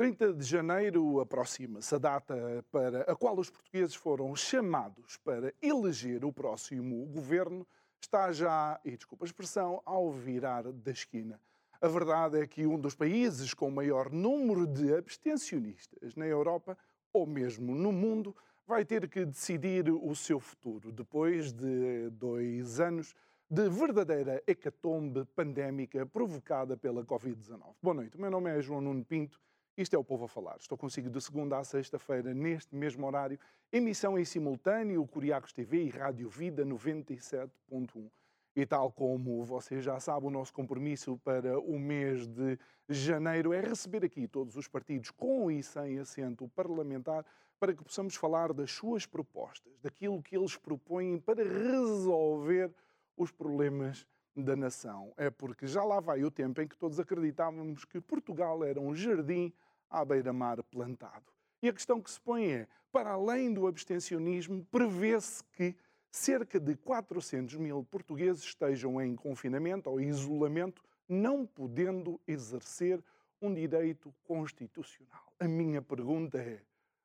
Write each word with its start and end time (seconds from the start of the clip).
Trinta 0.00 0.32
de 0.32 0.42
janeiro 0.46 1.20
aproxima-se 1.20 1.94
a 1.94 1.98
data 1.98 2.64
para 2.72 3.02
a 3.02 3.14
qual 3.14 3.38
os 3.38 3.50
portugueses 3.50 3.94
foram 3.94 4.34
chamados 4.34 5.18
para 5.18 5.52
eleger 5.60 6.24
o 6.24 6.32
próximo 6.32 7.04
governo. 7.04 7.66
Está 8.00 8.32
já, 8.32 8.80
e 8.82 8.96
desculpa 8.96 9.26
a 9.26 9.28
expressão, 9.28 9.82
ao 9.84 10.10
virar 10.10 10.62
da 10.72 10.90
esquina. 10.90 11.38
A 11.82 11.86
verdade 11.86 12.40
é 12.40 12.46
que 12.46 12.66
um 12.66 12.78
dos 12.80 12.94
países 12.94 13.52
com 13.52 13.70
maior 13.70 14.10
número 14.10 14.66
de 14.66 14.94
abstencionistas 14.94 16.16
na 16.16 16.26
Europa, 16.26 16.78
ou 17.12 17.26
mesmo 17.26 17.74
no 17.74 17.92
mundo, 17.92 18.34
vai 18.66 18.86
ter 18.86 19.06
que 19.06 19.26
decidir 19.26 19.90
o 19.90 20.14
seu 20.14 20.40
futuro 20.40 20.90
depois 20.90 21.52
de 21.52 22.08
dois 22.12 22.80
anos 22.80 23.14
de 23.50 23.68
verdadeira 23.68 24.42
hecatombe 24.46 25.26
pandémica 25.36 26.06
provocada 26.06 26.74
pela 26.74 27.04
Covid-19. 27.04 27.74
Boa 27.82 27.94
noite, 27.94 28.16
o 28.16 28.20
meu 28.22 28.30
nome 28.30 28.48
é 28.48 28.62
João 28.62 28.80
Nuno 28.80 29.04
Pinto. 29.04 29.38
Isto 29.76 29.94
é 29.94 29.98
o 29.98 30.04
Povo 30.04 30.24
a 30.24 30.28
Falar. 30.28 30.56
Estou 30.58 30.76
consigo 30.76 31.08
de 31.08 31.20
segunda 31.20 31.58
a 31.58 31.64
sexta-feira, 31.64 32.34
neste 32.34 32.74
mesmo 32.74 33.06
horário, 33.06 33.38
emissão 33.72 34.18
em 34.18 34.24
simultâneo, 34.24 35.06
Curiacos 35.06 35.52
TV 35.52 35.84
e 35.84 35.88
Rádio 35.90 36.28
Vida 36.28 36.66
97.1. 36.66 38.10
E 38.54 38.66
tal 38.66 38.90
como 38.90 39.44
você 39.44 39.80
já 39.80 40.00
sabe, 40.00 40.26
o 40.26 40.30
nosso 40.30 40.52
compromisso 40.52 41.16
para 41.24 41.58
o 41.58 41.78
mês 41.78 42.26
de 42.26 42.58
janeiro 42.88 43.52
é 43.52 43.60
receber 43.60 44.04
aqui 44.04 44.26
todos 44.26 44.56
os 44.56 44.66
partidos 44.66 45.12
com 45.12 45.50
e 45.50 45.62
sem 45.62 46.00
assento 46.00 46.48
parlamentar 46.48 47.24
para 47.60 47.72
que 47.72 47.84
possamos 47.84 48.16
falar 48.16 48.52
das 48.52 48.72
suas 48.72 49.06
propostas, 49.06 49.78
daquilo 49.80 50.22
que 50.22 50.36
eles 50.36 50.56
propõem 50.56 51.20
para 51.20 51.44
resolver 51.44 52.72
os 53.16 53.30
problemas 53.30 54.06
da 54.42 54.56
nação. 54.56 55.12
É 55.16 55.30
porque 55.30 55.66
já 55.66 55.82
lá 55.84 56.00
vai 56.00 56.24
o 56.24 56.30
tempo 56.30 56.60
em 56.60 56.68
que 56.68 56.76
todos 56.76 56.98
acreditávamos 56.98 57.84
que 57.84 58.00
Portugal 58.00 58.64
era 58.64 58.80
um 58.80 58.94
jardim 58.94 59.52
à 59.88 60.04
beira-mar 60.04 60.62
plantado. 60.64 61.32
E 61.62 61.68
a 61.68 61.72
questão 61.72 62.00
que 62.00 62.10
se 62.10 62.20
põe 62.20 62.52
é, 62.52 62.68
para 62.90 63.10
além 63.10 63.52
do 63.52 63.66
abstencionismo, 63.66 64.64
prevê-se 64.70 65.44
que 65.52 65.74
cerca 66.10 66.58
de 66.58 66.74
400 66.76 67.56
mil 67.56 67.84
portugueses 67.84 68.42
estejam 68.42 69.00
em 69.00 69.14
confinamento 69.14 69.88
ou 69.90 70.00
isolamento, 70.00 70.82
não 71.08 71.46
podendo 71.46 72.20
exercer 72.26 73.02
um 73.40 73.52
direito 73.52 74.14
constitucional. 74.24 75.32
A 75.38 75.46
minha 75.46 75.80
pergunta 75.80 76.38
é: 76.38 76.62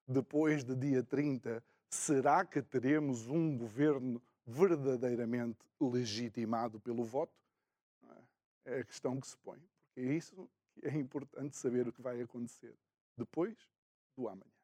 depois 0.07 0.63
de 0.63 0.75
dia 0.75 1.03
30, 1.03 1.63
será 1.89 2.43
que 2.45 2.61
teremos 2.61 3.27
um 3.27 3.57
governo 3.57 4.21
verdadeiramente 4.45 5.59
legitimado 5.79 6.79
pelo 6.79 7.03
voto? 7.03 7.33
É? 8.65 8.75
é 8.77 8.79
a 8.79 8.85
questão 8.85 9.19
que 9.19 9.27
se 9.27 9.37
põe, 9.37 9.59
porque 9.59 10.07
é 10.07 10.13
isso 10.13 10.49
que 10.73 10.87
é 10.87 10.95
importante 10.95 11.55
saber 11.55 11.87
o 11.87 11.93
que 11.93 12.01
vai 12.01 12.21
acontecer 12.21 12.75
depois 13.17 13.57
do 14.15 14.27
amanhã. 14.27 14.54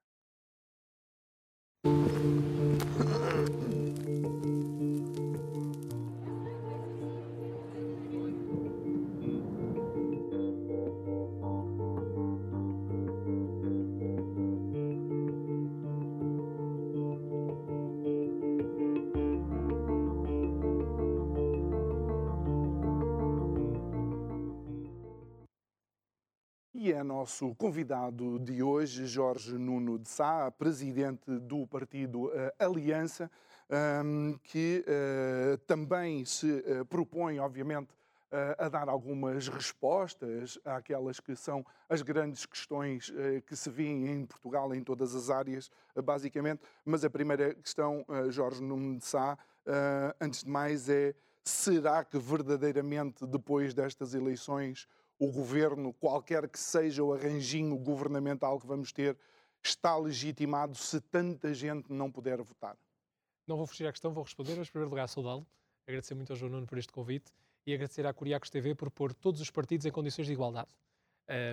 Nosso 27.21 27.53
convidado 27.53 28.39
de 28.39 28.63
hoje, 28.63 29.05
Jorge 29.05 29.55
Nuno 29.55 29.99
de 29.99 30.09
Sá, 30.09 30.49
presidente 30.49 31.29
do 31.29 31.67
partido 31.67 32.29
uh, 32.29 32.31
Aliança, 32.57 33.29
um, 34.03 34.39
que 34.43 34.83
uh, 34.87 35.55
também 35.67 36.25
se 36.25 36.47
uh, 36.47 36.83
propõe, 36.85 37.37
obviamente, 37.37 37.89
a 38.57 38.69
dar 38.69 38.87
algumas 38.87 39.49
respostas 39.49 40.57
àquelas 40.63 41.19
que 41.19 41.35
são 41.35 41.65
as 41.89 42.01
grandes 42.01 42.45
questões 42.45 43.11
que 43.45 43.57
se 43.57 43.69
vêem 43.69 44.07
em 44.07 44.25
Portugal, 44.25 44.73
em 44.73 44.81
todas 44.81 45.13
as 45.13 45.29
áreas, 45.29 45.69
basicamente. 46.01 46.61
Mas 46.85 47.03
a 47.03 47.09
primeira 47.09 47.53
questão, 47.53 48.05
Jorge 48.29 48.63
Nuno 48.63 48.97
de 48.97 49.03
Sá, 49.03 49.37
antes 50.17 50.45
de 50.45 50.49
mais, 50.49 50.87
é 50.87 51.13
será 51.43 52.05
que 52.05 52.17
verdadeiramente 52.17 53.27
depois 53.27 53.73
destas 53.73 54.13
eleições 54.13 54.87
o 55.21 55.31
governo, 55.31 55.93
qualquer 55.93 56.49
que 56.49 56.59
seja 56.59 57.03
o 57.03 57.13
arranjinho 57.13 57.77
governamental 57.77 58.59
que 58.59 58.65
vamos 58.65 58.91
ter, 58.91 59.15
está 59.63 59.95
legitimado 59.95 60.75
se 60.75 60.99
tanta 60.99 61.53
gente 61.53 61.93
não 61.93 62.11
puder 62.11 62.41
votar? 62.41 62.75
Não 63.45 63.55
vou 63.55 63.67
fugir 63.67 63.85
à 63.85 63.91
questão, 63.91 64.11
vou 64.11 64.23
responder, 64.23 64.55
mas 64.55 64.67
em 64.67 64.71
primeiro 64.71 64.89
lugar 64.89 65.07
saudá-lo, 65.07 65.45
agradecer 65.85 66.15
muito 66.15 66.33
ao 66.33 66.35
João 66.35 66.53
Nuno 66.53 66.65
por 66.65 66.79
este 66.79 66.91
convite 66.91 67.31
e 67.67 67.71
agradecer 67.71 68.03
à 68.07 68.11
Curiacos 68.11 68.49
TV 68.49 68.73
por 68.73 68.89
pôr 68.89 69.13
todos 69.13 69.39
os 69.39 69.51
partidos 69.51 69.85
em 69.85 69.91
condições 69.91 70.25
de 70.25 70.33
igualdade. 70.33 70.71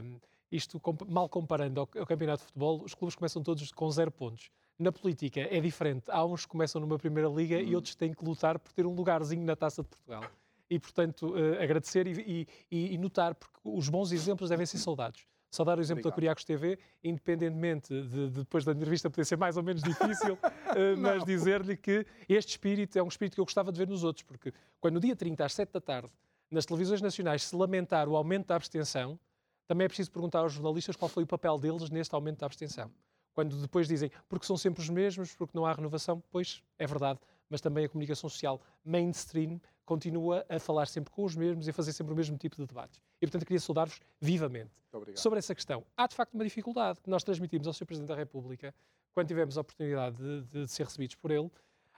Um, 0.03 0.19
isto, 0.51 0.81
mal 1.07 1.29
comparando 1.29 1.81
ao, 1.81 1.89
ao, 1.99 2.07
campeonato 2.07 2.45
de 2.45 2.47
futebol, 2.47 2.83
os 2.83 2.95
clubes 2.95 3.15
começam 3.15 3.43
todos 3.43 3.71
com 3.71 3.91
zero 3.91 4.11
pontos. 4.11 4.51
Na 4.79 4.91
política 4.91 5.41
é 5.41 5.61
diferente. 5.61 6.11
Há 6.11 6.25
uns 6.25 6.47
que 6.47 6.53
começam 6.53 6.81
numa 6.81 6.99
primeira 6.99 7.29
liga 7.29 7.57
hum. 7.57 7.61
e 7.61 7.77
outros 7.77 7.95
têm 7.95 8.15
que 8.15 8.25
lutar 8.25 8.59
por 8.59 8.73
ter 8.73 8.87
um 8.87 8.95
lugarzinho 8.95 9.45
na 9.45 9.55
taça 9.55 9.83
de 9.83 9.89
Portugal 9.91 10.25
e, 10.71 10.79
portanto, 10.79 11.35
uh, 11.35 11.63
agradecer 11.63 12.07
e, 12.07 12.47
e, 12.71 12.95
e, 12.95 12.99
notar, 12.99 13.35
porque 13.35 13.59
os 13.65 13.89
bons 13.89 14.13
exemplos 14.13 14.51
devem 14.51 14.67
ser 14.67 14.79
saudados. 14.79 15.27
Saudar 15.51 15.79
o 15.79 15.81
exemplo 15.81 16.01
Obrigado. 16.01 16.13
da 16.13 16.15
Curiacos 16.15 16.45
TV, 16.45 16.79
independentemente 17.03 17.89
de, 17.89 18.29
de, 18.29 18.41
depois 18.41 18.65
da 18.65 18.73
entrevista 18.73 19.09
poder 19.09 19.25
ser 19.25 19.39
mais 19.39 19.57
ou 19.57 19.63
menos 19.63 19.83
difícil, 19.83 20.35
uh, 20.35 20.39
mas 20.99 21.25
dizer-lhe 21.25 21.77
que 21.77 22.07
este 22.29 22.51
espírito 22.51 22.99
é 22.99 23.03
um 23.03 23.09
espírito 23.09 23.35
que 23.35 23.41
eu 23.41 23.47
gostava 23.47 23.73
de 23.73 23.79
ver 23.79 23.89
nos 23.89 24.05
outros, 24.05 24.25
porque 24.25 24.53
quando 24.79 24.95
no 24.95 25.01
dia 25.01 25.17
30, 25.17 25.45
às 25.45 25.55
7 25.55 25.73
da 25.73 25.81
tarde, 25.81 26.11
nas 26.51 26.67
televisões 26.67 27.01
nacionais, 27.01 27.45
se 27.45 27.57
lamentar 27.57 28.09
o 28.09 28.17
aumento 28.17 28.49
da 28.49 28.57
abstenção, 28.57 29.19
também 29.67 29.85
é 29.85 29.89
preciso 29.89 30.11
perguntar 30.11 30.41
aos 30.41 30.53
jornalistas 30.53 30.97
qual 30.97 31.09
foi 31.09 31.25
o 31.25 31.27
papel 31.27 31.59
deles 31.59 31.91
neste 31.91 32.15
aumento 32.15 32.41
da 32.41 32.47
abstenção. 32.47 32.91
Quando 33.35 33.57
depois 33.57 33.87
dizem, 33.87 34.11
porque 34.29 34.47
são 34.47 34.57
sempre 34.57 34.83
os 34.83 34.89
mesmos, 34.89 35.35
porque 35.35 35.57
não 35.57 35.65
há 35.65 35.73
renovação, 35.73 36.23
pois 36.31 36.63
é 36.79 36.87
verdade, 36.87 37.21
mas 37.49 37.61
também 37.61 37.85
a 37.85 37.89
comunicação 37.89 38.29
social 38.29 38.61
mainstream 38.85 39.61
continua 39.89 40.45
a 40.51 40.61
falar 40.61 40.87
sempre 40.87 41.11
com 41.11 41.25
os 41.25 41.35
mesmos 41.35 41.67
e 41.67 41.71
a 41.71 41.73
fazer 41.73 41.95
sempre 41.95 42.13
o 42.13 42.17
mesmo 42.17 42.37
tipo 42.37 42.57
de 42.57 42.67
debates. 42.67 43.01
E, 43.23 43.27
portanto, 43.27 43.47
queria 43.47 43.59
saudar-vos 43.59 43.99
vivamente. 44.21 44.73
Sobre 45.17 45.39
essa 45.39 45.55
questão, 45.55 45.83
há 45.97 46.07
de 46.07 46.15
facto 46.15 46.35
uma 46.35 46.45
dificuldade 46.45 47.01
que 47.01 47.09
nós 47.09 47.25
transmitimos 47.25 47.67
ao 47.67 47.73
Sr. 47.73 47.87
Presidente 47.87 48.09
da 48.11 48.15
República, 48.15 48.75
quando 49.15 49.29
tivemos 49.29 49.57
a 49.57 49.63
oportunidade 49.63 50.17
de, 50.19 50.43
de, 50.43 50.65
de 50.67 50.71
ser 50.71 50.85
recebidos 50.85 51.17
por 51.17 51.31
ele, 51.31 51.51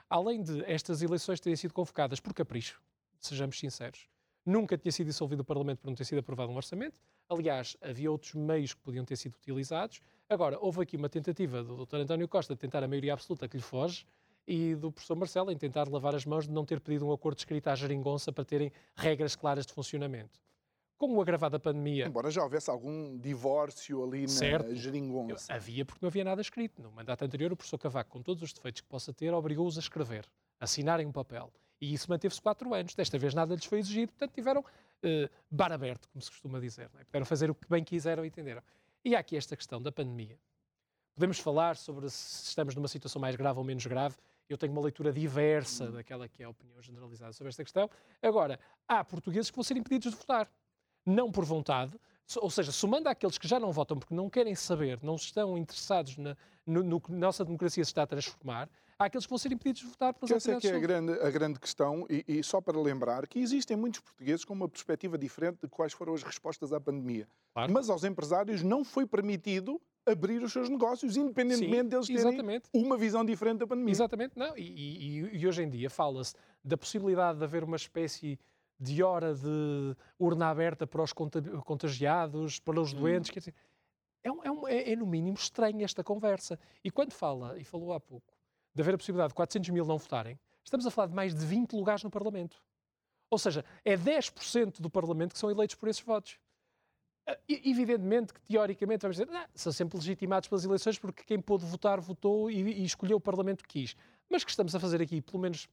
além 0.08 0.40
de 0.40 0.64
estas 0.70 1.02
eleições 1.02 1.40
terem 1.40 1.56
sido 1.56 1.74
convocadas 1.74 2.20
por 2.20 2.32
capricho, 2.32 2.80
sejamos 3.18 3.58
sinceros, 3.58 4.06
nunca 4.46 4.78
tinha 4.78 4.92
sido 4.92 5.08
dissolvido 5.08 5.42
o 5.42 5.44
Parlamento 5.44 5.80
por 5.80 5.88
não 5.88 5.96
ter 5.96 6.04
sido 6.04 6.20
aprovado 6.20 6.52
um 6.52 6.56
orçamento. 6.56 7.00
Aliás, 7.28 7.76
havia 7.80 8.08
outros 8.08 8.34
meios 8.34 8.72
que 8.72 8.80
podiam 8.80 9.04
ter 9.04 9.16
sido 9.16 9.34
utilizados. 9.34 10.00
Agora, 10.28 10.56
houve 10.60 10.82
aqui 10.82 10.96
uma 10.96 11.08
tentativa 11.08 11.60
do 11.64 11.84
Dr. 11.84 11.96
António 11.96 12.28
Costa 12.28 12.54
de 12.54 12.60
tentar 12.60 12.84
a 12.84 12.88
maioria 12.88 13.14
absoluta 13.14 13.48
que 13.48 13.56
lhe 13.56 13.62
foge, 13.62 14.06
e 14.46 14.74
do 14.74 14.90
professor 14.90 15.16
Marcelo 15.16 15.50
em 15.50 15.56
tentar 15.56 15.88
lavar 15.88 16.14
as 16.14 16.24
mãos 16.24 16.46
de 16.46 16.52
não 16.52 16.64
ter 16.64 16.80
pedido 16.80 17.06
um 17.06 17.12
acordo 17.12 17.38
escrito 17.38 17.68
à 17.68 17.74
geringonça 17.74 18.32
para 18.32 18.44
terem 18.44 18.72
regras 18.96 19.36
claras 19.36 19.66
de 19.66 19.72
funcionamento. 19.72 20.40
Com 20.98 21.14
o 21.14 21.20
agravado 21.20 21.52
da 21.52 21.58
pandemia... 21.58 22.06
Embora 22.06 22.30
já 22.30 22.42
houvesse 22.42 22.68
algum 22.68 23.16
divórcio 23.18 24.04
ali 24.04 24.28
certo, 24.28 24.68
na 24.68 24.74
geringonça. 24.74 25.52
Havia 25.52 25.84
porque 25.84 26.00
não 26.02 26.08
havia 26.08 26.24
nada 26.24 26.42
escrito. 26.42 26.82
No 26.82 26.90
mandato 26.90 27.24
anterior, 27.24 27.52
o 27.52 27.56
professor 27.56 27.78
Cavaco, 27.78 28.10
com 28.10 28.22
todos 28.22 28.42
os 28.42 28.52
defeitos 28.52 28.82
que 28.82 28.88
possa 28.88 29.12
ter, 29.12 29.32
obrigou-os 29.32 29.78
a 29.78 29.80
escrever, 29.80 30.26
a 30.60 30.64
assinarem 30.64 31.06
um 31.06 31.12
papel. 31.12 31.50
E 31.80 31.94
isso 31.94 32.10
manteve-se 32.10 32.42
quatro 32.42 32.74
anos. 32.74 32.94
Desta 32.94 33.18
vez 33.18 33.32
nada 33.32 33.54
lhes 33.54 33.64
foi 33.64 33.78
exigido, 33.78 34.12
portanto 34.12 34.34
tiveram 34.34 34.60
uh, 34.60 35.30
bar 35.50 35.72
aberto, 35.72 36.06
como 36.10 36.20
se 36.20 36.30
costuma 36.30 36.60
dizer. 36.60 36.90
É? 36.98 37.04
Puderam 37.04 37.24
fazer 37.24 37.50
o 37.50 37.54
que 37.54 37.66
bem 37.68 37.82
quiseram 37.82 38.22
e 38.24 38.28
entenderam. 38.28 38.62
E 39.02 39.16
há 39.16 39.20
aqui 39.20 39.36
esta 39.36 39.56
questão 39.56 39.80
da 39.80 39.90
pandemia. 39.90 40.38
Podemos 41.14 41.38
falar 41.38 41.76
sobre 41.76 42.08
se 42.10 42.48
estamos 42.48 42.74
numa 42.74 42.88
situação 42.88 43.20
mais 43.20 43.34
grave 43.36 43.58
ou 43.58 43.64
menos 43.64 43.84
grave, 43.86 44.16
eu 44.52 44.58
tenho 44.58 44.72
uma 44.72 44.82
leitura 44.82 45.12
diversa 45.12 45.84
hum. 45.84 45.92
daquela 45.92 46.28
que 46.28 46.42
é 46.42 46.46
a 46.46 46.50
opinião 46.50 46.80
generalizada 46.82 47.32
sobre 47.32 47.48
esta 47.50 47.62
questão. 47.62 47.88
Agora, 48.22 48.58
há 48.88 49.04
portugueses 49.04 49.50
que 49.50 49.56
vão 49.56 49.64
ser 49.64 49.76
impedidos 49.76 50.10
de 50.12 50.16
votar. 50.16 50.50
Não 51.06 51.32
por 51.32 51.44
vontade, 51.44 51.98
ou 52.36 52.50
seja, 52.50 52.70
somando 52.70 53.08
àqueles 53.08 53.38
que 53.38 53.48
já 53.48 53.58
não 53.58 53.72
votam 53.72 53.98
porque 53.98 54.14
não 54.14 54.28
querem 54.28 54.54
saber, 54.54 54.98
não 55.02 55.16
estão 55.16 55.56
interessados 55.56 56.16
na, 56.18 56.36
no, 56.66 56.82
no 56.82 57.00
que 57.00 57.12
a 57.12 57.16
nossa 57.16 57.44
democracia 57.44 57.84
se 57.84 57.90
está 57.90 58.02
a 58.02 58.06
transformar, 58.06 58.68
há 58.98 59.06
aqueles 59.06 59.24
que 59.24 59.30
vão 59.30 59.38
ser 59.38 59.50
impedidos 59.50 59.80
de 59.80 59.88
votar 59.88 60.12
pelas 60.14 60.30
Essa 60.30 60.52
é 60.52 60.60
que 60.60 60.68
é 60.68 60.76
a 60.76 60.78
grande, 60.78 61.12
a 61.12 61.30
grande 61.30 61.58
questão, 61.58 62.06
e, 62.08 62.24
e, 62.28 62.44
só 62.44 62.60
para 62.60 62.78
lembrar 62.78 63.26
que 63.26 63.38
existem 63.38 63.76
muitos 63.76 64.00
portugueses 64.00 64.44
com 64.44 64.52
uma 64.52 64.68
perspectiva 64.68 65.16
diferente 65.16 65.60
de 65.62 65.68
quais 65.68 65.92
foram 65.92 66.14
as 66.14 66.22
respostas 66.22 66.72
à 66.72 66.80
pandemia. 66.80 67.26
Claro. 67.54 67.72
Mas 67.72 67.88
aos 67.88 68.04
empresários 68.04 68.62
não 68.62 68.84
foi 68.84 69.06
permitido 69.06 69.80
abrir 70.06 70.42
os 70.42 70.52
seus 70.52 70.68
negócios, 70.68 71.16
independentemente 71.16 71.82
Sim, 71.82 71.88
deles 71.88 72.06
terem 72.06 72.20
exatamente. 72.20 72.68
uma 72.72 72.96
visão 72.96 73.24
diferente 73.24 73.58
da 73.58 73.66
pandemia. 73.66 73.92
Exatamente, 73.92 74.38
não. 74.38 74.56
E, 74.56 74.62
e, 74.62 75.38
e 75.38 75.46
hoje 75.46 75.62
em 75.62 75.68
dia 75.68 75.88
fala-se 75.90 76.34
da 76.64 76.76
possibilidade 76.76 77.38
de 77.38 77.44
haver 77.44 77.64
uma 77.64 77.76
espécie 77.76 78.38
de 78.78 79.02
hora 79.02 79.34
de 79.34 79.96
urna 80.18 80.48
aberta 80.48 80.86
para 80.86 81.02
os 81.02 81.12
contagiados, 81.12 82.58
para 82.58 82.80
os 82.80 82.92
hum. 82.94 82.98
doentes, 83.00 83.30
hum. 83.30 83.34
quer 83.34 83.40
dizer, 83.40 83.54
é, 84.22 84.30
um, 84.30 84.66
é, 84.66 84.74
é, 84.74 84.92
é, 84.92 84.96
no 84.96 85.06
mínimo 85.06 85.36
estranha 85.36 85.84
esta 85.84 86.02
conversa. 86.02 86.58
E 86.82 86.90
quando 86.90 87.12
fala, 87.12 87.58
e 87.58 87.64
falou 87.64 87.92
há 87.92 88.00
pouco, 88.00 88.34
de 88.74 88.82
haver 88.82 88.94
a 88.94 88.98
possibilidade 88.98 89.30
de 89.30 89.34
400 89.34 89.70
mil 89.70 89.84
não 89.84 89.98
votarem, 89.98 90.38
estamos 90.64 90.86
a 90.86 90.90
falar 90.90 91.08
de 91.08 91.14
mais 91.14 91.34
de 91.34 91.44
20 91.44 91.72
lugares 91.72 92.02
no 92.02 92.10
Parlamento. 92.10 92.62
Ou 93.30 93.38
seja, 93.38 93.64
é 93.84 93.96
10% 93.96 94.80
do 94.80 94.90
Parlamento 94.90 95.32
que 95.32 95.38
são 95.38 95.50
eleitos 95.50 95.76
por 95.76 95.88
esses 95.88 96.02
votos. 96.02 96.38
Evidentemente 97.48 98.32
que, 98.32 98.40
teoricamente, 98.40 99.02
vamos 99.02 99.16
dizer, 99.16 99.30
não, 99.30 99.44
são 99.54 99.72
sempre 99.72 99.98
legitimados 99.98 100.48
pelas 100.48 100.64
eleições 100.64 100.98
porque 100.98 101.22
quem 101.24 101.40
pôde 101.40 101.64
votar, 101.64 102.00
votou 102.00 102.50
e, 102.50 102.60
e, 102.60 102.84
escolheu 102.84 103.16
o 103.16 103.20
Parlamento 103.20 103.62
que 103.64 103.80
quis. 103.80 103.96
Mas 104.28 104.44
que 104.44 104.50
estamos 104.50 104.74
a 104.74 104.80
fazer 104.80 105.02
aqui, 105.02 105.20
pelo 105.20 105.38
menos, 105.38 105.68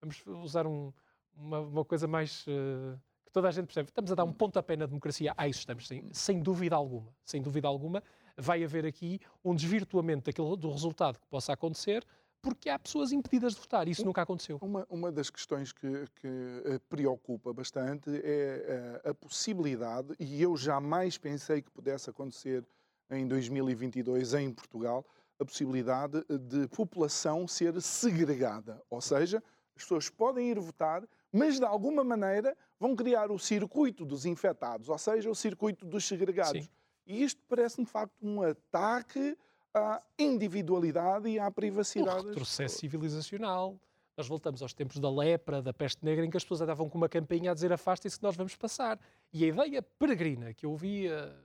vamos 0.00 0.22
usar 0.44 0.66
um, 0.66 0.92
uma, 1.36 1.60
uma, 1.60 1.84
coisa 1.84 2.06
mais. 2.06 2.46
Uh, 2.46 2.98
que 3.24 3.32
toda 3.32 3.48
a 3.48 3.50
gente 3.50 3.66
percebe. 3.66 3.88
Estamos 3.88 4.12
a 4.12 4.14
dar 4.14 4.24
um 4.24 4.32
pontapé 4.32 4.76
na 4.76 4.86
democracia. 4.86 5.32
Ah, 5.36 5.48
isso 5.48 5.60
estamos, 5.60 5.86
sem, 5.86 6.04
sem 6.12 6.40
dúvida 6.40 6.76
alguma. 6.76 7.12
Sem 7.24 7.42
dúvida 7.42 7.66
alguma, 7.66 8.02
vai 8.36 8.62
haver 8.62 8.86
aqui 8.86 9.20
um 9.44 9.54
desvirtuamento 9.54 10.26
daquele, 10.26 10.56
do 10.56 10.70
resultado 10.70 11.18
que 11.18 11.26
possa 11.26 11.52
acontecer 11.52 12.04
porque 12.46 12.70
há 12.70 12.78
pessoas 12.78 13.10
impedidas 13.10 13.54
de 13.54 13.60
votar. 13.60 13.88
Isso 13.88 14.04
nunca 14.04 14.22
aconteceu. 14.22 14.56
Uma, 14.62 14.86
uma 14.88 15.10
das 15.10 15.28
questões 15.28 15.72
que, 15.72 16.06
que 16.20 16.28
uh, 16.28 16.80
preocupa 16.88 17.52
bastante 17.52 18.08
é 18.22 19.02
uh, 19.04 19.10
a 19.10 19.14
possibilidade, 19.14 20.14
e 20.20 20.40
eu 20.40 20.56
jamais 20.56 21.18
pensei 21.18 21.60
que 21.60 21.70
pudesse 21.72 22.08
acontecer 22.08 22.64
em 23.10 23.26
2022 23.26 24.34
em 24.34 24.52
Portugal, 24.52 25.04
a 25.40 25.44
possibilidade 25.44 26.24
de 26.48 26.68
população 26.68 27.48
ser 27.48 27.80
segregada. 27.82 28.80
Ou 28.88 29.00
seja, 29.00 29.42
as 29.74 29.82
pessoas 29.82 30.08
podem 30.08 30.48
ir 30.48 30.60
votar, 30.60 31.02
mas 31.32 31.58
de 31.58 31.64
alguma 31.64 32.04
maneira 32.04 32.56
vão 32.78 32.94
criar 32.94 33.32
o 33.32 33.40
circuito 33.40 34.04
dos 34.04 34.24
infectados, 34.24 34.88
ou 34.88 34.98
seja, 34.98 35.28
o 35.28 35.34
circuito 35.34 35.84
dos 35.84 36.06
segregados. 36.06 36.64
Sim. 36.64 36.70
E 37.06 37.24
isto 37.24 37.42
parece-me 37.48 37.84
de 37.84 37.90
facto 37.90 38.14
um 38.22 38.40
ataque 38.42 39.36
à 39.76 40.02
individualidade 40.18 41.28
e 41.28 41.38
à 41.38 41.50
privacidade. 41.50 42.26
Um 42.26 42.28
retrocesso 42.28 42.78
civilizacional. 42.78 43.78
Nós 44.16 44.26
voltamos 44.26 44.62
aos 44.62 44.72
tempos 44.72 44.98
da 44.98 45.10
lepra, 45.10 45.60
da 45.60 45.74
peste 45.74 46.02
negra, 46.04 46.24
em 46.24 46.30
que 46.30 46.36
as 46.36 46.42
pessoas 46.42 46.62
andavam 46.62 46.88
com 46.88 46.96
uma 46.96 47.08
campainha 47.08 47.50
a 47.50 47.54
dizer 47.54 47.72
afastem-se 47.72 48.16
que 48.16 48.22
nós 48.22 48.34
vamos 48.34 48.56
passar. 48.56 48.98
E 49.32 49.44
a 49.44 49.48
ideia 49.48 49.82
peregrina 49.82 50.54
que 50.54 50.64
eu 50.64 50.70
ouvia 50.70 51.36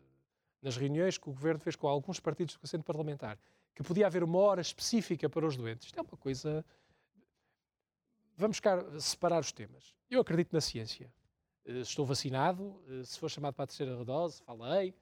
nas 0.62 0.78
reuniões 0.78 1.18
que 1.18 1.30
o 1.30 1.34
governo 1.34 1.60
fez 1.60 1.76
com 1.76 1.88
alguns 1.88 2.20
partidos 2.20 2.54
do 2.54 2.60
Conselho 2.62 2.84
Parlamentar, 2.84 3.38
que 3.76 3.84
podia 3.84 4.06
haver 4.06 4.24
uma 4.24 4.38
hora 4.38 4.62
específica 4.62 5.28
para 5.30 5.46
os 5.46 5.58
doentes, 5.58 5.88
isto 5.88 6.00
é 6.00 6.02
uma 6.02 6.18
coisa. 6.18 6.64
Vamos 8.38 8.58
ficar, 8.58 8.84
separar 9.00 9.42
os 9.42 9.52
temas. 9.52 9.94
Eu 10.10 10.22
acredito 10.22 10.54
na 10.54 10.62
ciência. 10.62 11.12
Eh, 11.66 11.80
estou 11.80 12.06
vacinado, 12.06 12.82
eh, 12.88 13.04
se 13.04 13.20
for 13.20 13.30
chamado 13.30 13.54
para 13.54 13.66
a 13.66 13.68
terceira 13.68 14.04
dose, 14.06 14.42
falei. 14.44 14.94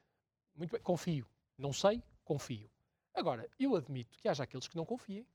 Muito 0.56 0.72
bem, 0.72 0.81
confio. 0.81 1.26
Não 1.58 1.72
sei, 1.72 2.02
confio. 2.24 2.70
Agora, 3.19 3.50
eu 3.60 3.75
admito 3.75 4.18
que 4.18 4.30
haja 4.30 4.44
aqueles 4.44 4.66
que 4.66 4.77
não 4.77 4.86
confiem. 4.86 5.27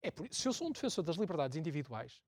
É 0.00 0.12
por, 0.12 0.32
se 0.32 0.46
eu 0.46 0.52
sou 0.52 0.68
um 0.68 0.70
defensor 0.70 1.02
das 1.02 1.16
liberdades 1.16 1.56
individuais, 1.56 2.22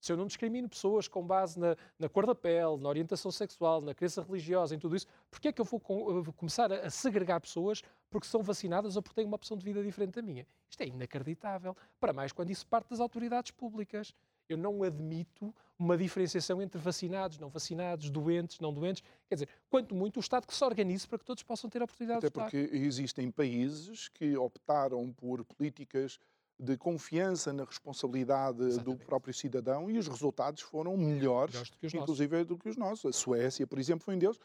se 0.00 0.10
eu 0.10 0.16
não 0.16 0.26
discrimino 0.26 0.66
pessoas 0.66 1.06
com 1.06 1.22
base 1.22 1.60
na, 1.60 1.76
na 1.98 2.08
cor 2.08 2.24
da 2.24 2.34
pele, 2.34 2.78
na 2.78 2.88
orientação 2.88 3.30
sexual, 3.30 3.82
na 3.82 3.94
crença 3.94 4.22
religiosa, 4.22 4.74
em 4.74 4.78
tudo 4.78 4.96
isso, 4.96 5.06
porquê 5.30 5.48
é 5.48 5.52
que 5.52 5.60
eu 5.60 5.64
vou, 5.66 5.78
com, 5.78 6.22
vou 6.22 6.32
começar 6.32 6.72
a, 6.72 6.86
a, 6.86 6.90
segregar 6.90 7.38
pessoas 7.38 7.82
porque 8.08 8.26
são 8.26 8.42
vacinadas 8.42 8.96
ou 8.96 9.02
porque 9.02 9.16
têm 9.16 9.26
uma 9.26 9.36
opção 9.36 9.58
de 9.58 9.64
vida 9.64 9.82
diferente 9.82 10.14
da 10.14 10.22
minha? 10.22 10.46
Isto 10.70 10.80
é 10.80 10.86
inacreditável. 10.86 11.76
Para 12.00 12.14
mais 12.14 12.32
quando 12.32 12.48
isso 12.48 12.66
parte 12.66 12.88
das 12.88 12.98
autoridades 12.98 13.50
públicas. 13.50 14.14
Eu 14.52 14.58
não 14.58 14.82
admito 14.82 15.54
uma 15.78 15.96
diferenciação 15.96 16.62
entre 16.62 16.80
vacinados, 16.80 17.38
não 17.38 17.48
vacinados, 17.48 18.10
doentes, 18.10 18.60
não 18.60 18.72
doentes. 18.72 19.02
Quer 19.28 19.34
dizer, 19.34 19.48
quanto 19.68 19.94
muito 19.94 20.18
o 20.18 20.20
Estado 20.20 20.46
que 20.46 20.54
se 20.54 20.64
organize 20.64 21.06
para 21.06 21.18
que 21.18 21.24
todos 21.24 21.42
possam 21.42 21.68
ter 21.68 21.80
a 21.80 21.84
oportunidade 21.84 22.18
Até 22.18 22.28
de 22.28 22.34
votar. 22.34 22.48
Até 22.48 22.62
porque 22.62 22.76
existem 22.76 23.30
países 23.30 24.08
que 24.08 24.36
optaram 24.36 25.12
por 25.12 25.44
políticas 25.44 26.18
de 26.62 26.76
confiança 26.76 27.52
na 27.52 27.64
responsabilidade 27.64 28.62
Exatamente. 28.62 29.00
do 29.00 29.04
próprio 29.04 29.34
cidadão 29.34 29.90
e 29.90 29.98
os 29.98 30.06
resultados 30.06 30.62
foram 30.62 30.96
melhores, 30.96 31.70
do 31.70 31.86
inclusive 31.86 32.36
nossos. 32.36 32.46
do 32.46 32.56
que 32.56 32.68
os 32.68 32.76
nossos. 32.76 33.06
A 33.06 33.12
Suécia, 33.12 33.66
por 33.66 33.80
exemplo, 33.80 34.04
foi 34.04 34.14
um 34.14 34.18
deles. 34.18 34.38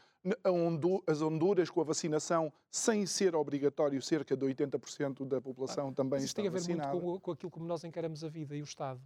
As 1.06 1.21
Honduras, 1.21 1.69
com 1.69 1.80
a 1.80 1.83
vacinação 1.83 2.51
sem 2.71 3.06
ser 3.06 3.36
obrigatório, 3.36 4.01
cerca 4.01 4.36
de 4.36 4.44
80% 4.45 5.25
da 5.25 5.39
população 5.39 5.94
também 5.94 6.24
está 6.24 6.42
vacinada. 6.42 6.57
Isso 6.57 6.68
tem 6.68 6.77
a 6.80 6.88
ver 6.89 6.95
muito 6.95 7.06
com, 7.06 7.19
com 7.19 7.31
aquilo 7.31 7.51
como 7.51 7.68
nós 7.68 7.83
encaramos 7.83 8.24
a 8.24 8.30
vida 8.30 8.56
e 8.56 8.62
o 8.62 8.65
Estado. 8.65 9.00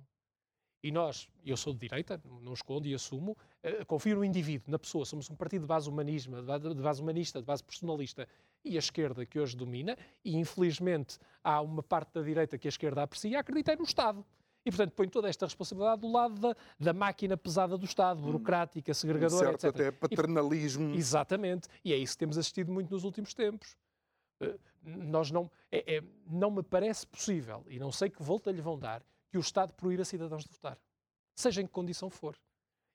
E 0.83 0.91
nós, 0.91 1.29
eu 1.45 1.55
sou 1.55 1.73
de 1.73 1.79
direita, 1.79 2.19
não 2.41 2.53
escondo 2.53 2.87
e 2.87 2.93
assumo, 2.93 3.37
uh, 3.63 3.85
confio 3.85 4.15
no 4.15 4.25
indivíduo, 4.25 4.71
na 4.71 4.79
pessoa. 4.79 5.05
Somos 5.05 5.29
um 5.29 5.35
partido 5.35 5.61
de 5.61 5.67
base 5.67 5.87
humanismo, 5.87 6.37
de 6.41 6.81
base 6.81 7.01
humanista, 7.01 7.39
de 7.39 7.45
base 7.45 7.63
personalista. 7.63 8.27
E 8.63 8.75
a 8.75 8.79
esquerda 8.79 9.25
que 9.25 9.39
hoje 9.39 9.55
domina, 9.55 9.97
e 10.23 10.35
infelizmente 10.37 11.19
há 11.43 11.61
uma 11.61 11.83
parte 11.83 12.13
da 12.13 12.21
direita 12.21 12.57
que 12.57 12.67
a 12.67 12.69
esquerda 12.69 13.03
aprecia, 13.03 13.39
acredita 13.39 13.75
no 13.75 13.83
Estado. 13.83 14.25
E, 14.65 14.69
portanto, 14.69 14.93
põe 14.93 15.07
toda 15.07 15.27
esta 15.27 15.45
responsabilidade 15.45 16.01
do 16.01 16.11
lado 16.11 16.39
da, 16.39 16.55
da 16.79 16.93
máquina 16.93 17.35
pesada 17.35 17.77
do 17.77 17.85
Estado, 17.85 18.19
hum. 18.19 18.23
burocrática, 18.23 18.93
segregadora, 18.93 19.57
certo, 19.57 19.65
etc. 19.65 19.75
até 19.75 19.91
paternalismo. 19.91 20.93
E, 20.93 20.97
exatamente. 20.97 21.67
E 21.83 21.93
é 21.93 21.97
isso 21.97 22.13
que 22.13 22.19
temos 22.19 22.37
assistido 22.37 22.71
muito 22.71 22.91
nos 22.91 23.03
últimos 23.03 23.33
tempos. 23.33 23.75
Uh, 24.39 24.59
nós 24.83 25.31
não, 25.31 25.49
é, 25.71 25.97
é, 25.97 26.03
não 26.27 26.49
me 26.49 26.63
parece 26.63 27.05
possível, 27.05 27.63
e 27.67 27.77
não 27.77 27.91
sei 27.91 28.09
que 28.09 28.21
volta 28.21 28.51
lhe 28.51 28.61
vão 28.61 28.77
dar, 28.77 29.03
que 29.31 29.37
o 29.37 29.41
Estado 29.41 29.73
proíba 29.73 30.03
cidadãos 30.03 30.43
de 30.43 30.51
votar, 30.51 30.77
seja 31.33 31.61
em 31.61 31.65
que 31.65 31.71
condição 31.71 32.09
for. 32.09 32.37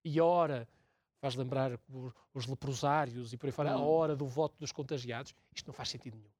E 0.04 0.20
a 0.20 0.24
hora, 0.24 0.68
faz 1.18 1.34
lembrar 1.34 1.80
os 2.34 2.46
leprosários 2.46 3.32
e 3.32 3.36
por 3.36 3.46
aí 3.46 3.52
fora, 3.52 3.72
a 3.72 3.78
hum. 3.78 3.88
hora 3.88 4.14
do 4.14 4.26
voto 4.26 4.54
dos 4.58 4.70
contagiados, 4.70 5.34
isto 5.54 5.66
não 5.66 5.74
faz 5.74 5.88
sentido 5.88 6.16
nenhum. 6.16 6.30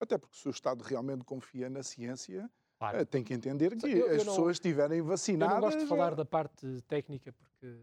Até 0.00 0.16
porque 0.16 0.36
se 0.36 0.46
o 0.46 0.50
Estado 0.50 0.82
realmente 0.82 1.24
confia 1.24 1.68
na 1.68 1.82
ciência, 1.82 2.48
claro. 2.78 2.98
Eh, 2.98 3.04
tem 3.04 3.24
que 3.24 3.34
entender 3.34 3.76
que 3.76 3.86
eu, 3.86 4.06
eu 4.06 4.16
as 4.16 4.24
não, 4.24 4.32
pessoas 4.32 4.56
estiverem 4.56 5.02
vacinadas. 5.02 5.56
Eu 5.56 5.60
não 5.60 5.66
gosto 5.66 5.80
de 5.80 5.86
falar 5.86 6.14
da 6.14 6.24
parte 6.24 6.80
técnica 6.82 7.32
porque 7.32 7.76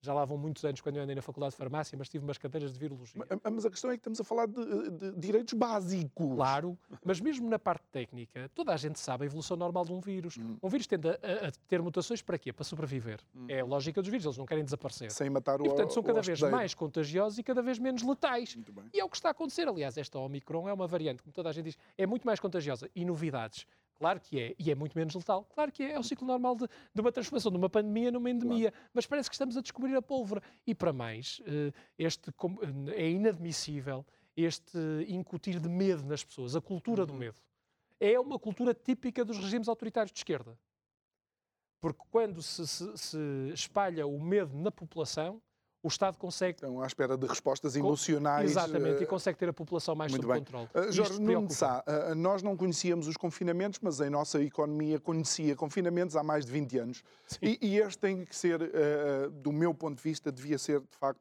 já 0.00 0.14
lá 0.14 0.24
vão 0.24 0.38
muitos 0.38 0.64
anos 0.64 0.80
quando 0.80 0.96
eu 0.96 1.02
andei 1.02 1.14
na 1.14 1.22
Faculdade 1.22 1.52
de 1.52 1.56
Farmácia, 1.56 1.96
mas 1.98 2.08
tive 2.08 2.24
umas 2.24 2.38
cadeiras 2.38 2.72
de 2.72 2.78
virologia. 2.78 3.22
Mas, 3.50 3.66
a 3.66 3.70
questão 3.70 3.90
é 3.90 3.94
que 3.94 4.00
estamos 4.00 4.20
a 4.20 4.24
falar 4.24 4.46
de, 4.46 4.90
de, 4.90 5.12
direitos 5.16 5.54
básicos. 5.54 6.36
Claro, 6.36 6.78
mas 7.04 7.20
mesmo 7.20 7.48
na 7.48 7.58
parte 7.58 7.84
técnica, 7.90 8.50
toda 8.54 8.72
a 8.72 8.76
gente 8.76 8.98
sabe 8.98 9.24
a 9.24 9.26
evolução 9.26 9.56
normal 9.56 9.84
de 9.84 9.92
um 9.92 10.00
vírus. 10.00 10.36
Hum. 10.38 10.56
Um 10.62 10.68
vírus 10.68 10.86
tende 10.86 11.08
a, 11.08 11.12
a, 11.12 11.52
ter 11.66 11.82
mutações 11.82 12.22
para 12.22 12.38
quê? 12.38 12.52
Para 12.52 12.64
sobreviver. 12.64 13.20
Hum. 13.34 13.46
É 13.48 13.60
a 13.60 13.64
lógica 13.64 14.00
dos 14.00 14.10
vírus, 14.10 14.24
eles 14.24 14.38
não 14.38 14.46
querem 14.46 14.64
desaparecer. 14.64 15.10
Sem 15.10 15.30
matar 15.30 15.60
o 15.60 15.64
E, 15.64 15.68
portanto, 15.68 15.92
são 15.92 16.02
cada 16.02 16.22
vez 16.22 16.40
mais 16.42 16.74
contagiosos 16.74 17.38
e 17.38 17.42
cada 17.42 17.62
vez 17.62 17.78
menos 17.78 18.02
letais. 18.02 18.56
E 18.92 19.00
é 19.00 19.04
o 19.04 19.08
que 19.08 19.16
está 19.16 19.28
a 19.28 19.32
acontecer. 19.32 19.68
Aliás, 19.68 19.96
esta 19.96 20.18
Omicron 20.18 20.68
é 20.68 20.72
uma 20.72 20.86
variante, 20.86 21.22
como 21.22 21.32
toda 21.32 21.48
a 21.48 21.52
gente 21.52 21.66
diz, 21.66 21.78
é 21.96 22.06
muito 22.06 22.24
mais 22.24 22.38
contagiosa. 22.38 22.88
E 22.94 23.04
novidades 23.04 23.66
Claro 23.98 24.20
que 24.20 24.40
é, 24.40 24.54
e 24.58 24.70
é 24.70 24.74
muito 24.76 24.96
menos 24.96 25.14
letal. 25.14 25.44
Claro 25.44 25.72
que 25.72 25.82
é, 25.82 25.92
é 25.92 25.98
o 25.98 26.02
ciclo 26.04 26.26
normal 26.26 26.54
de, 26.54 26.68
de 26.94 27.00
uma 27.00 27.10
transformação 27.10 27.50
de 27.50 27.58
uma 27.58 27.68
pandemia 27.68 28.12
numa 28.12 28.30
endemia. 28.30 28.70
Claro. 28.70 28.86
Mas 28.94 29.06
parece 29.06 29.28
que 29.28 29.34
estamos 29.34 29.56
a 29.56 29.60
descobrir 29.60 29.96
a 29.96 30.02
pólvora. 30.02 30.40
E 30.64 30.74
para 30.74 30.92
mais, 30.92 31.42
eh, 31.44 31.72
este 31.98 32.32
é 32.94 33.10
inadmissível 33.10 34.06
este 34.36 34.78
incutir 35.08 35.58
de 35.58 35.68
medo 35.68 36.04
nas 36.04 36.22
pessoas, 36.22 36.54
a 36.54 36.60
cultura 36.60 37.04
do 37.04 37.12
uhum. 37.12 37.18
medo. 37.18 37.40
É 37.98 38.20
uma 38.20 38.38
cultura 38.38 38.72
típica 38.72 39.24
dos 39.24 39.36
regimes 39.36 39.68
autoritários 39.68 40.12
de 40.12 40.18
esquerda. 40.20 40.56
Porque 41.80 42.02
quando 42.08 42.40
se, 42.40 42.66
se, 42.66 42.96
se 42.96 43.18
espalha 43.52 44.06
o 44.06 44.20
medo 44.20 44.56
na 44.56 44.70
população, 44.70 45.42
o 45.82 45.88
Estado 45.88 46.16
consegue. 46.18 46.56
Estão 46.56 46.82
à 46.82 46.86
espera 46.86 47.16
de 47.16 47.26
respostas 47.26 47.76
emocionais. 47.76 48.50
Exatamente, 48.50 49.00
uh, 49.00 49.02
e 49.02 49.06
consegue 49.06 49.38
ter 49.38 49.48
a 49.48 49.52
população 49.52 49.94
mais 49.94 50.12
sob 50.12 50.26
bem. 50.26 50.38
controle. 50.38 50.68
Uh, 50.74 50.92
Jorge 50.92 51.20
Nuno 51.20 51.50
Sá, 51.50 51.84
uh, 51.86 52.14
nós 52.14 52.42
não 52.42 52.56
conhecíamos 52.56 53.06
os 53.06 53.16
confinamentos, 53.16 53.78
mas 53.82 54.00
a 54.00 54.10
nossa 54.10 54.42
economia 54.42 54.98
conhecia 54.98 55.54
confinamentos 55.54 56.16
há 56.16 56.22
mais 56.22 56.44
de 56.44 56.52
20 56.52 56.78
anos. 56.78 57.04
E, 57.40 57.58
e, 57.60 57.78
este 57.78 57.98
tem 57.98 58.24
que 58.24 58.34
ser, 58.34 58.58
do 59.30 59.52
meu 59.52 59.74
ponto 59.74 59.96
de 59.96 60.02
vista, 60.02 60.32
devia 60.32 60.58
ser, 60.58 60.80
de 60.80 60.96
facto, 60.98 61.20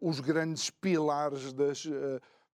os 0.00 0.20
grandes 0.20 0.70
pilares 0.70 1.52
das 1.52 1.86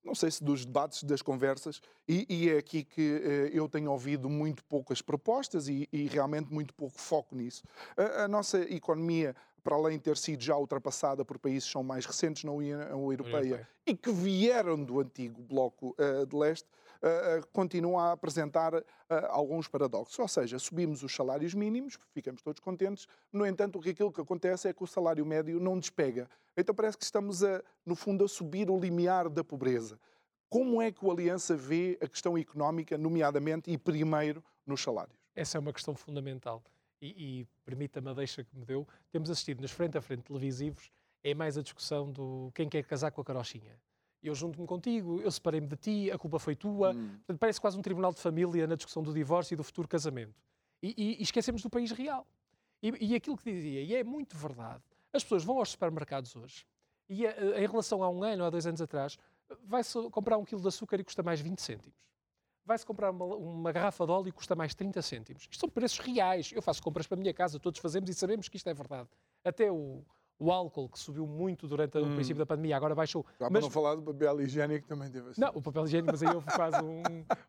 não 0.04 0.14
sei 0.14 0.30
se 0.30 0.42
dos 0.42 0.64
debates, 0.64 1.04
das 1.04 1.22
conversas, 1.22 1.80
e, 2.08 2.26
e 2.28 2.50
é 2.50 2.58
aqui 2.58 2.82
que 2.82 3.22
eh, 3.22 3.50
eu 3.52 3.68
tenho 3.68 3.90
ouvido 3.90 4.28
muito 4.28 4.64
poucas 4.64 5.00
propostas 5.00 5.68
e, 5.68 5.88
e 5.92 6.06
realmente 6.08 6.52
muito 6.52 6.74
pouco 6.74 6.98
foco 7.00 7.36
nisso. 7.36 7.62
A, 7.96 8.26
nossa 8.26 8.60
economia 8.62 9.34
para 9.62 9.76
além 9.76 9.96
de 9.96 10.04
ter 10.04 10.16
sido 10.16 10.42
já 10.42 10.56
ultrapassada 10.56 11.24
por 11.24 11.38
países 11.38 11.64
que 11.64 11.72
são 11.72 11.82
mais 11.82 12.04
recentes 12.04 12.44
na 12.44 12.52
União 12.52 13.10
Europeia, 13.10 13.68
e 13.86 13.96
que 13.96 14.10
vieram 14.10 14.82
do 14.82 15.00
antigo 15.00 15.42
Bloco 15.42 15.94
uh, 15.98 16.26
de 16.26 16.36
Leste, 16.36 16.68
uh, 17.02 17.46
continua 17.52 18.04
a 18.04 18.12
apresentar 18.12 18.74
uh, 18.74 18.82
alguns 19.28 19.68
paradoxos. 19.68 20.18
Ou 20.18 20.28
seja, 20.28 20.58
subimos 20.58 21.02
os 21.02 21.14
salários 21.14 21.54
mínimos, 21.54 21.98
ficamos 22.12 22.42
todos 22.42 22.60
contentes, 22.60 23.06
no 23.32 23.46
entanto, 23.46 23.78
aquilo 23.78 24.12
que 24.12 24.20
acontece 24.20 24.68
é 24.68 24.72
que 24.72 24.82
o 24.82 24.86
salário 24.86 25.24
médio 25.24 25.60
não 25.60 25.78
despega. 25.78 26.28
Então 26.56 26.74
parece 26.74 26.98
que 26.98 27.04
estamos, 27.04 27.42
a, 27.42 27.62
no 27.84 27.94
fundo, 27.94 28.24
a 28.24 28.28
subir 28.28 28.70
o 28.70 28.78
limiar 28.78 29.28
da 29.28 29.42
pobreza. 29.42 29.98
Como 30.48 30.82
é 30.82 30.92
que 30.92 31.04
o 31.04 31.10
Aliança 31.10 31.56
vê 31.56 31.98
a 32.00 32.06
questão 32.06 32.36
económica, 32.36 32.98
nomeadamente 32.98 33.70
e 33.70 33.78
primeiro 33.78 34.44
nos 34.66 34.82
salários? 34.82 35.16
Essa 35.34 35.56
é 35.56 35.60
uma 35.60 35.72
questão 35.72 35.94
fundamental. 35.94 36.62
E, 37.02 37.40
e 37.40 37.46
permita-me 37.64 38.10
a 38.10 38.14
deixa 38.14 38.44
que 38.44 38.56
me 38.56 38.64
deu, 38.64 38.86
temos 39.10 39.28
assistido 39.28 39.60
nos 39.60 39.72
frente 39.72 39.98
a 39.98 40.00
frente 40.00 40.22
televisivos, 40.22 40.90
é 41.22 41.34
mais 41.34 41.58
a 41.58 41.62
discussão 41.62 42.10
do 42.10 42.52
quem 42.54 42.68
quer 42.68 42.84
casar 42.84 43.10
com 43.10 43.20
a 43.20 43.24
carochinha 43.24 43.76
eu 44.22 44.34
junto-me 44.34 44.66
contigo, 44.66 45.20
eu 45.20 45.30
separei-me 45.30 45.66
de 45.66 45.76
ti, 45.76 46.10
a 46.10 46.16
culpa 46.16 46.38
foi 46.38 46.54
tua. 46.54 46.92
Hum. 46.92 47.08
Portanto, 47.16 47.38
parece 47.38 47.60
quase 47.60 47.76
um 47.76 47.82
tribunal 47.82 48.12
de 48.12 48.20
família 48.20 48.66
na 48.66 48.76
discussão 48.76 49.02
do 49.02 49.12
divórcio 49.12 49.54
e 49.54 49.56
do 49.56 49.64
futuro 49.64 49.88
casamento. 49.88 50.40
E, 50.80 50.94
e, 50.96 51.20
e 51.20 51.22
esquecemos 51.22 51.62
do 51.62 51.68
país 51.68 51.90
real. 51.90 52.26
E, 52.82 53.14
aquilo 53.14 53.36
que 53.36 53.44
dizia, 53.44 53.80
e 53.80 53.94
é 53.94 54.02
muito 54.02 54.36
verdade, 54.36 54.82
as 55.12 55.22
pessoas 55.22 55.44
vão 55.44 55.58
aos 55.58 55.70
supermercados 55.70 56.34
hoje 56.34 56.66
e 57.08 57.24
a, 57.24 57.30
a, 57.30 57.62
em 57.62 57.66
relação 57.68 58.02
a 58.02 58.10
um 58.10 58.24
ano 58.24 58.42
ou 58.42 58.46
a 58.48 58.50
dois 58.50 58.66
anos 58.66 58.80
atrás, 58.80 59.16
vai-se 59.64 59.92
comprar 60.10 60.36
um 60.36 60.44
quilo 60.44 60.60
de 60.60 60.66
açúcar 60.66 60.98
e 60.98 61.04
custa 61.04 61.22
mais 61.22 61.40
20 61.40 61.60
cêntimos. 61.60 61.96
Vai-se 62.64 62.86
comprar 62.86 63.10
uma, 63.10 63.24
uma, 63.24 63.72
garrafa 63.72 64.06
de 64.06 64.12
óleo 64.12 64.28
e 64.28 64.32
custa 64.32 64.54
mais 64.54 64.74
30 64.74 65.02
cêntimos. 65.02 65.42
Isto 65.50 65.58
são 65.58 65.68
preços 65.68 65.98
reais. 65.98 66.52
Eu 66.54 66.62
faço 66.62 66.82
compras 66.82 67.06
para 67.06 67.16
a 67.16 67.20
minha 67.20 67.34
casa, 67.34 67.58
todos 67.58 67.80
fazemos 67.80 68.08
e 68.08 68.14
sabemos 68.14 68.48
que 68.48 68.56
isto 68.56 68.68
é 68.68 68.74
verdade. 68.74 69.08
Até 69.44 69.70
o, 69.70 70.04
o 70.38 70.50
álcool, 70.50 70.88
que 70.88 70.98
subiu 70.98 71.26
muito 71.26 71.66
durante 71.66 71.98
hum. 71.98 72.12
o 72.12 72.14
princípio 72.14 72.38
da 72.38 72.46
pandemia, 72.46 72.76
agora 72.76 72.94
baixou. 72.94 73.24
Já 73.38 73.48
mas... 73.48 73.52
para 73.52 73.60
não 73.60 73.70
falar 73.70 73.94
do 73.96 74.02
papel 74.02 74.40
higiênico 74.40 74.86
também 74.86 75.10
teve 75.10 75.30
assim. 75.30 75.40
Não, 75.40 75.50
o 75.54 75.62
papel 75.62 75.84
higiênico, 75.84 76.12
mas 76.12 76.22
aí 76.22 76.34
houve 76.34 76.46
quase 76.46 76.82
um, 76.82 77.02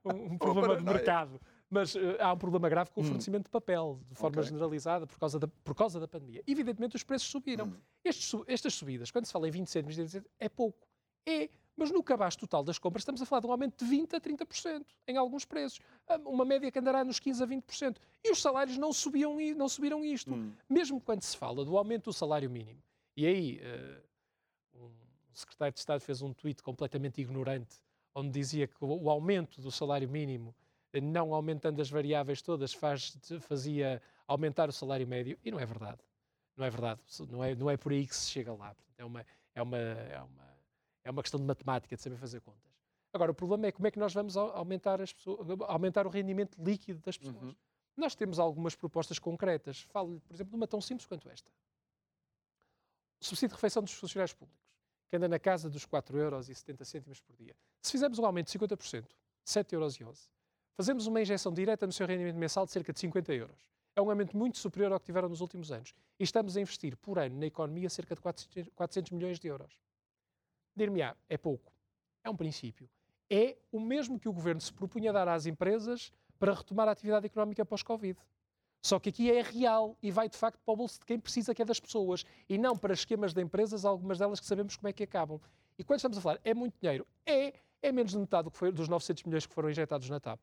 um, 0.06 0.34
um 0.34 0.38
problema 0.38 0.76
de 0.76 0.84
mercado. 0.84 1.40
Mas 1.70 1.96
uh, 1.96 2.00
há 2.20 2.34
um 2.34 2.38
problema 2.38 2.70
grave 2.70 2.92
com 2.92 3.02
o 3.02 3.04
hum. 3.04 3.08
fornecimento 3.08 3.46
de 3.46 3.50
papel, 3.50 4.00
de 4.10 4.16
forma 4.16 4.38
okay. 4.38 4.50
generalizada, 4.50 5.08
por 5.08 5.18
causa, 5.18 5.40
da, 5.40 5.48
por 5.48 5.74
causa 5.74 6.00
da 6.00 6.08
pandemia. 6.08 6.44
Evidentemente, 6.46 6.96
os 6.96 7.04
preços 7.04 7.28
subiram. 7.28 7.66
Hum. 7.66 7.74
Estes, 8.04 8.40
estas 8.48 8.76
subidas, 8.76 9.10
quando 9.10 9.26
se 9.26 9.32
fala 9.32 9.48
em 9.48 9.52
20 9.52 9.68
cêntimos, 9.68 10.24
é 10.40 10.50
pouco. 10.50 10.88
É, 11.26 11.50
mas 11.76 11.92
no 11.92 12.04
cabaz 12.04 12.36
total 12.36 12.64
das 12.64 12.78
compras 12.78 13.02
estamos 13.02 13.22
a 13.22 13.26
falar 13.26 13.42
de 13.42 13.48
um 13.48 13.52
aumento 13.52 13.84
de 13.84 13.92
20% 13.92 14.14
a 14.14 14.22
30% 14.22 14.86
em 15.08 15.18
alguns 15.18 15.46
preços. 15.46 15.80
Ah, 16.08 16.20
uma 16.26 16.46
média 16.46 16.72
que 16.72 16.80
andará 16.80 17.04
nos 17.04 17.20
15% 17.20 17.42
a 17.42 17.48
20%. 17.48 17.98
E 18.24 18.32
os 18.32 18.42
salários 18.42 18.78
não, 18.78 18.94
subiam, 18.94 19.36
não 19.56 19.68
subiram 19.68 20.04
isto. 20.06 20.34
Hum. 20.34 20.54
Mesmo 20.70 21.02
quando 21.02 21.22
se 21.24 21.36
fala 21.36 21.66
do 21.66 21.78
aumento 21.78 22.06
do 22.06 22.14
salário 22.14 22.50
mínimo, 22.50 22.82
e 23.16 23.26
aí, 23.28 23.62
uh, 23.62 24.86
um 24.86 24.92
secretário 25.34 25.74
de 25.74 25.80
Estado 25.80 26.02
fez 26.02 26.22
um 26.22 26.34
tweet 26.34 26.62
completamente 26.64 27.22
ignorante, 27.22 27.82
onde 28.16 28.30
dizia 28.30 28.68
que 28.68 28.76
o 28.80 29.10
aumento 29.10 29.62
do 29.62 29.72
salário 29.72 30.10
mínimo, 30.10 30.56
não 31.02 31.34
aumentando 31.34 31.82
as 31.82 31.90
variáveis 31.90 32.42
todas, 32.42 32.74
faz, 32.74 33.18
fazia 33.42 34.02
aumentar 34.28 34.70
o 34.70 34.72
salário 34.72 35.08
médio. 35.08 35.38
E 35.44 35.52
não 35.52 35.60
é 35.60 35.66
verdade. 35.66 36.00
Não 36.56 36.66
é 36.66 36.70
verdade. 36.70 37.02
Não 37.30 37.44
é, 37.44 37.56
não 37.56 37.70
é 37.70 37.78
por 37.78 37.92
aí 37.92 38.06
que 38.06 38.16
se 38.16 38.30
chega 38.30 38.54
lá. 38.54 38.76
É 38.98 39.04
uma, 39.04 39.26
é, 39.56 39.62
uma, 39.62 39.78
é, 39.78 40.22
uma, 40.22 40.53
é 41.04 41.12
uma 41.12 41.22
questão 41.22 41.40
de 41.40 41.46
matemática, 41.46 41.96
de 41.96 42.02
saber 42.02 42.18
fazer 42.18 42.42
contas. 42.42 42.72
Agora, 43.12 43.32
o 43.32 43.36
problema 43.36 43.68
é 43.68 43.72
como 43.72 43.88
é 43.88 43.92
que 43.92 44.00
nós 44.00 44.14
vamos 44.14 44.36
aumentar, 44.36 45.02
as 45.02 45.14
pessoas, 45.14 45.48
aumentar 45.68 46.08
o 46.08 46.10
rendimento 46.10 46.58
líquido 46.62 47.00
das 47.02 47.18
pessoas. 47.18 47.44
Uhum. 47.44 47.56
Nós 47.96 48.16
temos 48.16 48.40
algumas 48.40 48.76
propostas 48.76 49.20
concretas. 49.20 49.82
Falo, 49.82 50.20
por 50.22 50.34
exemplo, 50.34 50.50
de 50.50 50.56
uma 50.56 50.68
tão 50.68 50.82
simples 50.82 51.06
quanto 51.06 51.30
esta 51.30 51.52
subsídio 53.24 53.50
de 53.50 53.56
refeição 53.56 53.82
dos 53.82 53.94
funcionários 53.94 54.34
públicos, 54.34 54.62
que 55.10 55.16
anda 55.16 55.28
na 55.28 55.40
casa 55.40 55.70
dos 55.70 55.86
4,70€ 55.86 57.22
por 57.22 57.36
dia. 57.36 57.56
Se 57.82 57.92
fizermos 57.92 58.20
um 58.20 58.26
aumento 58.26 58.52
de 58.52 58.60
50%, 58.60 59.06
7,11€, 59.46 60.30
fazemos 60.76 61.08
uma 61.08 61.22
injeção 61.22 61.54
direta 61.54 61.86
no 61.86 61.94
seu 61.94 62.06
rendimento 62.06 62.36
mensal 62.36 62.66
de 62.66 62.72
cerca 62.72 62.92
de 62.92 63.00
50 63.00 63.34
euros. 63.34 63.58
É 63.96 64.02
um 64.02 64.10
aumento 64.10 64.36
muito 64.36 64.58
superior 64.58 64.92
ao 64.92 65.00
que 65.00 65.06
tiveram 65.06 65.30
nos 65.30 65.40
últimos 65.40 65.72
anos. 65.72 65.94
E 66.20 66.24
estamos 66.24 66.58
a 66.58 66.62
investir 66.62 66.98
por 66.98 67.20
ano 67.20 67.38
na 67.38 67.46
economia 67.46 67.90
cerca 67.90 68.16
de 68.16 68.22
400 68.22 69.12
milhões 69.12 69.40
de 69.40 69.48
euros. 69.48 69.78
Dir-me-á, 70.76 71.16
é 71.30 71.38
pouco. 71.38 71.72
É 72.24 72.30
um 72.30 72.36
princípio. 72.36 72.90
É 73.30 73.58
o 73.72 73.80
mesmo 73.80 74.20
que 74.20 74.30
o 74.30 74.34
governo 74.34 74.62
se 74.62 74.72
propunha 74.72 75.12
dar 75.12 75.28
às 75.28 75.46
empresas 75.46 76.12
para 76.40 76.54
retomar 76.54 76.88
a 76.88 76.92
atividade 76.92 77.26
económica 77.26 77.66
pós-Covid. 77.66 78.20
Só 78.82 79.00
que 79.00 79.10
aqui 79.10 79.32
é 79.32 79.42
real 79.42 79.98
e 80.02 80.12
vai 80.12 80.28
de 80.28 80.36
facto 80.36 80.60
para 80.60 80.74
o 80.74 80.76
bolso 80.76 81.00
de 81.00 81.06
quem 81.06 81.18
precisa, 81.18 81.56
que 81.56 81.62
é 81.62 81.66
das 81.66 81.80
pessoas, 81.80 82.26
e 82.50 82.58
não 82.58 82.78
para 82.78 82.94
esquemas 82.94 83.34
de 83.34 83.42
empresas, 83.42 83.86
algumas 83.86 84.20
delas 84.20 84.42
que 84.42 84.46
sabemos 84.46 84.76
como 84.76 84.90
é 84.90 84.94
que 84.94 85.04
acabam. 85.04 85.40
E 85.78 85.84
quando 85.84 86.00
estamos 86.00 86.18
a 86.18 86.22
falar, 86.22 86.40
é 86.44 86.54
muito 86.54 86.76
dinheiro? 86.82 87.08
É, 87.26 87.54
é 87.82 87.92
menos 87.94 88.12
de 88.12 88.18
metade 88.18 88.44
do 88.44 88.52
que 88.52 88.58
foi, 88.58 88.72
dos 88.74 88.90
900 88.90 89.24
milhões 89.24 89.46
que 89.46 89.54
foram 89.54 89.70
injetados 89.70 90.10
na 90.10 90.20
TAP. 90.20 90.40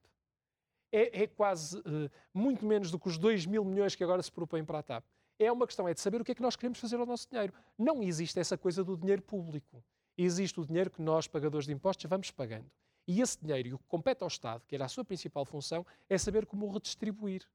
É, 0.90 1.24
é 1.24 1.26
quase 1.26 1.78
uh, 1.78 2.10
muito 2.32 2.64
menos 2.64 2.90
do 2.90 2.98
que 2.98 3.08
os 3.08 3.18
2 3.18 3.44
mil 3.44 3.64
milhões 3.64 3.94
que 3.94 4.02
agora 4.02 4.22
se 4.22 4.32
propõem 4.32 4.64
para 4.64 4.78
a 4.78 4.82
TAP. 4.82 5.04
É 5.38 5.52
uma 5.52 5.66
questão 5.66 5.86
é 5.86 5.92
de 5.92 6.00
saber 6.00 6.20
o 6.20 6.24
que 6.24 6.32
é 6.32 6.34
que 6.34 6.42
nós 6.42 6.56
queremos 6.56 6.78
fazer 6.78 6.96
ao 6.96 7.06
nosso 7.06 7.28
dinheiro. 7.30 7.52
Não 7.78 8.02
existe 8.02 8.40
essa 8.40 8.56
coisa 8.56 8.82
do 8.82 8.96
dinheiro 8.96 9.22
público. 9.22 9.84
Existe 10.22 10.60
o 10.60 10.66
dinheiro 10.66 10.90
que 10.90 11.00
nós, 11.00 11.26
pagadores 11.26 11.66
de 11.66 11.72
impostos, 11.72 12.04
vamos 12.08 12.30
pagando. 12.30 12.70
E 13.06 13.20
esse 13.20 13.38
dinheiro, 13.40 13.68
e 13.68 13.74
o 13.74 13.78
que 13.78 13.84
compete 13.88 14.22
ao 14.22 14.28
Estado, 14.28 14.62
que 14.66 14.74
era 14.74 14.84
a 14.84 14.88
sua 14.88 15.04
principal 15.04 15.44
função, 15.44 15.84
é 16.08 16.18
saber 16.18 16.44
como 16.44 16.66
o 16.66 16.70
redistribuir 16.70 17.48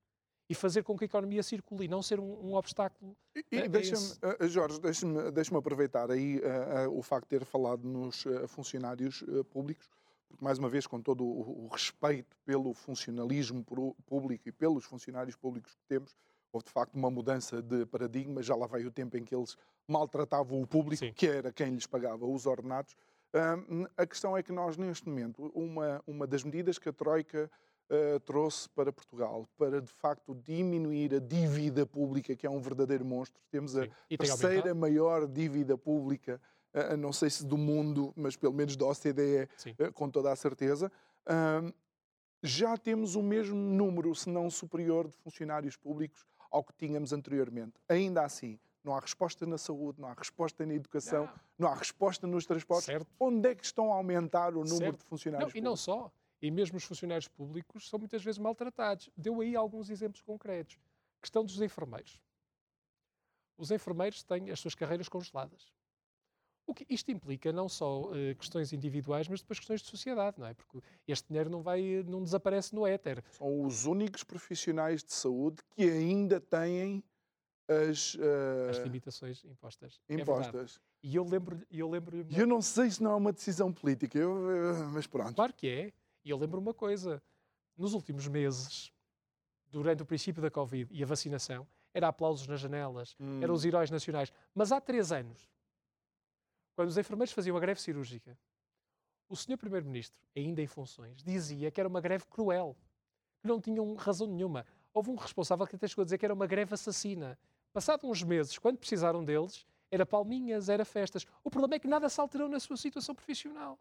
e 0.49 0.55
fazer 0.55 0.83
com 0.83 0.97
que 0.97 1.03
a 1.03 1.07
economia 1.07 1.43
circule 1.43 1.85
e 1.85 1.87
não 1.87 2.01
ser 2.01 2.19
um, 2.19 2.49
um 2.49 2.55
obstáculo. 2.55 3.15
E, 3.35 3.45
e 3.51 3.67
deixa-me, 3.67 4.03
uh, 4.03 4.47
Jorge, 4.47 4.79
deixa-me 4.79 5.31
deixa 5.31 5.57
aproveitar 5.57 6.09
aí 6.09 6.39
uh, 6.39 6.89
uh, 6.89 6.97
o 6.97 7.01
facto 7.01 7.29
de 7.29 7.39
ter 7.39 7.45
falado 7.45 7.87
nos 7.87 8.25
funcionários 8.47 9.23
públicos, 9.49 9.87
porque, 10.27 10.43
mais 10.43 10.57
uma 10.57 10.69
vez, 10.69 10.87
com 10.87 10.99
todo 10.99 11.23
o, 11.23 11.65
o 11.65 11.67
respeito 11.67 12.35
pelo 12.45 12.73
funcionalismo 12.73 13.63
público 14.07 14.49
e 14.49 14.51
pelos 14.51 14.85
funcionários 14.85 15.35
públicos 15.35 15.75
que 15.75 15.83
temos, 15.87 16.15
houve 16.55 16.65
de 16.65 16.71
facto 16.71 16.95
uma 16.95 17.11
mudança 17.11 17.61
de 17.61 17.85
paradigma. 17.85 18.41
Já 18.41 18.55
lá 18.55 18.65
veio 18.67 18.87
o 18.87 18.91
tempo 18.91 19.17
em 19.17 19.23
que 19.23 19.35
eles 19.35 19.57
maltratavam 19.87 20.61
o 20.61 20.67
público, 20.67 21.05
Sim. 21.05 21.13
que 21.13 21.27
era 21.27 21.51
quem 21.51 21.71
lhes 21.71 21.85
pagava 21.85 22.25
os 22.25 22.45
ordenados. 22.45 22.95
a 23.97 24.05
questão 24.05 24.37
é 24.37 24.41
que 24.41 24.51
nós, 24.51 24.77
neste 24.77 25.07
momento, 25.07 25.51
uma, 25.53 26.01
uma 26.07 26.25
das 26.25 26.43
medidas 26.43 26.79
que 26.79 26.87
a 26.87 26.93
Troika 26.93 27.51
uh, 27.89 28.19
trouxe 28.21 28.69
para 28.69 28.91
Portugal 28.91 29.47
para, 29.57 29.81
de 29.81 29.91
facto, 29.91 30.33
diminuir 30.33 31.13
a 31.15 31.19
dívida 31.19 31.85
pública, 31.85 32.35
que 32.35 32.47
é 32.47 32.49
um 32.49 32.61
verdadeiro 32.61 33.03
monstro. 33.03 33.39
Temos 33.51 33.75
a 33.77 33.87
terceira 34.17 34.73
maior 34.73 35.27
dívida 35.27 35.77
pública, 35.77 36.41
uh, 36.73 36.95
não 36.95 37.11
sei 37.11 37.29
se 37.29 37.45
do 37.45 37.57
mundo, 37.57 38.13
mas 38.15 38.37
pelo 38.37 38.53
menos 38.53 38.77
da 38.77 38.85
OCDE, 38.85 39.49
uh, 39.79 39.91
com 39.93 40.09
toda 40.09 40.31
a 40.31 40.35
certeza. 40.35 40.89
já 42.41 42.77
temos 42.77 43.15
o 43.15 43.21
mesmo 43.21 43.57
número, 43.57 44.15
se 44.15 44.29
não 44.29 44.49
superior, 44.49 45.07
de 45.09 45.17
funcionários 45.17 45.75
públicos 45.75 46.25
ao 46.49 46.63
que 46.63 46.73
tínhamos 46.73 47.13
anteriormente. 47.13 47.73
Ainda 47.89 48.23
assim, 48.23 48.59
não 48.83 48.95
há 48.95 48.99
resposta 48.99 49.45
na 49.45 49.57
saúde, 49.57 49.99
não 49.99 50.07
há 50.07 50.13
resposta 50.13 50.65
na 50.65 50.73
educação, 50.73 51.25
não, 51.25 51.67
não 51.67 51.67
há 51.69 51.75
resposta 51.75 52.27
nos 52.27 52.45
transportes. 52.45 52.85
Certo. 52.85 53.07
Onde 53.19 53.49
é 53.49 53.55
que 53.55 53.65
estão 53.65 53.91
a 53.91 53.95
aumentar 53.95 54.49
o 54.53 54.63
número 54.63 54.77
certo. 54.77 54.99
de 54.99 55.05
funcionários 55.05 55.53
não, 55.53 55.59
E 55.59 55.61
não 55.61 55.75
só. 55.75 56.11
E 56.41 56.51
mesmo 56.51 56.77
os 56.77 56.83
funcionários 56.83 57.27
públicos 57.27 57.89
são 57.89 57.97
muitas 57.97 58.23
vezes 58.23 58.37
maltratados. 58.37 59.09
Deu 59.17 59.41
aí 59.41 59.55
alguns 59.55 59.89
exemplos 59.89 60.21
concretos. 60.21 60.77
Questão 61.19 61.43
dos 61.43 61.59
enfermeiros. 61.61 62.21
Os 63.57 63.71
enfermeiros 63.71 64.21
têm 64.21 64.51
as 64.51 64.59
suas 64.59 64.75
carreiras 64.75 65.09
congeladas. 65.09 65.73
O 66.67 66.73
que 66.73 66.85
isto 66.89 67.11
implica 67.11 67.51
não 67.51 67.69
só 67.69 68.01
uh, 68.01 68.35
questões 68.37 68.73
individuais, 68.73 69.27
mas 69.27 69.41
depois 69.41 69.59
questões 69.59 69.81
de 69.81 69.87
sociedade, 69.87 70.39
não 70.39 70.47
é? 70.47 70.53
Porque 70.53 70.81
este 71.07 71.27
dinheiro 71.27 71.49
não 71.49 71.61
vai, 71.61 72.03
não 72.07 72.23
desaparece 72.23 72.73
no 72.73 72.87
éter. 72.87 73.23
São 73.31 73.63
os 73.63 73.85
únicos 73.85 74.23
profissionais 74.23 75.03
de 75.03 75.13
saúde 75.13 75.57
que 75.75 75.83
ainda 75.83 76.41
têm 76.41 77.03
as, 77.67 78.15
uh, 78.15 78.69
as 78.69 78.77
limitações 78.77 79.43
impostas. 79.45 80.01
É 80.09 80.15
impostas. 80.15 80.79
É 81.03 81.07
e 81.07 81.15
eu 81.15 81.23
lembro, 81.23 81.61
eu 81.69 81.89
lembro. 81.89 82.25
Eu 82.35 82.47
não 82.47 82.61
sei 82.61 82.89
se 82.89 83.01
não 83.01 83.11
é 83.11 83.15
uma 83.15 83.31
decisão 83.31 83.71
política, 83.71 84.17
eu, 84.17 84.35
mas 84.91 85.05
pronto. 85.05 85.35
Claro 85.35 85.53
que 85.53 85.67
é. 85.67 85.93
E 86.23 86.31
eu 86.31 86.37
lembro 86.37 86.59
uma 86.59 86.73
coisa: 86.73 87.21
nos 87.77 87.93
últimos 87.93 88.27
meses, 88.27 88.91
durante 89.69 90.01
o 90.01 90.05
princípio 90.05 90.41
da 90.41 90.49
Covid 90.49 90.91
e 90.91 91.03
a 91.03 91.05
vacinação, 91.05 91.67
era 91.93 92.07
aplausos 92.07 92.47
nas 92.47 92.59
janelas, 92.59 93.15
hum. 93.19 93.39
eram 93.41 93.53
os 93.53 93.63
heróis 93.63 93.91
nacionais. 93.91 94.31
Mas 94.53 94.71
há 94.71 94.81
três 94.81 95.11
anos, 95.11 95.47
quando 96.75 96.89
os 96.89 96.97
enfermeiros 96.97 97.33
faziam 97.33 97.55
a 97.55 97.59
greve 97.59 97.81
cirúrgica, 97.81 98.37
o 99.27 99.35
senhor 99.35 99.57
Primeiro-Ministro, 99.57 100.19
ainda 100.35 100.61
em 100.61 100.67
funções, 100.67 101.23
dizia 101.23 101.71
que 101.71 101.79
era 101.79 101.89
uma 101.89 102.01
greve 102.01 102.25
cruel, 102.27 102.75
que 103.39 103.47
não 103.47 103.59
tinham 103.59 103.93
razão 103.95 104.27
nenhuma. 104.27 104.65
Houve 104.93 105.09
um 105.09 105.15
responsável 105.15 105.65
que 105.65 105.75
até 105.75 105.87
chegou 105.87 106.03
a 106.03 106.05
dizer 106.05 106.17
que 106.17 106.25
era 106.25 106.33
uma 106.33 106.45
greve 106.45 106.73
assassina. 106.73 107.37
Passados 107.73 108.07
uns 108.09 108.23
meses, 108.23 108.57
quando 108.57 108.77
precisaram 108.77 109.23
deles, 109.23 109.65
era 109.89 110.05
palminhas, 110.05 110.69
era 110.69 110.85
festas. 110.85 111.25
O 111.43 111.49
problema 111.49 111.75
é 111.75 111.79
que 111.79 111.87
nada 111.87 112.07
se 112.07 112.19
alterou 112.19 112.47
na 112.47 112.59
sua 112.59 112.77
situação 112.77 113.15
profissional. 113.15 113.79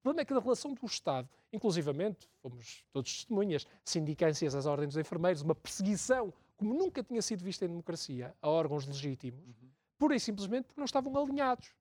O 0.00 0.02
problema 0.02 0.22
é 0.22 0.24
que 0.24 0.32
a 0.32 0.38
relação 0.38 0.74
do 0.74 0.86
Estado, 0.86 1.28
inclusivamente, 1.52 2.28
fomos 2.40 2.84
todos 2.92 3.12
testemunhas, 3.12 3.66
sindicâncias 3.84 4.54
às 4.54 4.66
ordens 4.66 4.94
dos 4.94 4.96
enfermeiros, 4.96 5.42
uma 5.42 5.54
perseguição 5.54 6.32
como 6.56 6.74
nunca 6.74 7.02
tinha 7.02 7.22
sido 7.22 7.44
vista 7.44 7.64
em 7.64 7.68
democracia, 7.68 8.34
a 8.42 8.48
órgãos 8.48 8.86
legítimos, 8.86 9.44
uhum. 9.44 9.70
pura 9.96 10.16
e 10.16 10.20
simplesmente 10.20 10.66
porque 10.66 10.80
não 10.80 10.84
estavam 10.84 11.16
alinhados. 11.16 11.72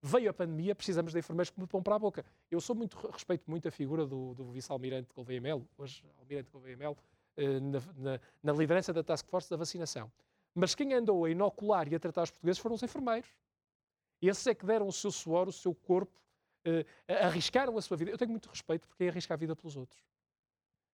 Veio 0.00 0.30
a 0.30 0.32
pandemia, 0.32 0.74
precisamos 0.74 1.12
de 1.12 1.18
enfermeiros 1.18 1.50
que 1.50 1.60
me 1.60 1.66
pão 1.66 1.82
para 1.82 1.96
a 1.96 1.98
boca. 1.98 2.24
Eu 2.50 2.60
sou 2.60 2.76
muito, 2.76 2.96
respeito 3.10 3.50
muito 3.50 3.66
a 3.66 3.70
figura 3.70 4.06
do, 4.06 4.32
do 4.34 4.44
vice-almirante 4.52 5.12
Gouveia 5.12 5.40
Melo, 5.40 5.68
hoje 5.76 6.04
almirante 6.18 6.50
Gouveia 6.50 6.76
Melo, 6.76 6.96
eh, 7.36 7.58
na, 7.58 7.80
na, 7.96 8.20
na 8.42 8.52
liderança 8.52 8.92
da 8.92 9.02
Task 9.02 9.26
Force 9.28 9.50
da 9.50 9.56
vacinação. 9.56 10.10
Mas 10.54 10.74
quem 10.74 10.94
andou 10.94 11.24
a 11.24 11.30
inocular 11.30 11.90
e 11.92 11.96
a 11.96 11.98
tratar 11.98 12.22
os 12.22 12.30
portugueses 12.30 12.58
foram 12.60 12.76
os 12.76 12.82
enfermeiros. 12.82 13.28
Esses 14.20 14.46
é 14.46 14.54
que 14.54 14.66
deram 14.66 14.86
o 14.86 14.92
seu 14.92 15.10
suor, 15.10 15.48
o 15.48 15.52
seu 15.52 15.74
corpo, 15.74 16.20
uh, 16.66 17.24
arriscaram 17.24 17.76
a 17.76 17.82
sua 17.82 17.96
vida. 17.96 18.10
Eu 18.10 18.18
tenho 18.18 18.30
muito 18.30 18.48
respeito 18.48 18.86
porque 18.86 19.04
é 19.04 19.08
arriscar 19.08 19.36
a 19.36 19.38
vida 19.38 19.54
pelos 19.54 19.76
outros. 19.76 20.00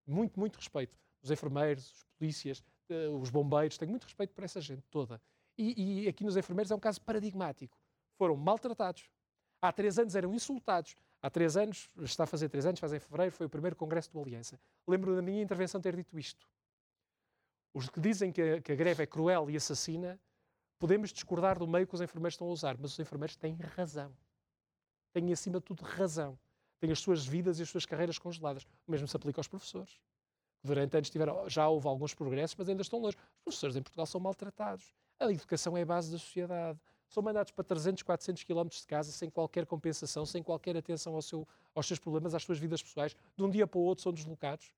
Muito, 0.06 0.38
muito 0.38 0.56
respeito. 0.56 0.96
Os 1.22 1.30
enfermeiros, 1.30 1.90
os 1.92 2.04
polícias, 2.18 2.62
uh, 2.90 3.16
os 3.18 3.30
bombeiros, 3.30 3.78
tenho 3.78 3.90
muito 3.90 4.04
respeito 4.04 4.34
por 4.34 4.44
essa 4.44 4.60
gente 4.60 4.82
toda. 4.90 5.20
E, 5.56 6.04
e, 6.04 6.08
aqui 6.08 6.24
nos 6.24 6.36
enfermeiros 6.36 6.70
é 6.70 6.74
um 6.74 6.80
caso 6.80 7.00
paradigmático. 7.00 7.78
Foram 8.16 8.36
maltratados. 8.36 9.08
Há 9.60 9.72
três 9.72 9.98
anos 9.98 10.14
eram 10.14 10.32
insultados. 10.34 10.94
Há 11.22 11.30
três 11.30 11.56
anos, 11.56 11.88
está 12.02 12.24
a 12.24 12.26
fazer 12.26 12.50
três 12.50 12.66
anos, 12.66 12.78
faz 12.78 12.92
em 12.92 12.98
fevereiro, 12.98 13.32
foi 13.32 13.46
o 13.46 13.48
primeiro 13.48 13.74
congresso 13.74 14.12
do 14.12 14.20
Aliança. 14.20 14.60
Lembro 14.86 15.16
da 15.16 15.22
minha 15.22 15.42
intervenção 15.42 15.80
ter 15.80 15.96
dito 15.96 16.18
isto. 16.18 16.46
Os 17.72 17.88
que 17.88 17.98
dizem 17.98 18.30
que 18.30 18.42
a, 18.42 18.60
que 18.60 18.72
a 18.72 18.74
greve 18.76 19.02
é 19.02 19.06
cruel 19.06 19.48
e 19.50 19.56
assassina, 19.56 20.20
podemos 20.78 21.12
discordar 21.12 21.58
do 21.58 21.66
meio 21.66 21.86
que 21.86 21.94
os 21.94 22.00
enfermeiros 22.02 22.34
estão 22.34 22.46
a 22.46 22.50
usar, 22.50 22.76
mas 22.78 22.92
os 22.92 22.98
enfermeiros 22.98 23.36
têm 23.36 23.56
razão. 23.74 24.14
Têm, 25.14 25.32
acima 25.32 25.58
de 25.58 25.64
tudo, 25.64 25.82
razão. 25.82 26.38
Têm 26.78 26.92
as 26.92 26.98
suas 26.98 27.24
vidas 27.24 27.58
e 27.58 27.62
as 27.62 27.70
suas 27.70 27.86
carreiras 27.86 28.18
congeladas. 28.18 28.64
O 28.86 28.90
mesmo 28.90 29.08
se 29.08 29.16
aplica 29.16 29.40
aos 29.40 29.48
professores. 29.48 29.98
Durante 30.62 30.94
anos 30.94 31.08
tiveram, 31.08 31.48
já 31.48 31.66
houve 31.68 31.88
alguns 31.88 32.12
progressos, 32.12 32.54
mas 32.58 32.68
ainda 32.68 32.82
estão 32.82 32.98
longe. 32.98 33.16
Os 33.16 33.44
professores 33.44 33.76
em 33.76 33.82
Portugal 33.82 34.04
são 34.04 34.20
maltratados. 34.20 34.94
A 35.18 35.32
educação 35.32 35.74
é 35.76 35.82
a 35.82 35.86
base 35.86 36.12
da 36.12 36.18
sociedade 36.18 36.78
são 37.14 37.22
mandados 37.22 37.52
para 37.52 37.64
300, 37.64 38.02
400 38.02 38.42
quilómetros 38.42 38.80
de 38.80 38.86
casa 38.88 39.12
sem 39.12 39.30
qualquer 39.30 39.64
compensação, 39.64 40.26
sem 40.26 40.42
qualquer 40.42 40.76
atenção 40.76 41.14
ao 41.14 41.22
seu, 41.22 41.46
aos 41.74 41.86
seus 41.86 42.00
problemas, 42.00 42.34
às 42.34 42.42
suas 42.42 42.58
vidas 42.58 42.82
pessoais. 42.82 43.16
De 43.36 43.44
um 43.44 43.48
dia 43.48 43.66
para 43.66 43.78
o 43.78 43.82
outro 43.82 44.02
são 44.02 44.12
deslocados. 44.12 44.72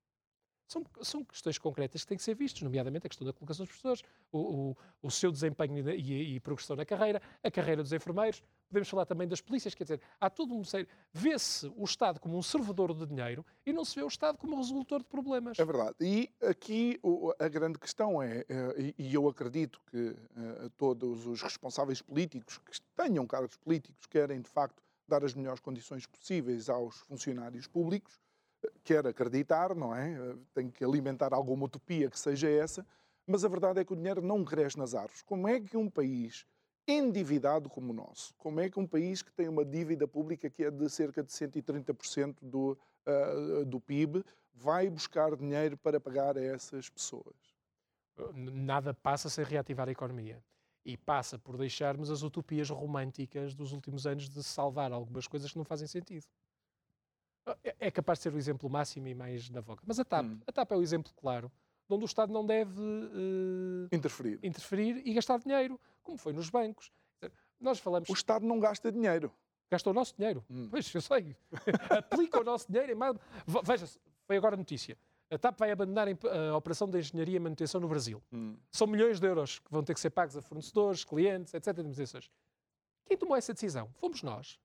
São, 0.67 0.85
são 1.01 1.25
questões 1.25 1.59
concretas 1.59 2.03
que 2.03 2.09
têm 2.09 2.19
que 2.19 2.25
ser 2.25 2.35
vistas, 2.35 2.63
nomeadamente 2.63 3.07
a 3.07 3.09
questão 3.09 3.25
da 3.25 3.33
colocação 3.33 3.65
dos 3.65 3.71
professores, 3.71 4.03
o, 4.33 4.39
o, 4.39 4.77
o 5.03 5.11
seu 5.11 5.31
desempenho 5.31 5.89
e, 5.91 6.35
e, 6.35 6.41
progressão 6.41 6.75
na 6.75 6.85
carreira, 6.85 7.23
a 7.43 7.51
carreira 7.51 7.83
dos 7.83 7.93
enfermeiros. 7.93 8.43
Podemos 8.69 8.89
falar 8.89 9.07
também 9.07 9.29
das 9.29 9.41
polícias, 9.41 9.75
quer 9.75 9.85
dizer, 9.85 10.01
há 10.21 10.29
todo 10.29 10.55
um 10.55 10.65
sério. 10.65 10.89
Vê-se 11.13 11.73
o 11.77 11.85
Estado 11.85 12.19
como 12.19 12.37
um 12.37 12.43
servidor 12.43 12.93
de 12.93 13.07
dinheiro 13.07 13.47
e 13.65 13.73
não 13.73 13.85
se 13.85 13.95
vê 13.95 14.03
o 14.03 14.09
Estado 14.09 14.37
como 14.39 14.55
um 14.55 14.59
resolutor 14.59 14.99
de 14.99 15.07
problemas. 15.07 15.57
É 15.59 15.65
verdade. 15.65 15.95
E 16.01 16.29
aqui 16.43 17.01
a 17.39 17.49
grande 17.49 17.79
questão 17.79 18.21
é, 18.21 18.45
eh, 18.49 18.95
e 18.99 19.15
eu 19.15 19.29
acredito 19.29 19.81
que 19.89 20.17
eh, 20.37 20.71
todos 20.77 21.27
os 21.27 21.43
responsáveis 21.43 22.03
políticos 22.03 22.59
que 22.59 22.77
tenham 22.97 23.25
cargos 23.25 23.57
políticos 23.57 24.05
querem, 24.07 24.41
de 24.41 24.51
facto, 24.51 24.83
dar 25.07 25.25
as 25.25 25.33
melhores 25.33 25.61
condições 25.61 26.07
possíveis 26.07 26.69
aos 26.69 26.97
funcionários 26.97 27.69
públicos 27.69 28.19
quer 28.85 29.07
acreditar, 29.07 29.75
não 29.75 29.95
é? 29.95 30.37
Tem 30.55 30.71
que 30.71 30.85
alimentar 30.85 31.33
alguma 31.33 31.67
utopia 31.67 32.11
que 32.11 32.19
seja 32.19 32.49
essa, 32.49 32.87
mas 33.27 33.45
a 33.45 33.49
verdade 33.49 33.81
é 33.81 33.85
que 33.85 33.93
o 33.93 33.97
dinheiro 33.97 34.23
não 34.23 34.45
cresce 34.45 34.79
nas 34.79 34.95
árvores. 34.95 35.23
Como 35.23 35.49
é 35.49 35.61
que 35.61 35.77
um 35.77 35.91
país 35.91 36.47
endividado 36.87 37.69
como 37.69 37.93
o 37.93 37.97
nosso, 37.97 38.33
como 38.37 38.61
é 38.61 38.71
que 38.71 38.79
um 38.79 38.87
país 38.87 39.21
que 39.21 39.33
tem 39.33 39.49
uma 39.49 39.65
dívida 39.65 40.07
pública 40.07 40.49
que 40.49 40.65
é 40.65 40.71
de 40.71 40.89
cerca 40.89 41.23
de 41.23 41.33
130% 41.33 42.37
do, 42.41 42.79
uh, 43.07 43.65
do 43.65 43.81
PIB 43.81 44.25
vai 44.55 44.89
buscar 44.89 45.35
dinheiro 45.35 45.77
para 45.77 45.99
pagar 45.99 46.39
a 46.39 46.43
essas 46.43 46.89
pessoas? 46.89 47.35
Nada 48.35 48.95
passa 48.95 49.29
sem 49.29 49.45
reativar 49.45 49.89
a 49.89 49.93
economia. 49.93 50.43
E 50.85 50.97
passa 50.97 51.37
por 51.37 51.57
deixarmos 51.57 52.11
as 52.11 52.23
utopias 52.23 52.71
românticas 52.71 53.53
dos 53.53 53.73
últimos 53.73 54.07
anos 54.07 54.31
de 54.31 54.43
salvar 54.45 54.93
algumas 54.93 55.27
coisas 55.27 55.51
que 55.51 55.59
não 55.59 55.65
fazem 55.65 55.89
sentido. 55.89 56.25
É, 57.65 57.77
é 57.81 57.91
capaz 57.91 58.19
de 58.19 58.25
ser 58.25 58.35
o 58.35 58.39
exemplo 58.39 58.69
máximo 58.69 59.07
e 59.09 59.15
mais 59.15 59.49
na 59.51 59.61
voga. 59.61 59.83
Mas 59.87 59.99
a 60.01 60.05
TAP, 60.05 60.25
hum. 60.27 60.41
a 60.47 60.53
TAP 60.53 60.73
é 60.73 60.77
o 60.77 60.83
exemplo 60.83 61.13
claro 61.15 61.51
de 61.89 61.95
onde 61.95 62.05
o 62.05 62.07
Estado 62.07 62.33
não 62.33 62.45
deve 62.45 62.81
uh, 62.81 63.89
interferir. 63.93 64.41
interferir 64.43 65.03
e 65.07 65.15
gastar 65.15 65.39
dinheiro, 65.39 65.81
como 66.03 66.19
foi 66.19 66.33
nos 66.33 66.51
bancos. 66.51 66.91
Nós 67.61 67.79
falamos. 67.79 68.09
O 68.09 68.13
Estado 68.13 68.45
não 68.45 68.59
gasta 68.59 68.91
dinheiro. 68.91 69.33
Gasta 69.71 69.91
o 69.91 69.93
nosso 69.93 70.15
dinheiro. 70.17 70.45
Hum. 70.51 70.69
Pois, 70.71 70.93
eu 70.95 71.01
sei. 71.01 71.37
Aplica 71.91 72.41
o 72.41 72.45
nosso 72.45 72.71
dinheiro 72.71 72.93
em 72.93 72.95
mais. 72.95 73.17
Veja, 73.65 73.87
foi 74.27 74.37
agora 74.37 74.55
a 74.55 74.59
notícia. 74.59 74.97
A 75.31 75.39
TAP 75.39 75.59
vai 75.59 75.73
abandonar 75.73 76.07
a 76.09 76.57
operação 76.57 76.89
de 76.89 76.99
engenharia 76.99 77.37
e 77.37 77.41
manutenção 77.41 77.81
no 77.81 77.89
Brasil. 77.89 78.23
Hum. 78.33 78.57
São 78.71 78.87
milhões 78.87 79.19
de 79.19 79.27
euros 79.27 79.59
que 79.59 79.71
vão 79.71 79.83
ter 79.83 79.93
que 79.95 80.01
ser 80.01 80.11
pagos 80.11 80.37
a 80.37 80.43
fornecedores, 80.43 81.03
clientes, 81.05 81.53
etc. 81.53 81.75
Quem 83.05 83.17
tomou 83.17 83.37
essa 83.37 83.53
decisão? 83.53 83.91
Fomos 83.95 84.23
nós. 84.23 84.59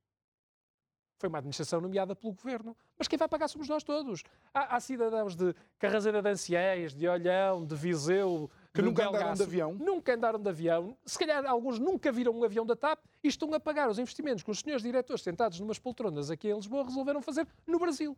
Foi 1.22 1.30
uma 1.30 1.38
administração 1.38 1.80
nomeada 1.80 2.16
pelo 2.16 2.34
governo. 2.34 2.76
Mas 2.98 3.08
quem 3.08 3.16
vai 3.16 3.28
pagar 3.28 3.48
somos 3.48 3.70
nós 3.70 3.84
todos. 3.84 4.24
Há, 4.52 4.76
há 4.76 4.80
cidadãos 4.80 5.36
de 5.36 5.54
Carrazeira 5.78 6.20
de 6.20 6.28
Anciães, 6.28 6.96
de 6.96 7.08
Olhão, 7.08 7.64
de 7.64 7.76
Viseu, 7.76 8.50
que 8.74 8.82
nunca 8.82 9.08
andaram 9.08 9.36
de 9.36 9.44
avião. 9.44 9.76
Nunca 9.76 10.16
andaram 10.16 10.40
de 10.40 10.50
avião. 10.50 10.98
Se 11.06 11.20
calhar 11.20 11.46
alguns 11.46 11.78
nunca 11.78 12.12
viram 12.12 12.34
um 12.34 12.44
avião 12.44 12.66
da 12.66 12.76
TAP 12.76 13.06
e 13.24 13.28
estão 13.28 13.54
a 13.54 13.60
pagar 13.60 13.88
os 13.88 14.00
investimentos 14.00 14.42
que 14.42 14.50
os 14.50 14.62
senhores 14.62 14.82
diretores 14.82 15.22
sentados 15.22 15.60
numas 15.60 15.78
poltronas 15.78 16.32
aqui 16.32 16.50
em 16.50 16.56
Lisboa 16.56 16.84
resolveram 16.84 17.22
fazer 17.22 17.48
no 17.68 17.78
Brasil. 17.78 18.18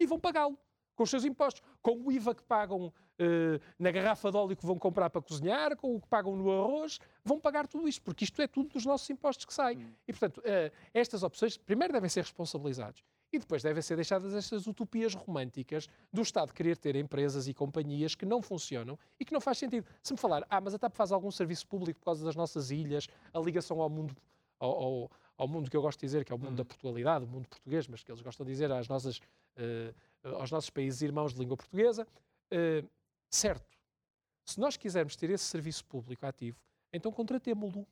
E 0.00 0.04
vão 0.04 0.18
pagá-lo 0.18 0.58
com 0.94 1.02
os 1.02 1.10
seus 1.10 1.24
impostos, 1.24 1.62
com 1.82 2.00
o 2.02 2.12
IVA 2.12 2.34
que 2.34 2.42
pagam 2.42 2.86
uh, 2.86 2.92
na 3.78 3.90
garrafa 3.90 4.30
de 4.30 4.36
óleo 4.36 4.56
que 4.56 4.66
vão 4.66 4.78
comprar 4.78 5.10
para 5.10 5.20
cozinhar, 5.20 5.76
com 5.76 5.94
o 5.94 6.00
que 6.00 6.08
pagam 6.08 6.36
no 6.36 6.50
arroz, 6.50 6.98
vão 7.24 7.38
pagar 7.40 7.66
tudo 7.66 7.88
isto, 7.88 8.02
porque 8.02 8.24
isto 8.24 8.40
é 8.40 8.46
tudo 8.46 8.70
dos 8.70 8.84
nossos 8.84 9.08
impostos 9.10 9.44
que 9.44 9.54
saem. 9.54 9.78
Hum. 9.78 9.92
E, 10.06 10.12
portanto, 10.12 10.38
uh, 10.38 10.72
estas 10.92 11.22
opções, 11.22 11.56
primeiro, 11.56 11.92
devem 11.92 12.08
ser 12.08 12.22
responsabilizados. 12.22 13.02
E 13.32 13.38
depois 13.38 13.64
devem 13.64 13.82
ser 13.82 13.96
deixadas 13.96 14.32
estas 14.32 14.68
utopias 14.68 15.12
românticas 15.12 15.88
do 16.12 16.22
Estado 16.22 16.52
querer 16.52 16.76
ter 16.76 16.94
empresas 16.94 17.48
e 17.48 17.54
companhias 17.54 18.14
que 18.14 18.24
não 18.24 18.40
funcionam 18.40 18.96
e 19.18 19.24
que 19.24 19.32
não 19.32 19.40
faz 19.40 19.58
sentido. 19.58 19.84
Se 20.00 20.12
me 20.12 20.18
falar, 20.18 20.46
ah, 20.48 20.60
mas 20.60 20.72
a 20.72 20.78
TAP 20.78 20.94
faz 20.94 21.10
algum 21.10 21.32
serviço 21.32 21.66
público 21.66 21.98
por 21.98 22.04
causa 22.04 22.24
das 22.24 22.36
nossas 22.36 22.70
ilhas, 22.70 23.08
a 23.32 23.40
ligação 23.40 23.80
ao 23.80 23.90
mundo, 23.90 24.14
ao, 24.60 24.70
ao, 24.70 25.10
ao 25.36 25.48
mundo 25.48 25.70
que 25.70 25.76
eu 25.76 25.82
gosto 25.82 26.00
de 26.00 26.06
dizer, 26.06 26.24
que 26.24 26.32
é 26.32 26.34
o 26.34 26.38
mundo 26.38 26.52
hum. 26.52 26.56
da 26.56 26.64
Portugalidade, 26.64 27.24
o 27.24 27.28
mundo 27.28 27.48
português, 27.48 27.88
mas 27.88 28.02
que 28.02 28.10
eles 28.10 28.22
gostam 28.22 28.46
de 28.46 28.52
dizer 28.52 28.70
às 28.70 28.88
nossas 28.88 29.18
uh, 29.18 29.94
aos 30.36 30.50
nossos 30.50 30.70
países 30.70 31.02
irmãos 31.02 31.34
de 31.34 31.40
língua 31.40 31.56
portuguesa. 31.56 32.06
Uh, 32.52 32.88
certo, 33.28 33.78
se 34.44 34.58
nós 34.60 34.76
quisermos 34.76 35.16
ter 35.16 35.30
esse 35.30 35.44
serviço 35.44 35.84
público 35.84 36.24
ativo, 36.26 36.58
então 36.92 37.10
contratemo-lo. 37.12 37.86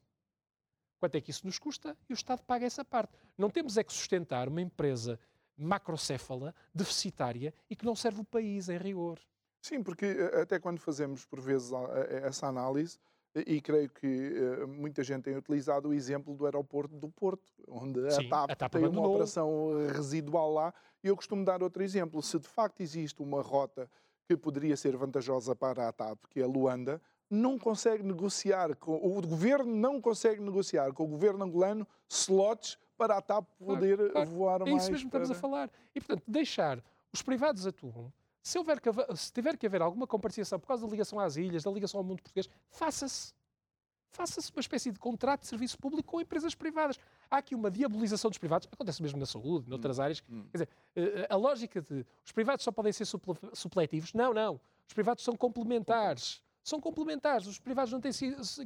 Quanto 0.99 1.17
é 1.17 1.21
que 1.21 1.31
isso 1.31 1.45
nos 1.45 1.59
custa? 1.59 1.97
E 2.09 2.13
o 2.13 2.15
Estado 2.15 2.43
paga 2.43 2.65
essa 2.65 2.85
parte. 2.85 3.13
Não 3.37 3.51
temos 3.51 3.77
é 3.77 3.83
que 3.83 3.93
sustentar 3.93 4.49
uma 4.49 4.61
empresa 4.61 5.19
macrocéfala, 5.57 6.55
deficitária 6.73 7.53
e 7.69 7.75
que 7.75 7.85
não 7.85 7.97
serve 7.97 8.21
o 8.21 8.25
país 8.25 8.69
em 8.69 8.79
rigor. 8.79 9.19
Sim, 9.61 9.83
porque 9.83 10.07
até 10.41 10.61
quando 10.61 10.79
fazemos, 10.79 11.25
por 11.25 11.41
vezes, 11.41 11.73
essa 12.25 12.47
análise, 12.47 12.99
e 13.35 13.61
creio 13.61 13.89
que 13.89 14.33
muita 14.69 15.03
gente 15.03 15.23
tem 15.23 15.37
utilizado 15.37 15.89
o 15.89 15.95
exemplo 15.95 16.35
do 16.35 16.45
aeroporto 16.45 16.95
do 16.95 17.09
Porto, 17.09 17.53
onde 17.69 18.11
Sim, 18.11 18.27
a, 18.27 18.29
TAP 18.29 18.51
a 18.51 18.57
TAP 18.57 18.73
tem 18.73 18.85
abandonou. 18.85 19.05
uma 19.05 19.15
operação 19.15 19.89
residual 19.95 20.53
lá 20.53 20.75
e 21.03 21.09
eu 21.09 21.17
costumo 21.17 21.45
dar 21.45 21.63
outro 21.63 21.83
exemplo. 21.83 22.23
Se 22.23 22.39
de 22.39 22.49
facto 22.49 22.81
existe 22.81 23.23
uma 23.23 23.41
rota 23.41 23.89
que 24.29 24.37
poderia 24.37 24.77
ser 24.77 24.97
vantajosa 24.97 25.55
para 25.55 25.89
a 25.89 25.93
TAP, 25.93 26.19
que 26.31 26.41
é 26.41 26.47
Luanda, 26.47 27.01
não 27.29 27.59
consegue 27.59 28.03
negociar, 28.03 28.77
com, 28.77 28.95
o 28.95 29.21
governo 29.23 29.75
não 29.75 30.01
consegue 30.01 30.41
negociar 30.41 30.93
com 30.93 31.05
o 31.05 31.09
governo 31.09 31.45
angolano 31.45 31.87
slots 32.09 32.79
para 32.97 33.17
a 33.17 33.23
TAP 33.23 33.47
poder 33.59 33.97
claro, 33.97 34.13
claro. 34.13 34.31
voar 34.31 34.61
mais. 34.61 34.73
É 34.73 34.77
isso 34.77 34.93
mesmo 34.93 35.07
que 35.07 35.11
para... 35.11 35.23
estamos 35.23 35.39
a 35.39 35.41
falar. 35.41 35.71
E, 35.95 36.01
portanto, 36.01 36.25
deixar 36.29 36.85
os 37.13 37.23
privados 37.23 37.67
atuam. 37.67 38.13
Se, 38.43 38.59
houver 38.59 38.81
que, 38.81 38.89
se 39.17 39.33
tiver 39.33 39.57
que 39.57 39.67
haver 39.67 39.83
alguma 39.83 40.07
compartilhação 40.07 40.59
por 40.59 40.67
causa 40.67 40.85
da 40.85 40.91
ligação 40.91 41.21
às 41.21 41.37
ilhas, 41.37 41.63
da 41.63 41.71
ligação 41.71 41.99
ao 41.99 42.05
mundo 42.05 42.23
português, 42.23 42.49
faça-se 42.69 43.33
faça-se 44.13 44.53
uma 44.53 44.61
espécie 44.61 44.93
de 44.93 44.99
contrato 44.99 45.41
de 45.41 45.47
serviço 45.47 45.79
público 45.79 46.13
com 46.13 46.21
empresas 46.21 46.55
privadas. 46.55 46.99
Há 47.31 47.39
aqui 47.39 47.55
uma 47.55 47.71
diabolização 47.71 48.31
dos 48.31 48.39
privados, 48.39 48.69
acontece 48.71 49.03
mesmo 49.03 49.19
na 49.19 49.25
saúde, 49.25 49.69
noutras 49.69 49.99
hum, 49.99 50.03
áreas. 50.03 50.23
Hum. 50.29 50.45
Quer 50.51 50.59
dizer, 50.59 50.69
eh, 50.97 51.27
a 51.31 51.37
lógica 51.37 51.81
de 51.81 52.07
os 52.25 52.31
privados 52.31 52.63
só 52.63 52.71
podem 52.71 52.93
ser 52.93 53.07
supletivos, 53.55 54.13
não, 54.13 54.35
não. 54.35 54.61
Os 54.87 54.93
privados 54.93 55.25
são 55.25 55.35
complementares. 55.35 56.43
São 56.63 56.81
complementares. 56.81 57.47
Os 57.47 57.59
privados 57.59 57.93
não 57.93 58.01
têm 58.01 58.13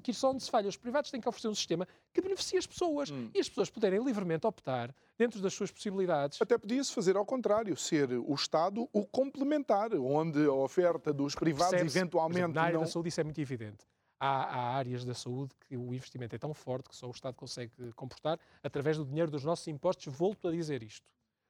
que 0.03 0.11
ir 0.11 0.15
só 0.15 0.31
onde 0.31 0.43
se 0.43 0.51
falha. 0.51 0.69
Os 0.69 0.77
privados 0.77 1.11
têm 1.11 1.21
que 1.21 1.29
oferecer 1.29 1.49
um 1.49 1.55
sistema 1.55 1.89
que 2.13 2.21
beneficie 2.21 2.59
as 2.59 2.67
pessoas 2.67 3.11
hum. 3.11 3.31
e 3.35 3.41
as 3.41 3.49
pessoas 3.49 3.71
poderem 3.71 4.03
livremente 4.03 4.47
optar 4.47 4.95
dentro 5.19 5.41
das 5.41 5.55
suas 5.55 5.71
possibilidades. 5.71 6.41
Até 6.41 6.59
podia-se 6.59 6.93
fazer 6.93 7.17
ao 7.17 7.25
contrário, 7.25 7.77
ser 7.77 8.11
o 8.13 8.35
Estado 8.35 8.89
o 8.93 9.07
complementar, 9.07 9.95
onde 9.95 10.45
a 10.45 10.53
oferta 10.53 11.13
dos 11.13 11.35
privados 11.35 11.81
eventualmente. 11.81 12.55
Na 12.55 12.63
área 12.63 12.75
não... 12.75 12.85
da 12.85 12.87
saúde 12.87 13.09
isso 13.09 13.21
é 13.21 13.25
muito 13.25 13.41
evidente 13.41 13.85
há, 14.19 14.45
há, 14.45 14.77
áreas 14.77 15.05
da 15.05 15.15
saúde 15.15 15.55
que 15.69 15.77
o 15.77 15.95
investimento 15.95 16.35
é 16.35 16.39
tão 16.39 16.53
forte 16.55 16.89
que 16.89 16.97
só 16.97 17.07
o 17.07 17.11
Estado 17.11 17.35
consegue 17.35 17.73
comportar 17.95 18.39
através 18.63 18.97
do 18.97 19.05
dinheiro 19.05 19.31
dos 19.31 19.45
nossos 19.45 19.67
impostos. 19.69 20.07
Volto 20.13 20.49
a 20.49 20.53
dizer 20.53 20.83
isto. 20.83 21.07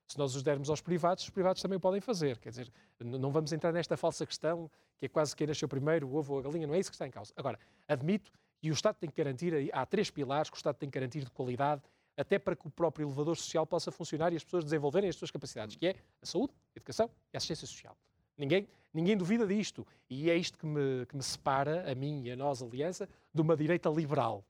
Se 0.09 0.19
nós 0.19 0.35
os 0.35 0.42
dermos 0.42 0.71
aos 0.71 0.81
privados, 0.81 1.25
os 1.25 1.31
privados 1.31 1.61
também 1.61 1.77
o 1.77 1.81
podem 1.81 2.01
fazer. 2.01 2.38
Quer 2.38 2.51
dizer, 2.51 2.73
não 3.01 3.31
vamos 3.31 3.53
entrar 3.53 3.73
nesta 3.73 3.97
falsa 3.97 4.25
questão 4.25 4.71
que 4.99 5.07
é 5.07 5.09
quase 5.09 5.35
quem 5.35 5.47
nasceu 5.47 5.69
primeiro, 5.69 6.09
o 6.09 6.14
ovo 6.14 6.35
ou 6.35 6.40
a 6.40 6.42
galinha, 6.42 6.66
não 6.66 6.75
é 6.75 6.79
isso 6.79 6.90
que 6.90 6.95
está 6.95 7.07
em 7.07 7.11
causa. 7.11 7.33
Agora, 7.37 7.59
admito, 7.87 8.33
e 8.62 8.71
o 8.71 8.73
Estado 8.73 8.97
tem 8.97 9.11
que 9.11 9.16
garantir, 9.16 9.71
há 9.73 9.85
três 9.85 10.11
pilares 10.11 10.49
que 10.49 10.57
o 10.57 10.59
Estado 10.59 10.77
tem 10.77 10.88
que 10.88 10.95
garantir 10.95 11.25
de 11.25 11.31
qualidade, 11.31 11.83
até 12.16 12.38
para 12.38 12.57
que 12.57 12.66
o 12.66 12.71
próprio 12.71 13.07
elevador 13.07 13.37
social 13.37 13.66
possa 13.66 13.92
funcionar 13.92 14.33
e 14.33 14.37
as 14.37 14.45
pessoas 14.45 14.64
desenvolverem 14.64 15.09
as 15.11 15.16
suas 15.16 15.31
capacidades, 15.31 15.77
que 15.77 15.87
é 15.87 15.97
a 16.23 16.27
saúde, 16.27 16.55
a 16.75 16.79
educação 16.79 17.11
e 17.33 17.37
a 17.37 17.38
assistência 17.38 17.66
social. 17.66 17.97
Ninguém, 18.37 18.69
ninguém 18.92 19.16
duvida 19.16 19.47
disto. 19.47 19.87
E 20.09 20.31
é 20.31 20.37
isto 20.37 20.59
que 20.59 20.66
me, 20.66 21.07
que 21.07 21.16
me 21.16 21.23
separa, 21.23 21.90
a 21.90 21.95
mim 21.95 22.23
e 22.25 22.31
a 22.31 22.37
nós, 22.37 22.62
Aliança, 22.62 23.09
de 23.33 23.40
uma 23.40 23.57
direita 23.57 23.88
liberal. 23.88 24.45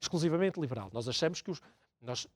Exclusivamente 0.00 0.60
liberal. 0.60 0.90
Nós 0.92 1.08
achamos 1.08 1.42
que 1.42 1.50
os. 1.50 1.60
Nós, 2.00 2.26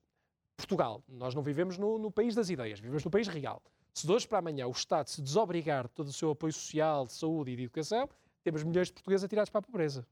Portugal, 0.56 1.02
nós 1.08 1.34
não 1.34 1.42
vivemos 1.42 1.76
no, 1.78 1.98
no 1.98 2.10
país 2.10 2.34
das 2.34 2.50
ideias, 2.50 2.80
vivemos 2.80 3.04
no 3.04 3.10
país 3.10 3.28
real. 3.28 3.62
Se 3.92 4.06
de 4.06 4.12
hoje 4.12 4.26
para 4.26 4.38
amanhã 4.38 4.66
o 4.66 4.72
Estado 4.72 5.08
se 5.08 5.22
desobrigar 5.22 5.84
de 5.84 5.90
todo 5.90 6.08
o 6.08 6.12
seu 6.12 6.30
apoio 6.30 6.52
social, 6.52 7.06
de 7.06 7.12
saúde 7.12 7.52
e 7.52 7.56
de 7.56 7.62
educação, 7.62 8.08
temos 8.42 8.62
milhões 8.62 8.88
de 8.88 8.94
portugueses 8.94 9.24
atirados 9.24 9.50
para 9.50 9.60
a 9.60 9.62
pobreza. 9.62 10.06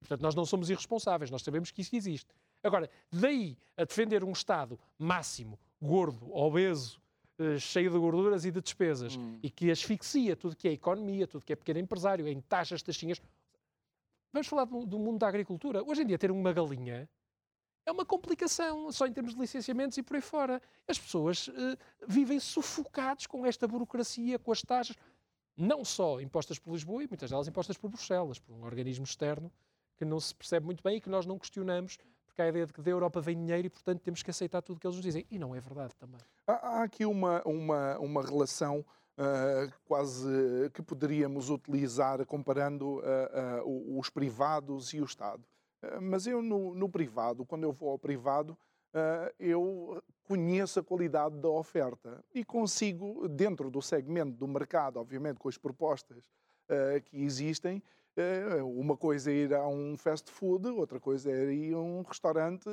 Portanto, 0.00 0.20
nós 0.20 0.34
não 0.34 0.44
somos 0.44 0.68
irresponsáveis, 0.68 1.30
nós 1.30 1.42
sabemos 1.42 1.70
que 1.70 1.80
isso 1.80 1.96
existe. 1.96 2.34
Agora, 2.62 2.90
daí 3.10 3.56
a 3.76 3.84
defender 3.84 4.22
um 4.22 4.32
Estado 4.32 4.78
máximo, 4.98 5.58
gordo, 5.80 6.34
obeso, 6.34 7.00
eh, 7.38 7.58
cheio 7.58 7.90
de 7.90 7.98
gorduras 7.98 8.44
e 8.44 8.50
de 8.50 8.60
despesas, 8.60 9.16
hum. 9.16 9.38
e 9.42 9.50
que 9.50 9.70
asfixia 9.70 10.36
tudo 10.36 10.54
que 10.54 10.68
é 10.68 10.72
economia, 10.72 11.26
tudo 11.26 11.44
que 11.44 11.52
é 11.52 11.56
pequeno 11.56 11.80
empresário, 11.80 12.28
em 12.28 12.40
taxas, 12.40 12.82
taxinhas. 12.82 13.20
Vamos 14.32 14.46
falar 14.46 14.66
do, 14.66 14.86
do 14.86 14.98
mundo 14.98 15.18
da 15.18 15.28
agricultura. 15.28 15.82
Hoje 15.82 16.02
em 16.02 16.06
dia, 16.06 16.18
ter 16.18 16.30
uma 16.30 16.52
galinha 16.52 17.08
é 17.86 17.92
uma 17.92 18.04
complicação, 18.04 18.90
só 18.90 19.06
em 19.06 19.12
termos 19.12 19.34
de 19.34 19.40
licenciamentos 19.40 19.96
e 19.98 20.02
por 20.02 20.16
aí 20.16 20.22
fora. 20.22 20.60
As 20.88 20.98
pessoas 20.98 21.48
uh, 21.48 21.52
vivem 22.06 22.40
sufocados 22.40 23.26
com 23.26 23.44
esta 23.44 23.68
burocracia, 23.68 24.38
com 24.38 24.52
as 24.52 24.62
taxas, 24.62 24.96
não 25.56 25.84
só 25.84 26.20
impostas 26.20 26.58
por 26.58 26.72
Lisboa, 26.72 27.04
e 27.04 27.06
muitas 27.06 27.30
delas 27.30 27.46
impostas 27.46 27.76
por 27.76 27.88
Bruxelas, 27.88 28.38
por 28.38 28.54
um 28.54 28.64
organismo 28.64 29.04
externo 29.04 29.52
que 29.96 30.04
não 30.04 30.18
se 30.18 30.34
percebe 30.34 30.66
muito 30.66 30.82
bem 30.82 30.96
e 30.96 31.00
que 31.00 31.08
nós 31.08 31.24
não 31.24 31.38
questionamos, 31.38 31.98
porque 32.26 32.42
há 32.42 32.46
a 32.46 32.48
ideia 32.48 32.66
de 32.66 32.72
que 32.72 32.82
da 32.82 32.90
Europa 32.90 33.20
vem 33.20 33.36
dinheiro 33.36 33.66
e, 33.66 33.70
portanto, 33.70 34.00
temos 34.00 34.22
que 34.22 34.30
aceitar 34.30 34.60
tudo 34.60 34.76
o 34.76 34.80
que 34.80 34.86
eles 34.86 34.96
nos 34.96 35.04
dizem. 35.04 35.24
E 35.30 35.38
não 35.38 35.54
é 35.54 35.60
verdade 35.60 35.94
também. 35.96 36.20
Há, 36.46 36.52
há 36.52 36.82
aqui 36.82 37.06
uma, 37.06 37.40
uma, 37.44 37.96
uma 37.98 38.22
relação 38.22 38.80
uh, 38.80 39.72
quase 39.84 40.28
que 40.72 40.82
poderíamos 40.82 41.48
utilizar 41.48 42.24
comparando 42.26 42.98
uh, 42.98 43.98
os 43.98 44.10
privados 44.10 44.92
e 44.92 45.00
o 45.00 45.04
Estado. 45.04 45.44
Mas 46.00 46.26
eu, 46.26 46.42
no, 46.42 46.74
no, 46.74 46.88
privado, 46.88 47.44
quando 47.44 47.64
eu 47.64 47.72
vou 47.72 47.90
ao 47.90 47.98
privado, 47.98 48.56
eu 49.38 50.02
conheço 50.22 50.78
a 50.78 50.84
qualidade 50.84 51.36
da 51.38 51.48
oferta 51.48 52.24
e 52.32 52.44
consigo, 52.44 53.28
dentro 53.28 53.70
do 53.70 53.82
segmento 53.82 54.36
do 54.36 54.46
mercado, 54.46 54.98
obviamente 54.98 55.38
com 55.38 55.48
as 55.48 55.58
propostas 55.58 56.30
que 57.06 57.22
existem, 57.22 57.82
uma 58.64 58.96
coisa 58.96 59.30
é 59.32 59.34
ir 59.34 59.54
a 59.54 59.66
um 59.66 59.96
fast 59.96 60.30
food, 60.30 60.68
outra 60.68 61.00
coisa 61.00 61.30
é 61.30 61.52
ir 61.52 61.74
a 61.74 61.80
um 61.80 62.02
restaurante 62.02 62.68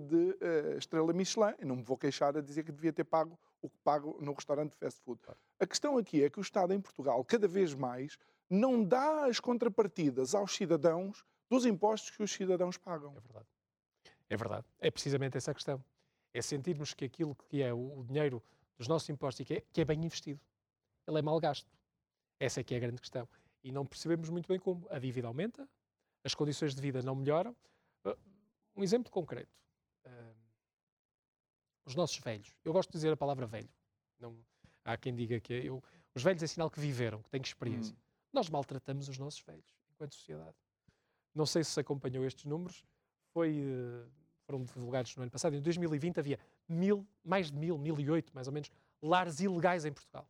de 0.00 0.36
estrela 0.78 1.12
Michelin. 1.12 1.54
Eu 1.58 1.66
não 1.66 1.76
me 1.76 1.82
vou 1.82 1.96
queixar 1.96 2.36
a 2.36 2.40
dizer 2.40 2.64
que 2.64 2.72
devia 2.72 2.92
ter 2.92 3.04
pago 3.04 3.38
o 3.60 3.68
que 3.68 3.78
pago 3.84 4.16
no 4.20 4.32
restaurante 4.32 4.70
de 4.70 4.78
fast 4.78 5.00
food. 5.02 5.20
A 5.60 5.66
questão 5.66 5.98
aqui 5.98 6.24
é 6.24 6.30
que 6.30 6.38
o 6.38 6.42
Estado 6.42 6.72
em 6.72 6.80
Portugal, 6.80 7.22
cada 7.24 7.46
vez 7.46 7.74
mais, 7.74 8.16
não 8.48 8.82
dá 8.82 9.26
as 9.26 9.38
contrapartidas 9.38 10.34
aos 10.34 10.54
cidadãos 10.54 11.22
dos 11.48 11.64
impostos 11.66 12.10
que 12.10 12.22
os 12.22 12.30
cidadãos 12.30 12.76
pagam. 12.76 13.16
É 13.16 13.20
verdade. 13.20 13.46
É 14.28 14.36
verdade. 14.36 14.66
É 14.78 14.90
precisamente 14.90 15.36
essa 15.36 15.50
a 15.50 15.54
questão. 15.54 15.82
É 16.32 16.42
sentirmos 16.42 16.94
que 16.94 17.04
aquilo 17.04 17.34
que 17.34 17.62
é 17.62 17.72
o 17.72 18.04
dinheiro 18.04 18.42
dos 18.76 18.86
nossos 18.86 19.08
impostos 19.08 19.46
que 19.46 19.54
é, 19.54 19.60
que 19.72 19.80
é 19.80 19.84
bem 19.84 19.98
investido, 20.04 20.40
ele 21.06 21.18
é 21.18 21.22
mal 21.22 21.40
gasto. 21.40 21.70
Essa 22.38 22.60
é 22.60 22.64
que 22.64 22.74
é 22.74 22.76
a 22.76 22.80
grande 22.80 23.00
questão 23.00 23.28
e 23.62 23.72
não 23.72 23.84
percebemos 23.84 24.28
muito 24.28 24.48
bem 24.48 24.58
como. 24.58 24.86
A 24.90 24.98
dívida 24.98 25.28
aumenta, 25.28 25.68
as 26.24 26.34
condições 26.34 26.74
de 26.74 26.80
vida 26.80 27.02
não 27.02 27.14
melhoram. 27.14 27.56
Uh, 28.04 28.16
um 28.76 28.82
exemplo 28.82 29.10
concreto. 29.10 29.54
Uh, 30.06 30.34
os 31.84 31.94
nossos 31.94 32.18
velhos. 32.18 32.54
Eu 32.64 32.72
gosto 32.72 32.90
de 32.90 32.94
dizer 32.94 33.12
a 33.12 33.16
palavra 33.16 33.46
velho. 33.46 33.70
Não, 34.18 34.36
há 34.84 34.96
quem 34.96 35.14
diga 35.14 35.40
que 35.40 35.54
é, 35.54 35.64
eu, 35.64 35.82
os 36.14 36.22
velhos 36.22 36.42
é 36.42 36.46
sinal 36.46 36.70
que 36.70 36.80
viveram, 36.80 37.22
que 37.22 37.30
têm 37.30 37.40
experiência. 37.40 37.94
Hum. 37.94 37.98
Nós 38.32 38.48
maltratamos 38.50 39.08
os 39.08 39.18
nossos 39.18 39.40
velhos, 39.40 39.74
enquanto 39.90 40.14
sociedade. 40.14 40.56
Não 41.34 41.46
sei 41.46 41.62
se 41.64 41.78
acompanhou 41.78 42.24
estes 42.24 42.44
números. 42.44 42.84
Foi, 43.32 43.60
uh, 43.60 44.10
foram 44.44 44.64
divulgados 44.64 45.14
no 45.16 45.22
ano 45.22 45.30
passado. 45.30 45.54
Em 45.54 45.60
2020 45.60 46.18
havia 46.18 46.38
mil, 46.68 47.06
mais 47.24 47.50
de 47.50 47.56
mil, 47.56 47.78
mil 47.78 47.98
e 48.00 48.10
oito, 48.10 48.34
mais 48.34 48.46
ou 48.46 48.52
menos, 48.52 48.70
lares 49.02 49.40
ilegais 49.40 49.84
em 49.84 49.92
Portugal. 49.92 50.28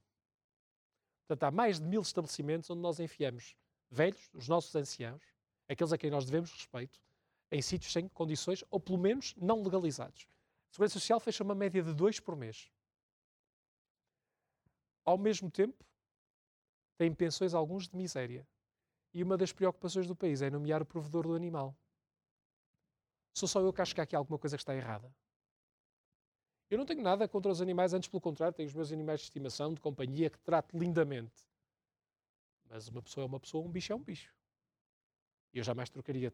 Portanto, 1.27 1.45
há 1.45 1.51
mais 1.51 1.79
de 1.79 1.87
mil 1.87 2.01
estabelecimentos 2.01 2.71
onde 2.71 2.81
nós 2.81 2.99
enfiamos 2.99 3.55
velhos, 3.91 4.31
os 4.33 4.49
nossos 4.49 4.75
anciãos, 4.75 5.23
aqueles 5.69 5.93
a 5.93 5.99
quem 5.99 6.11
nós 6.11 6.25
devemos 6.25 6.51
respeito, 6.51 7.01
em 7.51 7.63
sítios 7.63 7.93
sem 7.93 8.09
condições, 8.09 8.65
ou 8.71 8.81
pelo 8.81 8.99
menos 8.99 9.35
não 9.37 9.63
legalizados. 9.63 10.27
A 10.71 10.73
Segurança 10.73 10.99
Social 10.99 11.21
fecha 11.21 11.45
uma 11.45 11.55
média 11.55 11.83
de 11.83 11.95
dois 11.95 12.21
por 12.21 12.37
mês. 12.37 12.71
Ao 15.05 15.17
mesmo 15.17 15.51
tempo, 15.51 15.85
têm 16.99 17.15
pensões 17.15 17.55
alguns 17.55 17.89
de 17.89 17.97
miséria. 17.97 18.47
E 19.13 19.23
uma 19.23 19.37
das 19.37 19.53
preocupações 19.53 20.07
do 20.07 20.15
país 20.15 20.43
é 20.43 20.51
nomear 20.51 20.83
o 20.83 20.87
provedor 20.87 21.27
do 21.27 21.35
animal. 21.35 21.75
Sou 23.35 23.49
só 23.49 23.61
eu 23.61 23.73
que 23.73 23.81
acho 23.81 23.95
que 23.95 24.01
há 24.01 24.05
aqui 24.05 24.17
alguma 24.17 24.39
coisa 24.39 24.57
que 24.57 24.63
está 24.63 24.75
errada. 24.75 25.13
Eu 26.71 26.77
não 26.77 26.85
tenho 26.85 27.03
nada 27.03 27.27
contra 27.27 27.51
os 27.51 27.63
animais, 27.63 27.95
antes 27.95 28.09
pelo 28.09 28.21
contrário, 28.21 28.55
tenho 28.55 28.69
os 28.69 28.75
meus 28.75 28.93
animais 28.93 29.21
de 29.21 29.25
estimação, 29.27 29.73
de 29.73 29.81
companhia, 29.81 30.29
que 30.29 30.39
trato 30.41 30.77
lindamente. 30.77 31.47
Mas 32.69 32.89
uma 32.89 33.01
pessoa 33.01 33.25
é 33.25 33.27
uma 33.27 33.41
pessoa, 33.41 33.65
um 33.65 33.71
bicho 33.71 33.93
é 33.93 33.97
um 33.97 34.03
bicho. 34.03 34.35
E 35.55 35.59
eu 35.59 35.65
jamais 35.65 35.89
trocaria. 35.89 36.33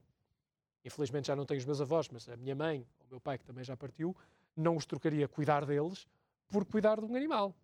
Infelizmente 0.84 1.28
já 1.28 1.37
não 1.37 1.46
tenho 1.46 1.60
os 1.60 1.64
meus 1.64 1.80
avós, 1.80 2.08
mas 2.08 2.28
a 2.28 2.37
minha 2.37 2.54
mãe, 2.54 2.87
o 3.06 3.10
meu 3.10 3.20
pai, 3.20 3.38
que 3.38 3.44
também 3.44 3.62
já 3.62 3.76
partiu, 3.76 4.16
não 4.56 4.76
os 4.76 4.84
trocaria 4.84 5.28
cuidar 5.28 5.64
deles 5.64 6.08
por 6.48 6.64
cuidar 6.64 7.00
de 7.00 7.06
um 7.06 7.14
animal. 7.14 7.54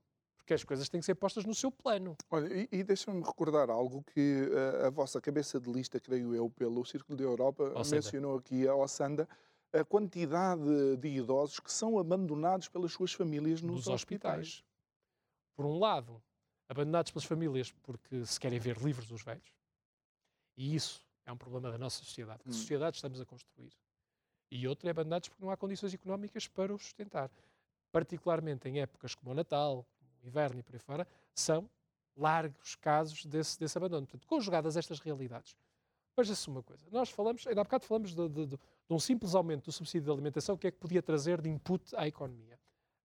Porque 0.50 0.54
as 0.54 0.64
coisas 0.64 0.88
têm 0.88 0.98
que 0.98 1.06
ser 1.06 1.14
postas 1.14 1.44
no 1.44 1.54
seu 1.54 1.70
plano. 1.70 2.16
Olha, 2.28 2.52
e, 2.52 2.68
e 2.72 2.82
deixa-me 2.82 3.22
recordar 3.22 3.70
algo 3.70 4.02
que 4.02 4.48
uh, 4.50 4.86
a 4.86 4.90
vossa 4.90 5.20
cabeça 5.20 5.60
de 5.60 5.70
lista, 5.70 6.00
creio 6.00 6.34
eu, 6.34 6.50
pelo 6.50 6.84
Círculo 6.84 7.16
da 7.16 7.22
Europa, 7.22 7.72
mencionou 7.88 8.36
aqui 8.36 8.66
a 8.66 8.74
Ossanda 8.74 9.28
a 9.72 9.84
quantidade 9.84 10.96
de 10.96 11.08
idosos 11.08 11.60
que 11.60 11.70
são 11.70 12.00
abandonados 12.00 12.68
pelas 12.68 12.90
suas 12.92 13.12
famílias 13.12 13.62
nos, 13.62 13.76
nos 13.76 13.86
hospitais. 13.86 14.40
hospitais. 14.40 14.64
Por 15.54 15.66
um 15.66 15.78
lado, 15.78 16.20
abandonados 16.68 17.12
pelas 17.12 17.24
famílias 17.24 17.70
porque 17.84 18.26
se 18.26 18.40
querem 18.40 18.58
ver 18.58 18.76
livres 18.78 19.06
dos 19.06 19.22
velhos. 19.22 19.54
E 20.56 20.74
isso 20.74 21.00
é 21.26 21.32
um 21.32 21.36
problema 21.36 21.70
da 21.70 21.78
nossa 21.78 22.02
sociedade. 22.02 22.42
Que 22.42 22.50
hum. 22.50 22.54
sociedade 22.54 22.96
estamos 22.96 23.20
a 23.20 23.24
construir? 23.24 23.70
E 24.50 24.66
outro 24.66 24.88
é 24.88 24.90
abandonados 24.90 25.28
porque 25.28 25.44
não 25.44 25.52
há 25.52 25.56
condições 25.56 25.94
económicas 25.94 26.48
para 26.48 26.74
os 26.74 26.82
sustentar. 26.82 27.30
Particularmente 27.92 28.68
em 28.68 28.80
épocas 28.80 29.14
como 29.14 29.30
o 29.30 29.34
Natal, 29.34 29.86
inverno 30.22 30.60
e 30.60 30.62
por 30.62 30.74
aí 30.74 30.78
fora, 30.78 31.06
são 31.34 31.68
largos 32.16 32.74
casos 32.76 33.24
desse, 33.24 33.58
desse 33.58 33.76
abandono. 33.78 34.06
Portanto, 34.06 34.26
conjugadas 34.26 34.76
estas 34.76 35.00
realidades, 35.00 35.56
veja-se 36.16 36.48
uma 36.48 36.62
coisa. 36.62 36.86
Nós 36.90 37.10
falamos, 37.10 37.46
ainda 37.46 37.60
há 37.60 37.64
bocado 37.64 37.84
falamos 37.86 38.14
de, 38.14 38.28
de, 38.28 38.46
de, 38.46 38.56
de 38.56 38.58
um 38.90 38.98
simples 38.98 39.34
aumento 39.34 39.64
do 39.64 39.72
subsídio 39.72 40.06
de 40.06 40.10
alimentação, 40.10 40.54
o 40.54 40.58
que 40.58 40.66
é 40.66 40.70
que 40.70 40.78
podia 40.78 41.02
trazer 41.02 41.40
de 41.40 41.48
input 41.48 41.94
à 41.96 42.06
economia? 42.06 42.58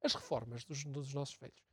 As 0.03 0.13
reformas 0.13 0.63
dos, 0.63 0.83
dos 0.83 1.13
nossos 1.13 1.35
velhos. 1.35 1.63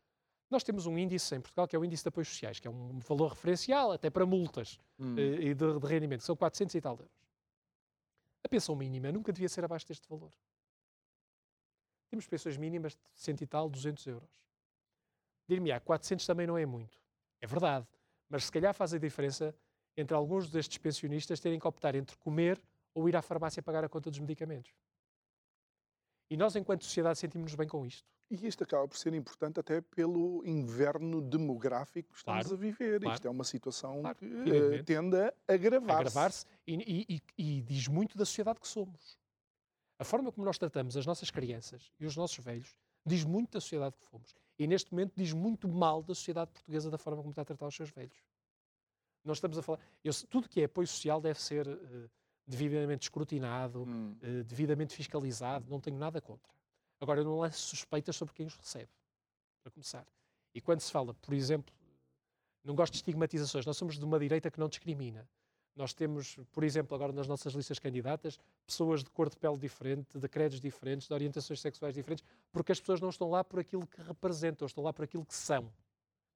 Nós 0.48 0.62
temos 0.62 0.86
um 0.86 0.98
índice 0.98 1.34
em 1.34 1.40
Portugal 1.40 1.66
que 1.66 1.74
é 1.74 1.78
o 1.78 1.84
índice 1.84 2.02
de 2.02 2.08
apoios 2.08 2.28
sociais, 2.28 2.60
que 2.60 2.68
é 2.68 2.70
um 2.70 2.98
valor 2.98 3.30
referencial 3.30 3.90
até 3.90 4.10
para 4.10 4.26
multas 4.26 4.78
hum. 4.98 5.16
Eh, 5.18 5.46
e 5.48 5.54
de, 5.54 5.80
de 5.80 5.86
rendimento, 5.86 6.20
que 6.20 6.26
são 6.26 6.36
400 6.36 6.74
e 6.74 6.80
tal 6.80 6.92
euros. 6.92 7.22
A 8.44 8.48
pensão 8.48 8.76
mínima 8.76 9.10
nunca 9.10 9.32
devia 9.32 9.48
ser 9.48 9.64
abaixo 9.64 9.86
deste 9.86 10.06
valor. 10.08 10.32
Temos 12.10 12.26
pensões 12.26 12.58
mínimas 12.58 12.92
de 12.92 13.00
100 13.14 13.36
e 13.40 13.46
tal, 13.46 13.70
200 13.70 14.06
euros. 14.06 14.42
Dir-me-á, 15.48 15.80
400 15.80 16.26
também 16.26 16.46
não 16.46 16.56
é 16.56 16.64
muito. 16.66 16.98
É 17.40 17.46
verdade. 17.46 17.86
Mas 18.28 18.44
se 18.44 18.52
calhar 18.52 18.72
faz 18.72 18.94
a 18.94 18.98
diferença 18.98 19.54
entre 19.96 20.16
alguns 20.16 20.50
destes 20.50 20.78
pensionistas 20.78 21.40
terem 21.40 21.58
que 21.58 21.66
optar 21.66 21.94
entre 21.94 22.16
comer 22.16 22.60
ou 22.94 23.08
ir 23.08 23.16
à 23.16 23.22
farmácia 23.22 23.62
pagar 23.62 23.84
a 23.84 23.88
conta 23.88 24.10
dos 24.10 24.18
medicamentos. 24.18 24.72
E 26.30 26.36
nós, 26.36 26.56
enquanto 26.56 26.84
sociedade, 26.84 27.18
sentimos-nos 27.18 27.54
bem 27.54 27.68
com 27.68 27.84
isto. 27.84 28.10
E 28.30 28.46
isto 28.46 28.64
acaba 28.64 28.88
por 28.88 28.96
ser 28.96 29.12
importante 29.12 29.60
até 29.60 29.82
pelo 29.82 30.42
inverno 30.46 31.20
demográfico 31.20 32.10
que 32.10 32.16
estamos 32.16 32.46
claro, 32.46 32.54
a 32.54 32.58
viver. 32.58 33.00
Claro. 33.00 33.14
Isto 33.14 33.28
é 33.28 33.30
uma 33.30 33.44
situação 33.44 34.00
claro, 34.00 34.16
que 34.16 34.24
uh, 34.24 34.84
tende 34.84 35.16
a 35.18 35.34
agravar-se. 35.46 36.08
Agravar 36.08 36.32
e, 36.66 37.04
e, 37.06 37.22
e, 37.36 37.56
e 37.58 37.62
diz 37.62 37.88
muito 37.88 38.16
da 38.16 38.24
sociedade 38.24 38.58
que 38.58 38.66
somos. 38.66 39.18
A 39.98 40.04
forma 40.04 40.32
como 40.32 40.46
nós 40.46 40.56
tratamos 40.56 40.96
as 40.96 41.04
nossas 41.04 41.30
crianças 41.30 41.92
e 42.00 42.06
os 42.06 42.16
nossos 42.16 42.42
velhos 42.42 42.74
diz 43.04 43.24
muito 43.24 43.52
da 43.52 43.60
sociedade 43.60 43.94
que 43.98 44.06
fomos. 44.06 44.34
E 44.62 44.66
neste 44.68 44.92
momento 44.92 45.14
diz 45.16 45.32
muito 45.32 45.66
mal 45.66 46.04
da 46.04 46.14
sociedade 46.14 46.52
portuguesa 46.52 46.88
da 46.88 46.96
forma 46.96 47.20
como 47.20 47.30
está 47.30 47.42
a 47.42 47.44
tratar 47.44 47.66
os 47.66 47.74
seus 47.74 47.90
velhos. 47.90 48.16
Nós 49.24 49.38
estamos 49.38 49.58
a 49.58 49.62
falar. 49.62 49.80
Eu, 50.04 50.12
tudo 50.30 50.48
que 50.48 50.60
é 50.60 50.64
apoio 50.64 50.86
social 50.86 51.20
deve 51.20 51.40
ser 51.40 51.66
uh, 51.66 52.10
devidamente 52.46 53.02
escrutinado, 53.02 53.82
hum. 53.82 54.16
uh, 54.22 54.44
devidamente 54.44 54.94
fiscalizado, 54.94 55.68
não 55.68 55.80
tenho 55.80 55.98
nada 55.98 56.20
contra. 56.20 56.48
Agora, 57.00 57.18
eu 57.18 57.24
não 57.24 57.40
lanço 57.40 57.58
suspeitas 57.58 58.14
sobre 58.14 58.34
quem 58.34 58.46
os 58.46 58.54
recebe, 58.54 58.88
para 59.64 59.72
começar. 59.72 60.06
E 60.54 60.60
quando 60.60 60.78
se 60.78 60.92
fala, 60.92 61.12
por 61.12 61.34
exemplo, 61.34 61.74
não 62.62 62.76
gosto 62.76 62.92
de 62.92 62.98
estigmatizações, 62.98 63.66
nós 63.66 63.76
somos 63.76 63.98
de 63.98 64.04
uma 64.04 64.20
direita 64.20 64.48
que 64.48 64.60
não 64.60 64.68
discrimina. 64.68 65.28
Nós 65.74 65.94
temos, 65.94 66.36
por 66.52 66.64
exemplo, 66.64 66.94
agora 66.94 67.12
nas 67.12 67.26
nossas 67.26 67.54
listas 67.54 67.78
candidatas, 67.78 68.38
pessoas 68.66 69.02
de 69.02 69.10
cor 69.10 69.30
de 69.30 69.36
pele 69.36 69.56
diferente, 69.56 70.18
de 70.18 70.28
credos 70.28 70.60
diferentes, 70.60 71.08
de 71.08 71.14
orientações 71.14 71.60
sexuais 71.60 71.94
diferentes, 71.94 72.24
porque 72.52 72.72
as 72.72 72.80
pessoas 72.80 73.00
não 73.00 73.08
estão 73.08 73.30
lá 73.30 73.42
por 73.42 73.58
aquilo 73.58 73.86
que 73.86 74.00
representam, 74.02 74.66
estão 74.66 74.84
lá 74.84 74.92
por 74.92 75.04
aquilo 75.04 75.24
que 75.24 75.34
são. 75.34 75.72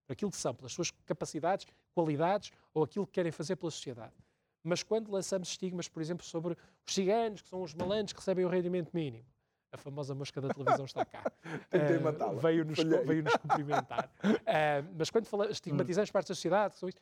Por 0.07 0.13
aquilo 0.13 0.31
que 0.31 0.37
são, 0.37 0.55
pelas 0.55 0.73
suas 0.73 0.91
capacidades, 1.05 1.67
qualidades 1.95 2.51
ou 2.73 2.85
aquilo 2.85 3.07
que 3.07 3.13
querem 3.13 3.33
fazer 3.33 3.57
pela 3.57 3.71
sociedade. 3.71 4.15
Mas 4.63 4.83
quando 4.83 5.13
lançamos 5.13 5.49
estigmas, 5.49 5.89
por 5.89 6.01
exemplo, 6.01 6.25
sobre 6.25 6.57
os 6.87 6.95
ciganos, 6.95 7.43
que 7.43 7.49
são 7.49 7.63
os 7.63 7.75
malandros 7.75 8.13
que 8.13 8.19
recebem 8.19 8.45
o 8.45 8.49
rendimento 8.49 8.91
mínimo, 8.93 9.27
a 9.71 9.77
famosa 9.77 10.15
mosca 10.15 10.41
da 10.41 10.49
televisão 10.49 10.87
está 10.87 11.05
cá. 11.05 11.31
Tentei 11.71 11.99
uh, 11.99 12.03
matá-la. 12.03 12.41
Veio-nos 12.41 12.79
veio 12.79 13.23
-nos 13.23 13.37
cumprimentar. 13.37 14.11
Uh, 14.25 14.95
mas 14.97 15.11
quando 15.11 15.27
fala, 15.27 15.51
estigmatizamos 15.51 16.11
partes 16.11 16.31
da 16.31 16.35
sociedade, 16.35 16.75
que 16.75 16.81
são 16.81 16.89
isto, 16.89 17.01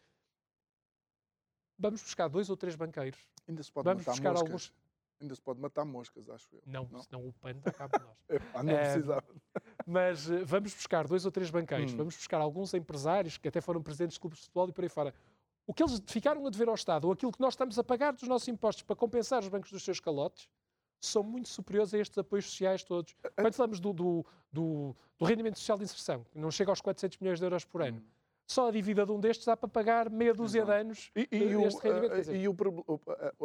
vamos 1.78 2.02
buscar 2.02 2.28
dois 2.28 2.50
ou 2.50 2.56
três 2.56 2.76
banqueiros. 2.76 3.18
Ainda 3.48 3.62
se 3.62 3.70
pode 3.70 3.84
vamos 3.84 4.02
matar 4.02 4.12
buscar 4.12 4.30
moscas. 4.30 4.46
alguns. 4.46 4.74
Ainda 5.20 5.34
se 5.34 5.40
pode 5.40 5.60
matar 5.60 5.84
moscas, 5.84 6.28
acho 6.28 6.48
eu. 6.54 6.62
Não, 6.66 6.88
não? 6.90 7.02
senão 7.02 7.26
o 7.26 7.32
pano 7.32 7.60
acaba 7.64 7.98
nós. 7.98 8.16
ah, 8.54 8.62
não 8.62 8.74
precisava. 8.74 9.24
Mas 9.86 10.28
uh, 10.28 10.44
vamos 10.44 10.74
buscar 10.74 11.06
dois 11.06 11.24
ou 11.24 11.30
três 11.30 11.50
banqueiros, 11.50 11.92
hum. 11.92 11.96
vamos 11.96 12.16
buscar 12.16 12.40
alguns 12.40 12.74
empresários 12.74 13.38
que 13.38 13.48
até 13.48 13.60
foram 13.60 13.82
presidentes 13.82 14.14
de 14.14 14.20
clubes 14.20 14.38
de 14.38 14.44
futebol 14.44 14.68
e 14.68 14.72
por 14.72 14.82
aí 14.82 14.88
fora. 14.88 15.14
O 15.66 15.72
que 15.72 15.82
eles 15.82 16.02
ficaram 16.06 16.46
a 16.46 16.50
dever 16.50 16.68
ao 16.68 16.74
Estado, 16.74 17.06
ou 17.06 17.12
aquilo 17.12 17.32
que 17.32 17.40
nós 17.40 17.54
estamos 17.54 17.78
a 17.78 17.84
pagar 17.84 18.12
dos 18.12 18.28
nossos 18.28 18.48
impostos 18.48 18.82
para 18.82 18.94
compensar 18.94 19.40
os 19.40 19.48
bancos 19.48 19.70
dos 19.70 19.82
seus 19.82 19.98
calotes, 19.98 20.48
são 21.00 21.22
muito 21.22 21.48
superiores 21.48 21.94
a 21.94 21.98
estes 21.98 22.18
apoios 22.18 22.46
sociais 22.46 22.82
todos. 22.82 23.14
Quando 23.34 23.54
falamos 23.54 23.80
do, 23.80 23.92
do, 23.92 24.26
do, 24.52 24.96
do 25.18 25.24
rendimento 25.24 25.58
social 25.58 25.78
de 25.78 25.84
inserção, 25.84 26.24
que 26.24 26.38
não 26.38 26.50
chega 26.50 26.70
aos 26.70 26.80
400 26.80 27.18
milhões 27.18 27.38
de 27.38 27.46
euros 27.46 27.64
por 27.64 27.80
ano, 27.82 27.98
hum 27.98 28.13
só 28.46 28.68
a 28.68 28.70
dívida 28.70 29.06
de 29.06 29.12
um 29.12 29.18
destes 29.18 29.46
dá 29.46 29.56
para 29.56 29.68
pagar 29.68 30.10
meia 30.10 30.34
dúzia 30.34 30.64
de 30.64 30.70
anos 30.70 31.10
e, 31.16 31.28
e 31.30 31.56
deste 31.56 31.86
o, 31.86 31.92
rendimento. 31.92 32.34
E 32.34 32.48
o, 32.48 32.56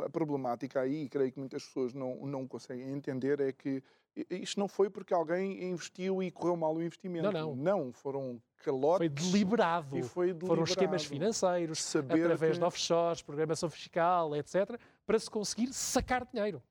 a 0.03 0.09
problemática 0.09 0.81
aí, 0.81 1.03
e 1.03 1.09
creio 1.09 1.31
que 1.31 1.39
muitas 1.39 1.63
pessoas 1.63 1.93
não, 1.93 2.25
não 2.25 2.47
conseguem 2.47 2.91
entender, 2.91 3.39
é 3.39 3.51
que 3.51 3.81
isto 4.29 4.59
não 4.59 4.67
foi 4.67 4.89
porque 4.89 5.13
alguém 5.13 5.63
investiu 5.63 6.21
e 6.21 6.29
correu 6.31 6.57
mal 6.57 6.75
o 6.75 6.83
investimento. 6.83 7.31
Não, 7.31 7.55
não. 7.55 7.55
Não, 7.55 7.93
foram 7.93 8.41
calotes. 8.63 8.97
Foi 8.97 9.09
deliberado. 9.09 9.97
E 9.97 10.03
foi 10.03 10.27
deliberado. 10.27 10.47
Foram 10.47 10.63
esquemas 10.63 11.05
financeiros, 11.05 11.81
Saber 11.81 12.23
através 12.23 12.53
que... 12.53 12.59
de 12.59 12.65
offshores, 12.65 13.21
programação 13.21 13.69
fiscal, 13.69 14.35
etc., 14.35 14.79
para 15.05 15.17
se 15.17 15.29
conseguir 15.29 15.71
sacar 15.73 16.25
dinheiro. 16.25 16.61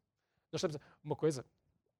Nós 0.52 0.58
estamos 0.58 0.76
a... 0.76 0.80
Uma 1.02 1.16
coisa, 1.16 1.44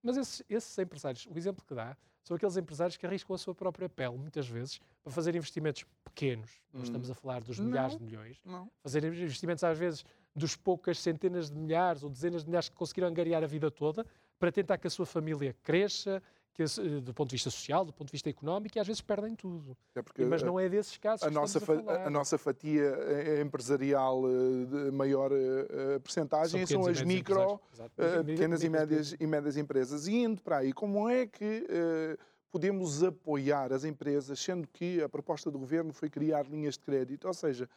mas 0.02 0.16
esses, 0.16 0.42
esses 0.48 0.78
empresários, 0.78 1.26
o 1.26 1.36
exemplo 1.36 1.64
que 1.64 1.74
dá, 1.74 1.96
são 2.28 2.36
aqueles 2.36 2.58
empresários 2.58 2.96
que 2.98 3.06
arriscam 3.06 3.34
a 3.34 3.38
sua 3.38 3.54
própria 3.54 3.88
pele, 3.88 4.18
muitas 4.18 4.46
vezes, 4.46 4.78
para 5.02 5.10
fazer 5.10 5.34
investimentos 5.34 5.86
pequenos. 6.04 6.50
Hum. 6.74 6.78
Não 6.78 6.82
estamos 6.82 7.10
a 7.10 7.14
falar 7.14 7.42
dos 7.42 7.58
milhares 7.58 7.94
não, 7.94 7.98
de 7.98 8.04
milhões. 8.04 8.40
Não. 8.44 8.70
Fazer 8.82 9.02
investimentos, 9.02 9.64
às 9.64 9.78
vezes, 9.78 10.04
dos 10.36 10.54
poucas 10.54 10.98
centenas 10.98 11.50
de 11.50 11.56
milhares 11.56 12.02
ou 12.02 12.10
dezenas 12.10 12.42
de 12.42 12.48
milhares 12.48 12.68
que 12.68 12.76
conseguiram 12.76 13.08
angariar 13.08 13.42
a 13.42 13.46
vida 13.46 13.70
toda, 13.70 14.04
para 14.38 14.52
tentar 14.52 14.76
que 14.76 14.86
a 14.86 14.90
sua 14.90 15.06
família 15.06 15.56
cresça, 15.62 16.22
que, 16.58 16.64
eh, 16.64 17.00
do 17.00 17.14
ponto 17.14 17.28
de 17.30 17.36
vista 17.36 17.50
social, 17.50 17.84
do 17.84 17.92
ponto 17.92 18.08
de 18.08 18.12
vista 18.12 18.28
económico, 18.28 18.76
e 18.76 18.80
às 18.80 18.86
vezes 18.86 19.00
perdem 19.00 19.36
tudo. 19.36 19.76
É 19.94 20.02
porque, 20.02 20.24
Mas 20.24 20.42
não 20.42 20.58
é 20.58 20.68
desses 20.68 20.96
casos 20.98 21.22
a 21.22 21.28
que 21.28 21.34
nossa 21.34 21.60
a, 21.86 22.06
a, 22.06 22.10
nossa 22.10 22.36
fatia 22.36 22.82
eh, 22.82 23.40
empresarial 23.40 24.24
eh, 24.26 24.64
de 24.64 24.90
maior 24.90 25.30
uh, 25.30 26.00
percentagem 26.00 26.66
são, 26.66 26.82
são 26.82 26.90
as 26.90 27.00
micro, 27.02 27.54
uh, 27.54 28.24
pequenas 28.24 28.64
e 28.64 28.68
médias, 28.68 29.14
e 29.18 29.26
médias 29.26 29.56
empresas. 29.56 30.08
E 30.08 30.16
indo 30.16 30.42
para 30.42 30.58
aí, 30.58 30.72
como 30.72 31.08
é 31.08 31.26
que 31.28 31.64
uh, 31.64 32.18
podemos 32.50 33.04
apoiar 33.04 33.72
as 33.72 33.84
empresas, 33.84 34.40
sendo 34.40 34.66
que 34.66 35.00
a 35.00 35.08
proposta 35.08 35.52
do 35.52 35.58
governo 35.60 35.92
foi 35.92 36.10
criar 36.10 36.44
linhas 36.48 36.74
de 36.74 36.80
crédito? 36.80 37.28
Ou 37.28 37.34
seja, 37.34 37.68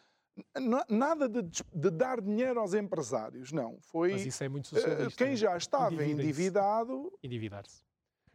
nada 0.90 1.30
de, 1.30 1.44
de, 1.44 1.90
dar 1.92 2.20
dinheiro 2.20 2.60
aos 2.60 2.74
empresários, 2.74 3.52
não. 3.52 3.78
Foi 3.80 4.14
Mas 4.14 4.26
isso 4.26 4.44
é 4.44 4.50
muito 4.50 4.70
socialista. 4.70 5.24
Quem 5.24 5.36
já 5.36 5.56
estava 5.56 6.04
endividado. 6.04 7.14
Endividar-se. 7.22 7.91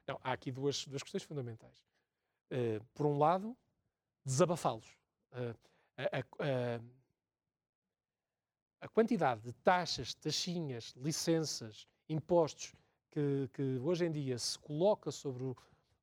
Não, 0.06 0.20
há 0.22 0.32
aqui 0.32 0.52
duas, 0.52 0.86
duas 0.86 1.02
questões 1.02 1.24
fundamentais. 1.24 1.82
Uh, 2.50 2.84
por 2.94 3.06
um 3.06 3.18
lado, 3.18 3.56
desabafá-los. 4.24 4.86
Uh, 5.32 5.54
a, 5.96 6.18
a, 6.18 6.80
a, 8.82 8.88
quantidade 8.88 9.40
de 9.42 9.52
taxas, 9.52 10.14
taxinhas, 10.14 10.94
licenças, 10.96 11.88
impostos 12.08 12.74
que, 13.10 13.48
que 13.52 13.78
hoje 13.78 14.04
em 14.04 14.10
dia 14.10 14.38
se 14.38 14.58
coloca 14.58 15.10
sobre 15.10 15.42
o, 15.42 15.56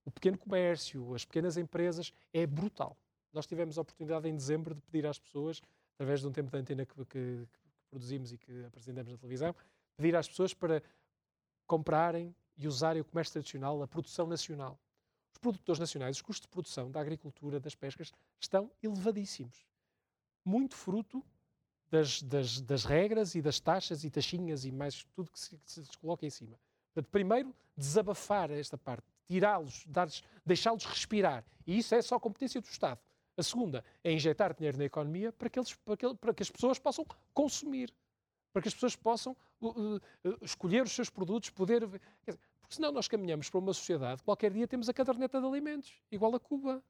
o, 0.04 0.12
pequeno 0.12 0.38
comércio, 0.38 1.14
as 1.14 1.24
pequenas 1.24 1.56
empresas, 1.56 2.12
é 2.34 2.46
brutal. 2.46 2.98
Nós 3.32 3.48
tivemos 3.48 3.78
a 3.78 3.82
oportunidade 3.82 4.28
em 4.28 4.36
dezembro 4.36 4.76
de 4.76 4.82
pedir 4.82 5.06
às 5.08 5.18
pessoas, 5.18 5.62
através 5.96 6.22
de 6.22 6.28
um 6.28 6.32
tempo 6.32 6.52
de 6.52 6.58
antena 6.58 6.86
que, 6.86 6.96
que, 7.06 7.06
que 7.06 7.50
produzimos 7.90 8.34
e 8.34 8.38
que 8.38 8.66
apresentamos 8.66 9.12
na 9.12 9.18
televisão, 9.18 9.56
pedir 9.96 10.16
às 10.16 10.28
pessoas 10.28 10.54
para 10.54 10.84
comprarem 11.66 12.36
e 12.58 12.68
usarem 12.68 13.02
o 13.02 13.06
comércio 13.06 13.34
tradicional, 13.34 13.82
a 13.82 13.88
produção 13.88 14.28
nacional. 14.28 14.80
Os 15.32 15.38
produtores 15.38 15.80
nacionais, 15.80 16.18
os 16.18 16.22
custos 16.22 16.48
de 16.48 16.48
produção 16.48 16.92
da 16.92 17.00
agricultura, 17.00 17.60
das 17.60 17.76
pescas, 17.76 18.12
estão 18.40 18.72
elevadíssimos. 18.82 19.66
Muito 20.46 20.76
fruto 20.76 21.24
das, 21.90 22.22
das, 22.22 22.62
das 22.62 22.86
regras 22.86 23.36
e 23.36 23.42
das 23.42 23.60
taxas 23.60 24.04
e 24.04 24.10
taxinhas 24.10 24.66
e 24.66 24.72
mais 24.72 25.04
tudo 25.16 25.32
que 25.32 25.40
se, 25.40 25.58
que 25.58 25.72
se 25.72 25.98
coloca 26.00 26.26
em 26.26 26.30
cima. 26.30 26.60
Portanto, 26.94 27.12
primeiro, 27.12 27.56
desabafar 27.76 28.52
esta 28.52 28.78
parte, 28.78 29.06
tirá-los, 29.26 29.86
deixá-los 30.46 30.86
respirar. 30.86 31.44
E 31.66 31.78
isso 31.78 31.96
é 31.96 32.02
só 32.02 32.20
competência 32.20 32.62
do 32.62 32.66
Estado. 32.66 33.00
A 33.36 33.42
segunda 33.42 33.84
é 34.04 34.12
injetar 34.12 34.54
dinheiro 34.54 34.78
na 34.78 34.86
economia 34.86 35.32
para 35.32 35.50
que, 35.50 35.58
eles, 35.58 35.74
para 35.74 35.98
que, 35.98 36.14
para 36.16 36.34
que 36.34 36.44
as 36.44 36.52
pessoas 36.52 36.78
possam 36.78 37.06
consumir 37.34 37.92
para 38.54 38.62
que 38.62 38.68
as 38.68 38.74
pessoas 38.74 38.96
possam 38.96 39.36
uh, 39.60 39.98
uh, 39.98 40.00
escolher 40.42 40.84
os 40.84 40.92
seus 40.92 41.10
produtos, 41.10 41.50
poder. 41.50 41.86
Dizer, 41.86 42.00
porque 42.62 42.76
senão 42.76 42.92
nós 42.92 43.08
caminhamos 43.08 43.50
para 43.50 43.60
uma 43.60 43.74
sociedade, 43.74 44.24
qualquer 44.24 44.52
dia 44.52 44.68
temos 44.68 44.88
a 44.88 44.94
caderneta 44.94 45.42
de 45.42 45.46
alimentos, 45.46 46.00
igual 46.12 46.34
a 46.36 46.40
Cuba, 46.40 46.82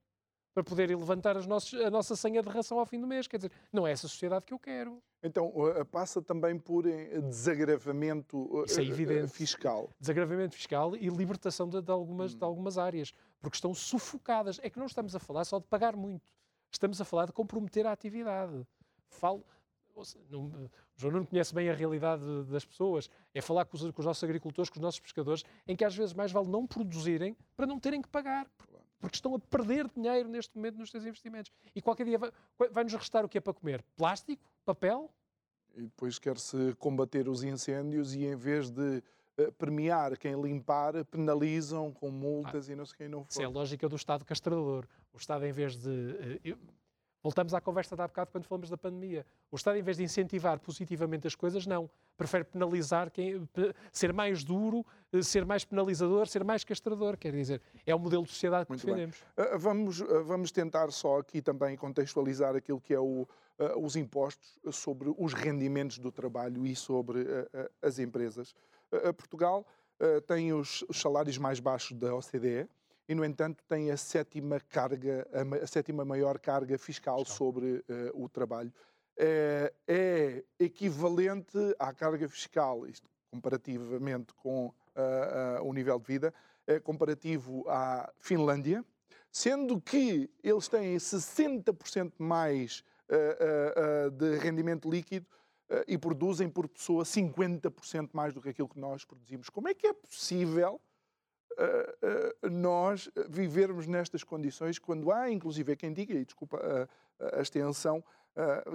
para 0.53 0.63
poderem 0.63 0.95
levantar 0.95 1.35
nossos, 1.47 1.73
a 1.81 1.89
nossa 1.89 2.15
senha 2.15 2.41
de 2.43 2.49
ração 2.49 2.77
ao 2.77 2.85
fim 2.85 2.99
do 2.99 3.07
mês. 3.07 3.27
Quer 3.27 3.37
dizer, 3.37 3.51
não 3.71 3.87
é 3.87 3.91
essa 3.91 4.07
sociedade 4.07 4.45
que 4.45 4.53
eu 4.53 4.59
quero. 4.59 5.01
Então, 5.23 5.47
uh, 5.47 5.83
passa 5.85 6.21
também 6.21 6.59
por 6.59 6.85
eh, 6.85 7.21
desagravamento 7.21 8.63
é 8.69 9.27
fiscal. 9.27 9.89
Desagravamento 9.99 10.53
fiscal 10.53 10.95
e 10.95 11.07
libertação 11.07 11.67
de, 11.67 11.81
de 11.81 11.91
algumas, 11.91 12.33
hum. 12.33 12.37
de 12.37 12.43
algumas 12.43 12.77
áreas, 12.77 13.13
porque 13.41 13.55
estão 13.55 13.73
sufocadas. 13.73 14.59
É 14.61 14.69
que 14.69 14.77
não 14.77 14.85
estamos 14.85 15.15
a 15.15 15.19
falar 15.19 15.45
só 15.45 15.59
de 15.59 15.65
pagar 15.65 15.95
muito, 15.95 16.29
estamos 16.71 17.01
a 17.01 17.05
falar 17.05 17.25
de 17.25 17.33
comprometer 17.33 17.87
a 17.87 17.91
atividade. 17.91 18.67
Falo, 19.09 19.43
não, 20.29 20.45
o 20.45 20.69
João 20.95 21.13
não 21.13 21.25
conhece 21.25 21.53
bem 21.53 21.69
a 21.69 21.73
realidade 21.73 22.23
das 22.45 22.65
pessoas. 22.65 23.09
É 23.33 23.41
falar 23.41 23.65
com 23.65 23.77
os, 23.77 23.91
com 23.91 23.99
os, 24.01 24.05
nossos 24.05 24.23
agricultores, 24.23 24.69
com 24.69 24.77
os 24.77 24.81
nossos 24.81 24.99
pescadores, 24.99 25.43
em 25.67 25.75
que 25.75 25.85
às 25.85 25.95
vezes 25.95 26.13
mais 26.13 26.31
vale 26.31 26.47
não 26.47 26.65
produzirem 26.65 27.35
para 27.55 27.65
não 27.65 27.79
terem 27.79 28.01
que 28.01 28.07
pagar. 28.07 28.47
Porque 28.99 29.17
estão 29.17 29.35
a 29.35 29.39
perder 29.39 29.89
dinheiro 29.89 30.29
neste 30.29 30.55
momento 30.55 30.77
nos 30.77 30.89
seus 30.89 31.05
investimentos. 31.05 31.51
E 31.75 31.81
qualquer 31.81 32.05
dia 32.05 32.17
vai-nos 32.17 32.93
vai 32.93 33.01
restar 33.01 33.25
o 33.25 33.29
que 33.29 33.37
é 33.37 33.41
para 33.41 33.53
comer? 33.53 33.83
Plástico? 33.97 34.41
Papel? 34.65 35.11
E 35.75 35.81
depois 35.83 36.19
quer-se 36.19 36.73
combater 36.75 37.27
os 37.27 37.43
incêndios 37.43 38.13
e 38.13 38.25
em 38.25 38.35
vez 38.35 38.69
de 38.69 39.03
uh, 39.37 39.51
premiar 39.57 40.17
quem 40.17 40.39
limpar, 40.39 41.03
penalizam 41.05 41.91
com 41.91 42.09
multas 42.09 42.69
ah, 42.69 42.73
e 42.73 42.75
não 42.75 42.85
sei 42.85 42.97
quem 42.97 43.09
não 43.09 43.23
for. 43.23 43.31
Isso 43.31 43.41
é 43.41 43.45
a 43.45 43.49
lógica 43.49 43.89
do 43.89 43.95
Estado 43.95 44.23
castrador. 44.23 44.87
O 45.11 45.17
Estado, 45.17 45.45
em 45.45 45.51
vez 45.51 45.75
de. 45.75 45.89
Uh, 45.89 46.57
Voltamos 47.23 47.53
à 47.53 47.61
conversa 47.61 47.95
de 47.95 48.01
há 48.01 48.07
bocado 48.07 48.31
quando 48.31 48.43
falamos 48.43 48.69
da 48.69 48.77
pandemia. 48.77 49.25
O 49.49 49.55
Estado, 49.55 49.77
em 49.77 49.81
vez 49.81 49.95
de 49.95 50.03
incentivar 50.03 50.59
positivamente 50.59 51.25
as 51.25 51.33
coisas, 51.33 51.65
não. 51.65 51.89
Prefere 52.17 52.43
penalizar, 52.43 53.09
quem, 53.09 53.47
ser 53.93 54.11
mais 54.11 54.43
duro, 54.43 54.85
eh, 55.13 55.21
ser 55.21 55.45
mais 55.45 55.63
penalizador, 55.63 56.27
ser 56.27 56.43
mais 56.43 56.65
castrador. 56.65 57.15
Quer 57.17 57.31
dizer, 57.31 57.61
é 57.85 57.95
o 57.95 57.99
modelo 57.99 58.23
de 58.23 58.29
sociedade 58.29 58.65
que 58.65 58.71
Muito 58.71 58.85
defendemos. 58.85 59.23
Bem. 59.37 59.57
Vamos, 59.57 59.99
vamos 60.25 60.51
tentar 60.51 60.91
só 60.91 61.19
aqui 61.19 61.41
também 61.41 61.77
contextualizar 61.77 62.57
aquilo 62.57 62.81
que 62.81 62.93
é 62.93 62.99
o, 62.99 63.25
os 63.77 63.95
impostos 63.95 64.59
sobre 64.73 65.13
os 65.17 65.33
rendimentos 65.33 65.99
do 65.99 66.11
trabalho 66.11 66.65
e 66.65 66.75
sobre 66.75 67.25
as 67.81 67.99
empresas. 67.99 68.53
Portugal 69.15 69.65
tem 70.27 70.51
os 70.51 70.83
salários 70.91 71.37
mais 71.37 71.61
baixos 71.61 71.97
da 71.97 72.13
OCDE 72.13 72.67
e, 73.07 73.13
no 73.13 73.25
entanto, 73.25 73.63
tem 73.67 73.91
a 73.91 73.97
sétima 73.97 74.59
carga, 74.59 75.27
a, 75.61 75.67
sétima 75.67 76.05
maior 76.05 76.39
carga 76.39 76.77
fiscal 76.77 77.25
sobre 77.25 77.83
uh, 77.89 78.23
o 78.23 78.29
trabalho. 78.29 78.73
É, 79.17 79.73
é, 79.87 80.43
equivalente 80.59 81.57
à 81.77 81.93
carga 81.93 82.27
fiscal, 82.27 82.87
isto 82.87 83.07
comparativamente 83.29 84.33
com 84.35 84.67
uh, 84.67 85.61
uh, 85.61 85.67
o 85.67 85.73
nível 85.73 85.99
de 85.99 86.07
vida, 86.07 86.33
é 86.65 86.79
comparativo 86.79 87.65
à 87.67 88.11
Finlândia, 88.17 88.83
sendo 89.31 89.81
que 89.81 90.29
eles 90.41 90.67
têm 90.67 90.95
60% 90.95 92.13
mais 92.17 92.83
de 94.17 94.37
rendimento 94.37 94.89
líquido 94.89 95.27
e 95.87 95.97
produzem 95.97 96.49
por 96.49 96.67
pessoa 96.67 97.03
50% 97.03 98.11
mais 98.13 98.33
do 98.33 98.41
que 98.41 98.49
aquilo 98.49 98.69
que 98.69 98.79
nós 98.79 99.03
produzimos. 99.03 99.49
Como 99.49 99.67
é 99.67 99.73
que 99.73 99.85
é 99.85 99.93
possível 99.93 100.79
nós 102.51 103.09
vivermos 103.29 103.87
nestas 103.87 104.23
condições, 104.23 104.79
quando 104.79 105.11
há, 105.11 105.29
inclusive, 105.29 105.75
quem 105.75 105.93
diga, 105.93 106.13
e 106.13 106.25
desculpa 106.25 106.59
a, 107.19 107.39
a 107.39 107.41
extensão, 107.41 108.03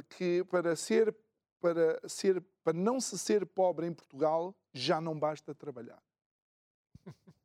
que 0.08 0.44
para 0.44 0.76
ser, 0.76 1.14
para 1.60 2.00
ser, 2.08 2.42
para 2.62 2.76
não 2.76 3.00
se 3.00 3.18
ser 3.18 3.44
pobre 3.46 3.86
em 3.86 3.92
Portugal, 3.92 4.54
já 4.72 5.00
não 5.00 5.18
basta 5.18 5.54
trabalhar. 5.54 6.02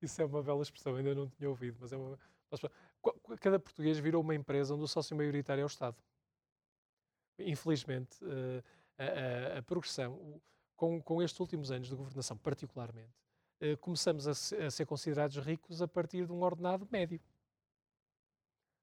Isso 0.00 0.20
é 0.22 0.24
uma 0.24 0.42
bela 0.42 0.62
expressão, 0.62 0.94
ainda 0.94 1.14
não 1.14 1.28
tinha 1.28 1.48
ouvido, 1.48 1.78
mas 1.80 1.92
é 1.92 1.96
uma. 1.96 2.18
Cada 3.40 3.58
português 3.58 3.98
virou 3.98 4.22
uma 4.22 4.34
empresa 4.34 4.74
onde 4.74 4.84
o 4.84 4.88
sócio 4.88 5.16
maioritário 5.16 5.60
é 5.62 5.64
o 5.64 5.66
Estado. 5.66 5.96
Infelizmente, 7.38 8.18
a, 8.98 9.54
a, 9.54 9.58
a 9.58 9.62
progressão, 9.62 10.40
com, 10.76 11.02
com 11.02 11.22
estes 11.22 11.38
últimos 11.40 11.70
anos 11.70 11.88
de 11.88 11.94
governação, 11.94 12.36
particularmente, 12.36 13.10
eh, 13.10 13.27
começamos 13.80 14.26
a, 14.26 14.34
ser 14.34 14.86
considerados 14.86 15.36
ricos 15.38 15.82
a 15.82 15.88
partir 15.88 16.26
de 16.26 16.32
um 16.32 16.42
ordenado 16.42 16.86
médio. 16.90 17.20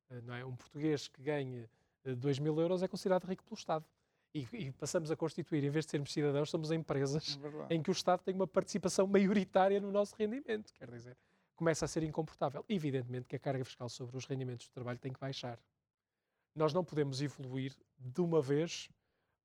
Eh, 0.10 0.22
não 0.22 0.34
é? 0.34 0.46
Um 0.46 0.56
português 0.56 1.08
que 1.08 1.22
ganhe 1.22 1.68
2 2.04 2.38
eh, 2.38 2.42
mil 2.42 2.60
euros 2.60 2.84
é 2.84 2.88
considerado 2.88 3.26
rico 3.26 3.44
pelo 3.44 3.58
Estado. 3.58 3.86
E, 4.34 4.48
e, 4.52 4.72
passamos 4.74 5.10
a 5.10 5.16
constituir, 5.16 5.64
em 5.64 5.70
vez 5.70 5.86
de 5.86 5.92
sermos 5.92 6.12
cidadãos, 6.12 6.50
somos 6.50 6.70
empresas 6.72 7.40
é 7.70 7.76
em 7.76 7.82
que 7.82 7.90
o 7.90 7.94
Estado 7.94 8.22
tem 8.22 8.36
uma 8.36 8.48
participação 8.48 9.08
maioritária 9.08 9.80
no 9.80 9.92
nosso 9.92 10.14
rendimento. 10.18 10.74
Quer 10.74 10.92
dizer, 10.92 11.18
começa 11.56 11.86
a 11.86 11.88
ser 11.88 12.04
incomportável. 12.04 12.66
Evidentemente 12.68 13.28
que 13.28 13.36
a 13.36 13.40
carga 13.40 13.64
fiscal 13.64 13.88
sobre 13.88 14.18
os 14.18 14.26
rendimentos 14.26 14.68
do 14.68 14.74
trabalho 14.74 15.00
tem 15.00 15.14
que 15.14 15.20
baixar. 15.20 15.58
Nós 16.54 16.74
não 16.74 16.84
podemos 16.84 17.22
evoluir 17.22 17.74
de 17.98 18.22
uma 18.22 18.42
vez, 18.42 18.90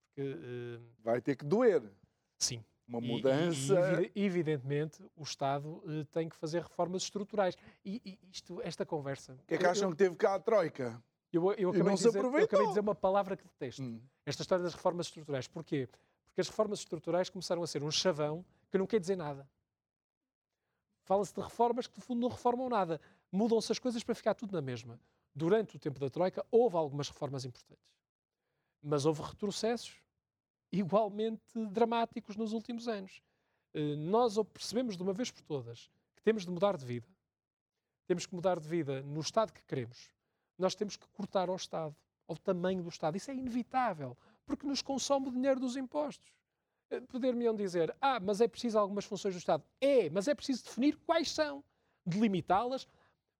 porque. 0.08 0.22
Uh... 0.22 0.82
Vai 1.02 1.20
ter 1.20 1.36
que 1.36 1.44
doer. 1.44 1.82
Sim, 2.36 2.64
uma 2.90 3.00
mudança. 3.00 4.02
E, 4.02 4.20
e, 4.20 4.24
evidentemente, 4.24 5.02
o 5.16 5.22
Estado 5.22 5.68
uh, 5.68 6.04
tem 6.06 6.28
que 6.28 6.36
fazer 6.36 6.62
reformas 6.62 7.02
estruturais. 7.02 7.56
E, 7.84 8.02
e 8.04 8.18
isto, 8.30 8.60
esta 8.62 8.84
conversa. 8.84 9.34
O 9.34 9.46
que 9.46 9.54
é 9.54 9.58
que 9.58 9.66
acham 9.66 9.88
eu, 9.88 9.90
que 9.92 9.96
teve 9.96 10.16
cá 10.16 10.34
a 10.34 10.40
Troika? 10.40 11.02
Eu, 11.32 11.52
eu, 11.52 11.70
acabei 11.70 11.94
dizer, 11.94 12.16
eu, 12.16 12.26
acabei 12.26 12.46
de 12.46 12.68
dizer, 12.68 12.80
uma 12.80 12.94
palavra 12.94 13.36
que 13.36 13.44
detesto. 13.44 13.82
Hum. 13.82 14.00
Esta 14.26 14.42
história 14.42 14.64
das 14.64 14.74
reformas 14.74 15.06
estruturais. 15.06 15.46
Porquê? 15.46 15.88
Porque 16.26 16.40
as 16.40 16.48
reformas 16.48 16.80
estruturais 16.80 17.30
começaram 17.30 17.62
a 17.62 17.66
ser 17.66 17.84
um 17.84 17.90
chavão 17.90 18.44
que 18.70 18.76
não 18.76 18.86
quer 18.86 18.98
dizer 18.98 19.16
nada. 19.16 19.48
Fala-se 21.04 21.34
de 21.34 21.40
reformas 21.40 21.86
que, 21.86 21.98
de 21.98 22.04
fundo, 22.04 22.20
não 22.20 22.28
reformam 22.28 22.68
nada. 22.68 23.00
Mudam-se 23.30 23.70
as 23.70 23.78
coisas 23.78 24.02
para 24.02 24.14
ficar 24.14 24.34
tudo 24.34 24.52
na 24.52 24.60
mesma. 24.60 25.00
Durante 25.34 25.76
o 25.76 25.78
tempo 25.78 26.00
da 26.00 26.10
Troika, 26.10 26.44
houve 26.50 26.76
algumas 26.76 27.08
reformas 27.08 27.44
importantes. 27.44 27.92
Mas 28.82 29.04
houve 29.04 29.22
retrocessos 29.22 30.00
igualmente 30.72 31.42
dramáticos 31.54 32.36
nos 32.36 32.52
últimos 32.52 32.88
anos. 32.88 33.22
Eh, 33.74 33.96
nós 33.96 34.36
percebemos 34.52 34.96
de 34.96 35.02
uma 35.02 35.12
vez 35.12 35.30
por 35.30 35.42
todas 35.42 35.90
que 36.14 36.22
temos 36.22 36.44
de 36.44 36.50
mudar 36.50 36.76
de 36.76 36.84
vida. 36.84 37.08
Temos 38.06 38.26
que 38.26 38.34
mudar 38.34 38.58
de 38.58 38.68
vida 38.68 39.02
no 39.02 39.20
Estado 39.20 39.52
que 39.52 39.62
queremos. 39.64 40.10
Nós 40.58 40.74
temos 40.74 40.96
que 40.96 41.06
cortar 41.08 41.48
ao 41.48 41.56
Estado, 41.56 41.94
ao 42.26 42.36
tamanho 42.36 42.82
do 42.82 42.88
Estado. 42.88 43.16
Isso 43.16 43.30
é 43.30 43.34
inevitável, 43.34 44.16
porque 44.44 44.66
nos 44.66 44.82
consome 44.82 45.28
o 45.28 45.32
dinheiro 45.32 45.60
dos 45.60 45.76
impostos. 45.76 46.32
Eh, 46.90 47.00
poder-me 47.00 47.52
dizer, 47.54 47.96
ah, 48.00 48.20
mas 48.20 48.40
é 48.40 48.48
preciso 48.48 48.78
algumas 48.78 49.04
funções 49.04 49.34
do 49.34 49.38
Estado. 49.38 49.64
É, 49.80 50.10
mas 50.10 50.28
é 50.28 50.34
preciso 50.34 50.64
definir 50.64 50.96
quais 51.06 51.30
são, 51.30 51.64
delimitá-las, 52.04 52.86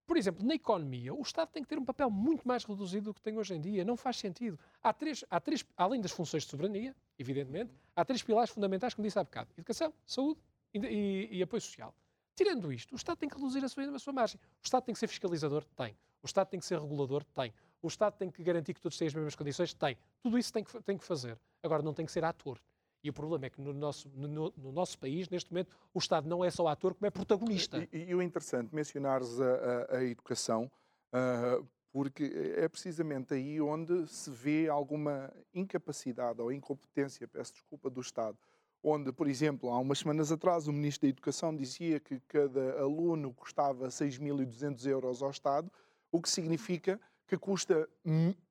por 0.05 0.17
exemplo, 0.17 0.45
na 0.45 0.55
economia, 0.55 1.13
o 1.13 1.21
Estado 1.21 1.49
tem 1.49 1.63
que 1.63 1.69
ter 1.69 1.79
um 1.79 1.85
papel 1.85 2.09
muito 2.09 2.47
mais 2.47 2.63
reduzido 2.63 3.05
do 3.05 3.13
que 3.13 3.21
tem 3.21 3.37
hoje 3.37 3.53
em 3.53 3.61
dia. 3.61 3.85
Não 3.85 3.95
faz 3.95 4.17
sentido. 4.17 4.59
Há 4.81 4.91
três, 4.91 5.23
há 5.29 5.39
três 5.39 5.65
além 5.77 6.01
das 6.01 6.11
funções 6.11 6.43
de 6.43 6.49
soberania, 6.49 6.95
evidentemente, 7.17 7.71
há 7.95 8.03
três 8.03 8.21
pilares 8.21 8.49
fundamentais, 8.49 8.93
como 8.93 9.05
disse 9.05 9.17
há 9.17 9.23
bocado: 9.23 9.49
educação, 9.57 9.93
saúde 10.05 10.39
e, 10.73 10.79
e, 10.79 11.37
e 11.37 11.43
apoio 11.43 11.61
social. 11.61 11.95
Tirando 12.35 12.71
isto, 12.71 12.93
o 12.93 12.95
Estado 12.95 13.17
tem 13.17 13.29
que 13.29 13.35
reduzir 13.35 13.63
a 13.63 13.69
sua, 13.69 13.83
a 13.83 13.99
sua 13.99 14.13
margem. 14.13 14.39
O 14.61 14.65
Estado 14.65 14.83
tem 14.83 14.93
que 14.93 14.99
ser 14.99 15.07
fiscalizador? 15.07 15.63
Tem. 15.75 15.95
O 16.23 16.25
Estado 16.25 16.47
tem 16.47 16.59
que 16.59 16.65
ser 16.65 16.79
regulador? 16.79 17.23
Tem. 17.23 17.53
O 17.81 17.87
Estado 17.87 18.15
tem 18.15 18.29
que 18.29 18.43
garantir 18.43 18.73
que 18.73 18.81
todos 18.81 18.97
têm 18.97 19.07
as 19.07 19.13
mesmas 19.13 19.35
condições? 19.35 19.73
Tem. 19.73 19.97
Tudo 20.21 20.37
isso 20.37 20.51
tem 20.53 20.63
que, 20.63 20.81
tem 20.83 20.97
que 20.97 21.03
fazer. 21.03 21.37
Agora, 21.63 21.81
não 21.81 21.93
tem 21.93 22.05
que 22.05 22.11
ser 22.11 22.23
ator. 22.23 22.59
E 23.03 23.09
o 23.09 23.13
problema 23.13 23.47
é 23.47 23.49
que 23.49 23.59
no 23.59 23.73
nosso, 23.73 24.09
no, 24.13 24.53
no, 24.55 24.71
nosso 24.71 24.97
país, 24.99 25.27
neste 25.27 25.51
momento, 25.51 25.75
o 25.93 25.99
Estado 25.99 26.29
não 26.29 26.45
é 26.45 26.51
só 26.51 26.67
ator, 26.67 26.93
como 26.93 27.07
é 27.07 27.09
protagonista. 27.09 27.87
E, 27.91 28.09
e 28.09 28.15
o 28.15 28.21
interessante, 28.21 28.73
mencionares 28.73 29.39
a, 29.39 29.45
a, 29.45 29.97
a 29.97 30.03
educação, 30.03 30.71
uh, 31.13 31.67
porque 31.91 32.31
é 32.55 32.67
precisamente 32.67 33.33
aí 33.33 33.59
onde 33.59 34.07
se 34.07 34.29
vê 34.29 34.69
alguma 34.69 35.33
incapacidade 35.53 36.39
ou 36.39 36.51
incompetência, 36.51 37.27
peço 37.27 37.53
desculpa, 37.53 37.89
do 37.89 38.01
Estado. 38.01 38.37
Onde, 38.83 39.11
por 39.11 39.27
exemplo, 39.27 39.69
há 39.69 39.79
umas 39.79 39.99
semanas 39.99 40.31
atrás, 40.31 40.67
o 40.67 40.73
Ministro 40.73 41.07
da 41.07 41.09
Educação 41.09 41.55
dizia 41.55 41.99
que 41.99 42.19
cada 42.27 42.79
aluno 42.79 43.33
custava 43.33 43.87
6.200 43.87 44.85
euros 44.87 45.21
ao 45.21 45.29
Estado, 45.29 45.71
o 46.11 46.21
que 46.21 46.29
significa 46.29 46.99
que 47.27 47.37
custa 47.37 47.87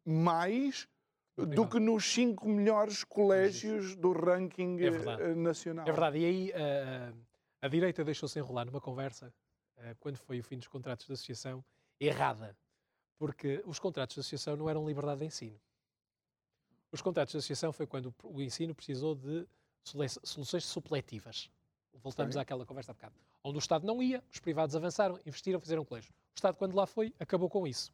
mais 0.04 0.88
do 1.46 1.68
que 1.68 1.79
nos 1.79 2.05
cinco 2.12 2.48
melhores 2.48 3.05
colégios 3.05 3.96
do 3.96 4.12
ranking 4.12 4.79
é 4.81 4.87
eh, 4.87 5.35
nacional. 5.35 5.87
É 5.87 5.90
verdade. 5.90 6.18
E 6.18 6.24
aí 6.24 6.50
uh, 6.50 7.16
a 7.62 7.68
direita 7.68 8.05
deixou-se 8.05 8.38
enrolar 8.38 8.66
numa 8.66 8.81
conversa, 8.81 9.33
quando 9.98 10.16
foi 10.18 10.38
o 10.40 10.44
fim 10.44 10.59
dos 10.59 10.68
contratos 10.68 11.07
de 11.07 11.12
associação, 11.12 11.64
errada. 11.98 12.57
Porque 13.18 13.62
os 13.66 13.79
contratos 13.79 14.14
de 14.14 14.20
associação 14.20 14.57
não 14.57 14.68
eram 14.68 14.87
liberdade 14.87 15.20
de 15.20 15.26
ensino. 15.26 15.61
Os 16.92 17.03
contratos 17.03 17.33
de 17.33 17.38
associação 17.38 17.72
foi 17.72 17.87
quando 17.87 18.14
o 18.24 18.40
ensino 18.40 18.74
precisou 18.74 19.14
de 19.14 19.46
soluções 19.85 20.64
supletivas. 20.64 21.50
Voltamos 21.94 22.35
Sim. 22.35 22.40
àquela 22.40 22.64
conversa 22.64 22.92
há 22.92 22.94
bocado. 22.94 23.14
Onde 23.44 23.57
o 23.57 23.61
Estado 23.61 23.87
não 23.87 24.03
ia, 24.03 24.22
os 24.33 24.40
privados 24.40 24.74
avançaram, 24.74 25.18
investiram, 25.24 25.61
fizeram 25.61 25.85
colégio. 25.85 26.12
O 26.12 26.37
Estado, 26.37 26.57
quando 26.57 26.74
lá 26.74 26.87
foi, 26.87 27.14
acabou 27.18 27.48
com 27.48 27.66
isso. 27.66 27.92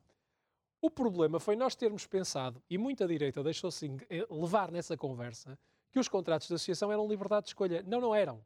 O 0.86 0.90
problema 0.90 1.40
foi 1.40 1.56
nós 1.56 1.74
termos 1.74 2.06
pensado, 2.06 2.62
e 2.70 2.78
muita 2.78 3.08
direita 3.08 3.42
deixou-se 3.42 3.90
eh, 4.08 4.24
levar 4.30 4.70
nessa 4.70 4.96
conversa, 4.96 5.58
que 5.90 5.98
os 5.98 6.06
contratos 6.06 6.46
de 6.46 6.54
associação 6.54 6.92
eram 6.92 7.08
liberdade 7.08 7.46
de 7.46 7.50
escolha. 7.50 7.82
Não, 7.84 8.00
não 8.00 8.14
eram. 8.14 8.40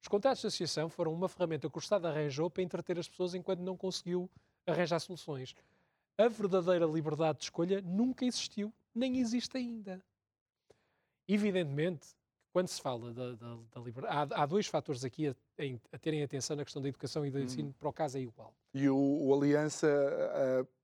Os 0.00 0.06
contratos 0.06 0.40
de 0.40 0.46
associação 0.46 0.88
foram 0.88 1.12
uma 1.12 1.28
ferramenta 1.28 1.68
que 1.68 1.76
o 1.76 1.80
Estado 1.80 2.06
arranjou 2.06 2.48
para 2.48 2.62
entreter 2.62 2.96
as 2.96 3.08
pessoas 3.08 3.34
enquanto 3.34 3.58
não 3.58 3.76
conseguiu 3.76 4.30
arranjar 4.64 5.00
soluções. 5.00 5.52
A 6.16 6.28
verdadeira 6.28 6.86
liberdade 6.86 7.38
de 7.38 7.44
escolha 7.46 7.80
nunca 7.80 8.24
existiu, 8.24 8.72
nem 8.94 9.18
existe 9.18 9.56
ainda. 9.56 10.00
Evidentemente, 11.26 12.06
quando 12.52 12.68
se 12.68 12.80
fala 12.80 13.12
da, 13.12 13.32
da, 13.32 13.58
da 13.74 13.80
liberdade, 13.80 14.32
há, 14.32 14.42
há, 14.42 14.46
dois 14.46 14.68
fatores 14.68 15.04
aqui 15.04 15.26
a, 15.26 15.34
a, 15.92 15.98
terem 15.98 16.22
atenção 16.22 16.54
na 16.54 16.62
questão 16.62 16.80
da 16.80 16.88
educação 16.88 17.26
e 17.26 17.32
do 17.32 17.40
ensino, 17.40 17.70
hum. 17.70 17.74
para 17.76 17.88
o 17.88 17.92
caso 17.92 18.16
é 18.16 18.20
igual. 18.20 18.54
E 18.72 18.88
o, 18.88 18.96
o 18.96 19.34
Aliança 19.34 19.88
uh, 19.88 20.79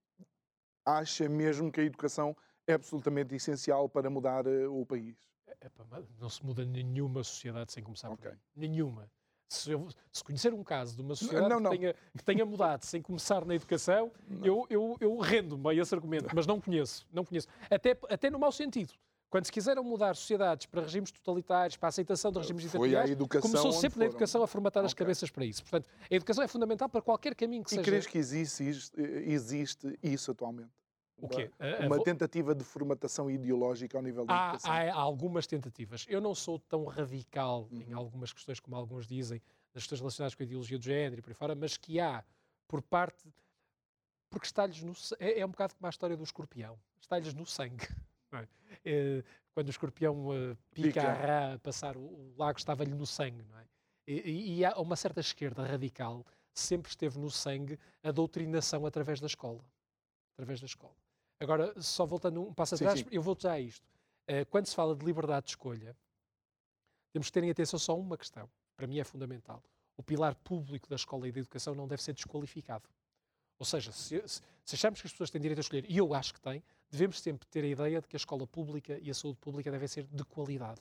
acha 0.86 1.28
mesmo 1.28 1.70
que 1.70 1.80
a 1.80 1.84
educação 1.84 2.34
é 2.66 2.74
absolutamente 2.74 3.34
essencial 3.34 3.88
para 3.88 4.08
mudar 4.08 4.46
uh, 4.46 4.80
o 4.80 4.86
país? 4.86 5.16
É, 5.60 5.70
não 6.20 6.28
se 6.28 6.44
muda 6.44 6.64
nenhuma 6.64 7.24
sociedade 7.24 7.72
sem 7.72 7.82
começar 7.82 8.08
okay. 8.10 8.30
por 8.30 8.32
aí. 8.32 8.38
Nenhuma. 8.54 9.10
Se, 9.48 9.70
eu, 9.70 9.88
se, 10.12 10.24
conhecer 10.24 10.52
um 10.52 10.64
caso 10.64 10.96
de 10.96 11.02
uma 11.02 11.14
sociedade 11.14 11.48
não, 11.48 11.60
não. 11.60 11.70
Que, 11.70 11.78
tenha, 11.78 11.94
que, 12.16 12.24
tenha, 12.24 12.44
mudado 12.44 12.82
sem 12.84 13.00
começar 13.00 13.44
na 13.44 13.54
educação, 13.54 14.10
eu, 14.42 14.66
eu, 14.68 14.96
eu 15.00 15.18
rendo-me 15.18 15.70
a 15.70 15.74
esse 15.74 15.94
argumento, 15.94 16.34
mas 16.34 16.46
não 16.46 16.60
conheço. 16.60 17.06
Não 17.12 17.24
conheço. 17.24 17.46
Até, 17.70 17.96
até 18.08 18.30
no 18.30 18.38
mau 18.38 18.50
sentido. 18.50 18.92
Quando 19.36 19.44
se 19.44 19.52
quiseram 19.52 19.84
mudar 19.84 20.16
sociedades 20.16 20.64
para 20.64 20.80
regimes 20.80 21.10
totalitários, 21.10 21.76
para 21.76 21.88
a 21.88 21.90
aceitação 21.90 22.32
de 22.32 22.38
regimes 22.38 22.62
ditatoriais, 22.62 23.10
começou 23.42 23.70
sempre 23.70 23.98
na 23.98 24.06
educação 24.06 24.42
a 24.42 24.46
formatar 24.46 24.80
okay. 24.80 24.86
as 24.86 24.94
cabeças 24.94 25.30
para 25.30 25.44
isso. 25.44 25.62
Portanto, 25.62 25.90
a 26.10 26.14
educação 26.14 26.42
é 26.42 26.48
fundamental 26.48 26.88
para 26.88 27.02
qualquer 27.02 27.34
caminho 27.34 27.62
que 27.62 27.68
e 27.68 27.76
seja... 27.76 27.82
E 27.82 27.84
crees 27.84 28.06
que 28.06 28.16
existe, 28.16 28.64
existe 28.96 29.98
isso 30.02 30.30
atualmente? 30.30 30.70
O 31.18 31.28
quê? 31.28 31.50
Uma 31.84 32.02
tentativa 32.02 32.54
de 32.54 32.64
formatação 32.64 33.30
ideológica 33.30 33.98
ao 33.98 34.02
nível 34.02 34.24
da 34.24 34.52
educação. 34.54 34.72
Há 34.72 34.94
algumas 34.94 35.46
tentativas. 35.46 36.06
Eu 36.08 36.22
não 36.22 36.34
sou 36.34 36.58
tão 36.58 36.86
radical 36.86 37.68
uhum. 37.70 37.84
em 37.86 37.92
algumas 37.92 38.32
questões 38.32 38.58
como 38.58 38.74
alguns 38.74 39.06
dizem, 39.06 39.42
nas 39.74 39.82
questões 39.82 40.00
relacionadas 40.00 40.34
com 40.34 40.42
a 40.44 40.46
ideologia 40.46 40.78
do 40.78 40.84
género 40.84 41.18
e 41.18 41.22
por 41.22 41.28
aí 41.28 41.34
fora, 41.34 41.54
mas 41.54 41.76
que 41.76 42.00
há 42.00 42.24
por 42.66 42.80
parte... 42.80 43.28
Porque 44.30 44.46
está-lhes 44.46 44.82
no... 44.82 44.94
É, 45.20 45.40
é 45.40 45.44
um 45.44 45.50
bocado 45.50 45.74
como 45.74 45.86
a 45.86 45.90
história 45.90 46.16
do 46.16 46.24
escorpião. 46.24 46.78
Está-lhes 46.98 47.34
no 47.34 47.44
sangue. 47.44 47.86
É? 48.32 48.48
É, 48.84 49.24
quando 49.52 49.68
o 49.68 49.70
escorpião 49.70 50.28
uh, 50.28 50.56
pica, 50.74 50.88
pica, 50.88 51.02
a 51.02 51.12
rã 51.12 51.54
a 51.54 51.58
passar 51.58 51.96
o, 51.96 52.34
lago, 52.36 52.58
estava-lhe 52.58 52.94
no 52.94 53.06
sangue. 53.06 53.42
Não 53.42 53.58
é? 53.58 53.64
E, 54.06 54.58
e, 54.58 54.64
há 54.64 54.76
uma 54.78 54.96
certa 54.96 55.20
esquerda 55.20 55.64
radical 55.64 56.24
sempre 56.52 56.88
esteve 56.88 57.18
no 57.18 57.30
sangue 57.30 57.78
a 58.02 58.10
doutrinação 58.10 58.86
através 58.86 59.20
da 59.20 59.26
escola. 59.26 59.64
Através 60.34 60.60
da 60.60 60.66
escola. 60.66 60.94
Agora, 61.40 61.80
só 61.80 62.06
voltando 62.06 62.42
um 62.42 62.54
passo 62.54 62.74
atrás, 62.74 62.98
sim, 62.98 63.04
sim. 63.04 63.10
eu 63.14 63.22
vou 63.22 63.36
já 63.38 63.52
a 63.52 63.60
isto. 63.60 63.86
Uh, 64.28 64.44
quando 64.50 64.66
se 64.66 64.74
fala 64.74 64.94
de 64.94 65.04
liberdade 65.04 65.46
de 65.46 65.50
escolha, 65.52 65.96
temos 67.12 67.28
que 67.28 67.32
ter 67.32 67.44
em 67.44 67.50
atenção 67.50 67.78
só 67.78 67.98
uma 67.98 68.16
questão. 68.16 68.48
Para 68.76 68.86
mim 68.86 68.98
é 68.98 69.04
fundamental. 69.04 69.62
O 69.96 70.02
pilar 70.02 70.34
público 70.34 70.88
da 70.88 70.96
escola 70.96 71.26
e 71.26 71.32
da 71.32 71.40
educação 71.40 71.74
não 71.74 71.88
deve 71.88 72.02
ser 72.02 72.12
desqualificado. 72.12 72.88
Ou 73.58 73.64
seja, 73.66 73.92
se, 73.92 74.22
se, 74.26 74.74
achamos 74.74 75.00
que 75.00 75.06
as 75.06 75.12
pessoas 75.12 75.30
têm 75.30 75.40
direito 75.40 75.58
a 75.58 75.60
escolher, 75.60 75.84
e 75.88 75.96
eu 75.96 76.12
acho 76.14 76.34
que 76.34 76.40
têm, 76.40 76.62
devemos 76.90 77.20
sempre 77.20 77.46
ter 77.48 77.64
a 77.64 77.68
ideia 77.68 78.00
de 78.00 78.08
que 78.08 78.16
a 78.16 78.18
escola 78.18 78.46
pública 78.46 78.98
e 79.00 79.10
a 79.10 79.14
saúde 79.14 79.38
pública 79.38 79.70
devem 79.70 79.88
ser 79.88 80.04
de 80.04 80.24
qualidade. 80.24 80.80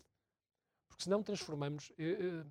Porque 0.88 1.03
senão 1.03 1.23
transformamos. 1.23 1.91
Eh, 1.97 2.17
eh, 2.19 2.45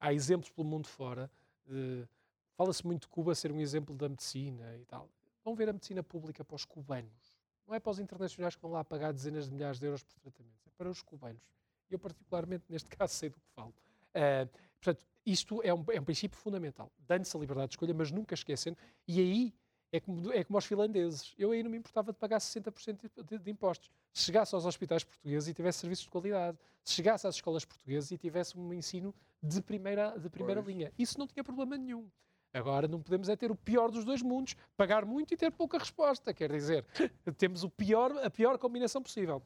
há 0.00 0.12
exemplos 0.12 0.50
pelo 0.50 0.66
mundo 0.66 0.86
fora 0.86 1.30
Uh, 1.66 2.06
Fala-se 2.54 2.86
muito 2.86 3.02
de 3.02 3.08
Cuba 3.08 3.34
ser 3.34 3.52
um 3.52 3.60
exemplo 3.60 3.94
da 3.94 4.08
medicina 4.08 4.74
e 4.78 4.84
tal. 4.86 5.10
Vão 5.44 5.54
ver 5.54 5.68
a 5.68 5.74
medicina 5.74 6.02
pública 6.02 6.42
para 6.42 6.56
os 6.56 6.64
cubanos. 6.64 7.36
Não 7.66 7.74
é 7.74 7.80
para 7.80 7.90
os 7.90 7.98
internacionais 7.98 8.56
que 8.56 8.62
vão 8.62 8.70
lá 8.70 8.82
pagar 8.82 9.12
dezenas 9.12 9.46
de 9.46 9.52
milhares 9.52 9.78
de 9.78 9.84
euros 9.84 10.02
por 10.02 10.18
tratamentos. 10.18 10.66
É 10.66 10.70
para 10.70 10.88
os 10.88 11.02
cubanos. 11.02 11.42
Eu, 11.90 11.98
particularmente, 11.98 12.64
neste 12.70 12.88
caso, 12.96 13.12
sei 13.12 13.28
do 13.28 13.38
que 13.38 13.46
falo. 13.54 13.74
Uh, 14.14 14.48
portanto, 14.80 15.06
isto 15.26 15.60
é 15.62 15.74
um, 15.74 15.84
é 15.92 16.00
um 16.00 16.04
princípio 16.04 16.38
fundamental. 16.38 16.90
Dando-se 17.06 17.36
a 17.36 17.40
liberdade 17.40 17.68
de 17.68 17.74
escolha, 17.74 17.92
mas 17.92 18.10
nunca 18.12 18.34
esquecendo. 18.34 18.78
E 19.08 19.20
aí 19.20 19.54
é 19.92 20.00
como, 20.00 20.32
é 20.32 20.44
como 20.44 20.56
aos 20.56 20.66
finlandeses. 20.66 21.34
Eu 21.38 21.50
aí 21.50 21.62
não 21.62 21.70
me 21.70 21.78
importava 21.78 22.12
de 22.12 22.18
pagar 22.18 22.38
60% 22.38 23.00
de, 23.00 23.22
de, 23.24 23.38
de, 23.38 23.50
impostos. 23.50 23.90
Se 24.12 24.24
chegasse 24.24 24.54
aos 24.54 24.64
hospitais 24.64 25.04
portugueses 25.04 25.48
e 25.48 25.54
tivesse 25.54 25.80
serviços 25.80 26.04
de 26.04 26.10
qualidade, 26.10 26.58
se 26.84 26.94
chegasse 26.94 27.26
às 27.26 27.34
escolas 27.34 27.64
portuguesas 27.64 28.10
e 28.10 28.18
tivesse 28.18 28.58
um 28.58 28.72
ensino 28.72 29.14
de 29.42 29.60
primeira, 29.60 30.16
de 30.18 30.28
primeira 30.28 30.60
linha, 30.60 30.92
isso 30.98 31.18
não 31.18 31.26
tinha 31.26 31.42
problema 31.42 31.76
nenhum. 31.76 32.08
Agora 32.52 32.88
não 32.88 33.02
podemos 33.02 33.28
é 33.28 33.36
ter 33.36 33.50
o 33.50 33.56
pior 33.56 33.90
dos 33.90 34.04
dois 34.04 34.22
mundos, 34.22 34.56
pagar 34.76 35.04
muito 35.04 35.34
e 35.34 35.36
ter 35.36 35.50
pouca 35.52 35.78
resposta. 35.78 36.32
Quer 36.32 36.50
dizer, 36.50 36.86
temos 37.36 37.62
o 37.62 37.68
pior, 37.68 38.12
a 38.24 38.30
pior 38.30 38.56
combinação 38.58 39.02
possível. 39.02 39.42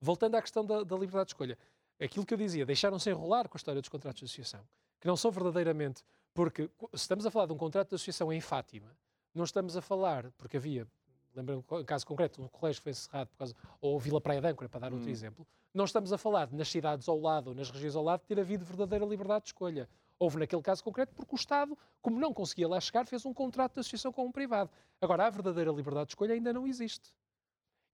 Voltando 0.00 0.34
à 0.34 0.42
questão 0.42 0.64
da, 0.64 0.82
da 0.82 0.96
liberdade 0.96 1.26
de 1.26 1.30
escolha, 1.30 1.56
aquilo 2.04 2.26
que 2.26 2.34
eu 2.34 2.38
dizia, 2.38 2.66
deixaram-se 2.66 3.10
enrolar 3.10 3.48
com 3.48 3.56
a 3.56 3.58
história 3.58 3.80
dos 3.80 3.88
contratos 3.88 4.20
de 4.20 4.24
associação, 4.24 4.66
que 5.00 5.06
não 5.06 5.16
são 5.16 5.30
verdadeiramente, 5.30 6.04
porque 6.34 6.70
se 6.94 7.02
estamos 7.02 7.26
a 7.26 7.30
falar 7.30 7.46
de 7.46 7.52
um 7.52 7.58
contrato 7.58 7.90
de 7.90 7.94
associação 7.94 8.32
em 8.32 8.40
Fátima, 8.40 8.96
não 9.34 9.44
estamos 9.44 9.76
a 9.76 9.80
falar, 9.80 10.30
porque 10.32 10.56
havia, 10.56 10.86
lembrando 11.34 11.64
um 11.70 11.84
caso 11.84 12.06
concreto, 12.06 12.42
um 12.42 12.48
colégio 12.48 12.80
que 12.80 12.84
foi 12.84 12.92
encerrado 12.92 13.28
por 13.28 13.38
causa, 13.38 13.54
ou 13.80 13.98
Vila 13.98 14.20
Praia 14.20 14.40
de 14.40 14.48
Âncora, 14.48 14.68
para 14.68 14.80
dar 14.80 14.92
outro 14.92 15.08
hum. 15.08 15.12
exemplo, 15.12 15.46
não 15.72 15.86
estamos 15.86 16.12
a 16.12 16.18
falar 16.18 16.52
nas 16.52 16.68
cidades 16.68 17.08
ao 17.08 17.18
lado 17.18 17.48
ou 17.48 17.54
nas 17.54 17.70
regiões 17.70 17.96
ao 17.96 18.04
lado 18.04 18.20
ter 18.26 18.38
havido 18.38 18.64
verdadeira 18.64 19.06
liberdade 19.06 19.44
de 19.44 19.48
escolha. 19.48 19.88
Houve 20.18 20.38
naquele 20.38 20.60
caso 20.60 20.84
concreto 20.84 21.14
porque 21.14 21.34
o 21.34 21.36
Estado, 21.36 21.76
como 22.02 22.20
não 22.20 22.32
conseguia 22.32 22.68
lá 22.68 22.78
chegar, 22.78 23.06
fez 23.06 23.24
um 23.24 23.32
contrato 23.32 23.74
de 23.74 23.80
associação 23.80 24.12
com 24.12 24.26
um 24.26 24.30
privado. 24.30 24.70
Agora, 25.00 25.26
a 25.26 25.30
verdadeira 25.30 25.72
liberdade 25.72 26.08
de 26.08 26.12
escolha 26.12 26.34
ainda 26.34 26.52
não 26.52 26.66
existe. 26.66 27.10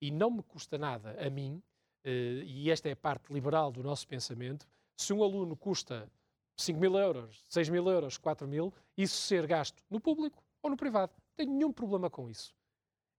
E 0.00 0.10
não 0.10 0.30
me 0.30 0.42
custa 0.42 0.76
nada 0.76 1.16
a 1.24 1.30
mim, 1.30 1.62
e 2.10 2.70
esta 2.70 2.88
é 2.88 2.92
a 2.92 2.96
parte 2.96 3.32
liberal 3.32 3.70
do 3.70 3.82
nosso 3.82 4.06
pensamento, 4.06 4.66
se 4.96 5.12
um 5.12 5.22
aluno 5.22 5.56
custa 5.56 6.10
5 6.56 6.78
mil 6.78 6.96
euros, 6.96 7.44
6 7.48 7.68
mil 7.68 7.88
euros, 7.88 8.18
4 8.18 8.46
mil, 8.48 8.72
isso 8.96 9.16
ser 9.16 9.46
gasto 9.46 9.82
no 9.88 10.00
público 10.00 10.42
ou 10.62 10.70
no 10.70 10.76
privado 10.76 11.12
tenho 11.38 11.52
nenhum 11.52 11.72
problema 11.72 12.10
com 12.10 12.28
isso. 12.28 12.52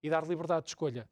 E 0.03 0.09
dar 0.09 0.27
liberdade 0.27 0.65
de 0.65 0.71
escolha 0.71 1.09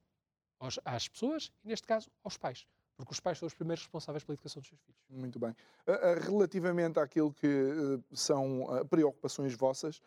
aos, 0.59 0.77
às 0.83 1.07
pessoas 1.07 1.51
e, 1.63 1.69
neste 1.69 1.87
caso, 1.87 2.11
aos 2.23 2.37
pais. 2.37 2.67
Porque 2.97 3.13
os 3.13 3.19
pais 3.19 3.37
são 3.37 3.47
os 3.47 3.53
primeiros 3.53 3.83
responsáveis 3.83 4.23
pela 4.23 4.33
educação 4.33 4.59
dos 4.59 4.69
seus 4.69 4.81
filhos. 4.81 4.99
Muito 5.09 5.39
bem. 5.39 5.55
Relativamente 6.21 6.99
àquilo 6.99 7.31
que 7.31 7.47
eh, 7.47 8.03
são 8.11 8.75
eh, 8.75 8.83
preocupações 8.83 9.53
vossas, 9.53 10.01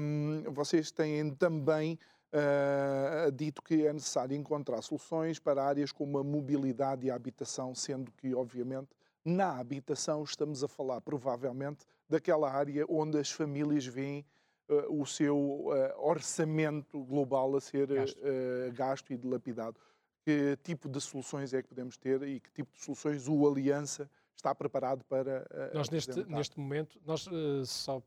hum, 0.00 0.42
vocês 0.48 0.90
têm 0.90 1.34
também 1.34 1.98
uh, 2.34 3.30
dito 3.32 3.62
que 3.62 3.86
é 3.86 3.92
necessário 3.92 4.36
encontrar 4.36 4.82
soluções 4.82 5.38
para 5.38 5.64
áreas 5.64 5.92
como 5.92 6.18
a 6.18 6.24
mobilidade 6.24 7.06
e 7.06 7.10
a 7.10 7.14
habitação, 7.14 7.74
sendo 7.74 8.10
que, 8.12 8.34
obviamente, 8.34 8.88
na 9.24 9.58
habitação 9.58 10.22
estamos 10.22 10.62
a 10.62 10.68
falar 10.68 11.00
provavelmente 11.00 11.86
daquela 12.08 12.50
área 12.50 12.84
onde 12.88 13.18
as 13.18 13.30
famílias 13.30 13.86
veem 13.86 14.24
uh, 14.68 15.00
o 15.00 15.06
seu 15.06 15.36
uh, 15.36 15.72
orçamento 15.98 17.02
global 17.04 17.56
a 17.56 17.60
ser 17.60 17.86
gasto. 17.86 18.18
Uh, 18.18 18.72
gasto 18.72 19.12
e 19.12 19.16
dilapidado. 19.16 19.80
Que 20.22 20.56
tipo 20.62 20.88
de 20.88 21.00
soluções 21.00 21.52
é 21.52 21.62
que 21.62 21.68
podemos 21.68 21.96
ter 21.96 22.22
e 22.22 22.40
que 22.40 22.50
tipo 22.50 22.72
de 22.72 22.82
soluções 22.82 23.28
o 23.28 23.46
Aliança 23.46 24.10
está 24.34 24.54
preparado 24.54 25.04
para 25.04 25.46
Nós 25.72 25.90
neste, 25.90 26.24
neste 26.24 26.58
momento, 26.58 26.98
nós 27.04 27.28
só 27.66 28.02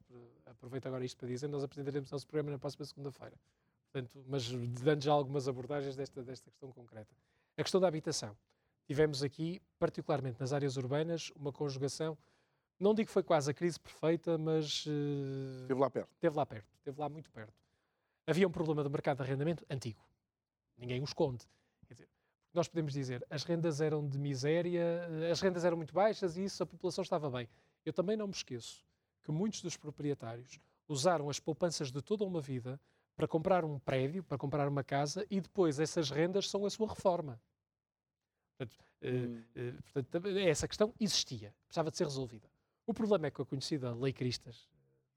aproveito 0.45 0.87
agora 0.87 1.05
isto 1.05 1.17
para 1.17 1.27
dizer, 1.27 1.47
nós 1.47 1.63
apresentaremos 1.63 2.09
o 2.09 2.13
nosso 2.15 2.27
programa 2.27 2.51
na 2.51 2.57
próxima 2.57 2.85
segunda-feira. 2.85 3.35
Portanto, 3.97 4.23
mas 4.27 4.47
dando 4.81 5.03
já 5.03 5.11
algumas 5.11 5.47
abordagens 5.47 5.95
desta, 5.95 6.21
desta 6.23 6.51
questão 6.51 6.71
concreta. 6.71 7.15
A 7.57 7.63
questão 7.63 7.81
da 7.81 7.87
habitação. 7.87 8.37
Tivemos 8.85 9.23
aqui, 9.23 9.59
particularmente 9.79 10.39
nas 10.39 10.53
áreas 10.53 10.77
urbanas, 10.77 11.31
uma 11.35 11.51
conjugação 11.51 12.17
não 12.79 12.93
digo 12.93 13.07
que 13.07 13.13
foi 13.13 13.23
quase 13.23 13.49
a 13.49 13.53
crise 13.55 13.79
perfeita, 13.79 14.37
mas. 14.37 14.85
Uh, 14.85 15.61
esteve 15.61 15.79
lá 15.79 15.89
perto. 15.89 16.09
Esteve 16.13 16.37
lá 16.37 16.45
perto, 16.45 16.67
esteve 16.77 16.99
lá 16.99 17.09
muito 17.09 17.31
perto. 17.31 17.53
Havia 18.27 18.47
um 18.47 18.51
problema 18.51 18.83
do 18.83 18.89
mercado 18.89 19.17
de 19.17 19.23
arrendamento 19.23 19.65
antigo. 19.67 19.99
Ninguém 20.77 21.01
o 21.01 21.03
esconde. 21.03 21.43
Quer 21.87 21.95
dizer, 21.95 22.09
nós 22.53 22.67
podemos 22.67 22.93
dizer, 22.93 23.25
as 23.31 23.43
rendas 23.43 23.81
eram 23.81 24.07
de 24.07 24.19
miséria, 24.19 25.07
as 25.31 25.41
rendas 25.41 25.65
eram 25.65 25.75
muito 25.75 25.91
baixas 25.91 26.37
e 26.37 26.43
isso 26.43 26.61
a 26.61 26.67
população 26.67 27.01
estava 27.01 27.31
bem. 27.31 27.49
Eu 27.83 27.91
também 27.91 28.15
não 28.15 28.27
me 28.27 28.33
esqueço 28.33 28.85
que 29.23 29.31
muitos 29.31 29.63
dos 29.63 29.75
proprietários 29.75 30.59
usaram 30.87 31.31
as 31.31 31.39
poupanças 31.39 31.91
de 31.91 32.01
toda 32.01 32.23
uma 32.23 32.41
vida 32.41 32.79
para 33.17 33.27
comprar 33.27 33.65
um 33.65 33.79
prédio, 33.79 34.23
para 34.23 34.37
comprar 34.37 34.67
uma 34.69 34.83
casa 34.83 35.25
e 35.29 35.41
depois 35.41 35.79
essas 35.79 36.11
rendas 36.11 36.49
são 36.49 36.65
a 36.65 36.69
sua 36.69 36.87
reforma. 36.87 37.41
Portanto, 38.55 38.85
eh, 39.01 39.11
hum. 39.11 39.43
uh, 39.55 39.69
uh, 39.69 39.83
portanto 39.91 40.27
essa 40.37 40.67
questão 40.67 40.93
existia, 40.99 41.53
precisava 41.65 41.91
de 41.91 41.97
ser 41.97 42.05
resolvida. 42.05 42.47
O 42.85 42.93
problema 42.93 43.27
é 43.27 43.31
que 43.31 43.41
a 43.41 43.45
conhecida 43.45 43.93
Lei 43.93 44.13
Cristas, 44.13 44.69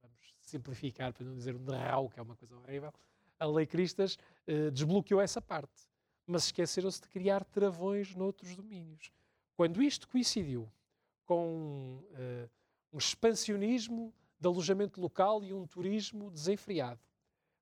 vamos 0.03 0.35
simplificar 0.41 1.13
para 1.13 1.25
não 1.25 1.37
dizer 1.37 1.55
um 1.55 1.65
derrau, 1.65 2.09
que 2.09 2.19
é 2.19 2.23
uma 2.23 2.35
coisa 2.35 2.57
horrível, 2.57 2.93
a 3.39 3.47
Lei 3.47 3.67
Cristas 3.67 4.19
eh, 4.47 4.71
desbloqueou 4.71 5.21
essa 5.21 5.41
parte. 5.41 5.89
Mas 6.27 6.45
esqueceram-se 6.45 7.01
de 7.01 7.09
criar 7.09 7.45
travões 7.45 8.15
noutros 8.15 8.55
domínios. 8.55 9.11
Quando 9.57 9.83
isto 9.83 10.09
coincidiu 10.09 10.71
com 11.25 12.03
eh, 12.15 12.49
um 12.93 12.99
expansionismo 12.99 14.13
de 14.39 14.47
alojamento 14.47 15.01
local 15.01 15.45
e 15.45 15.53
um 15.53 15.67
turismo 15.67 16.31
desenfreado, 16.31 17.01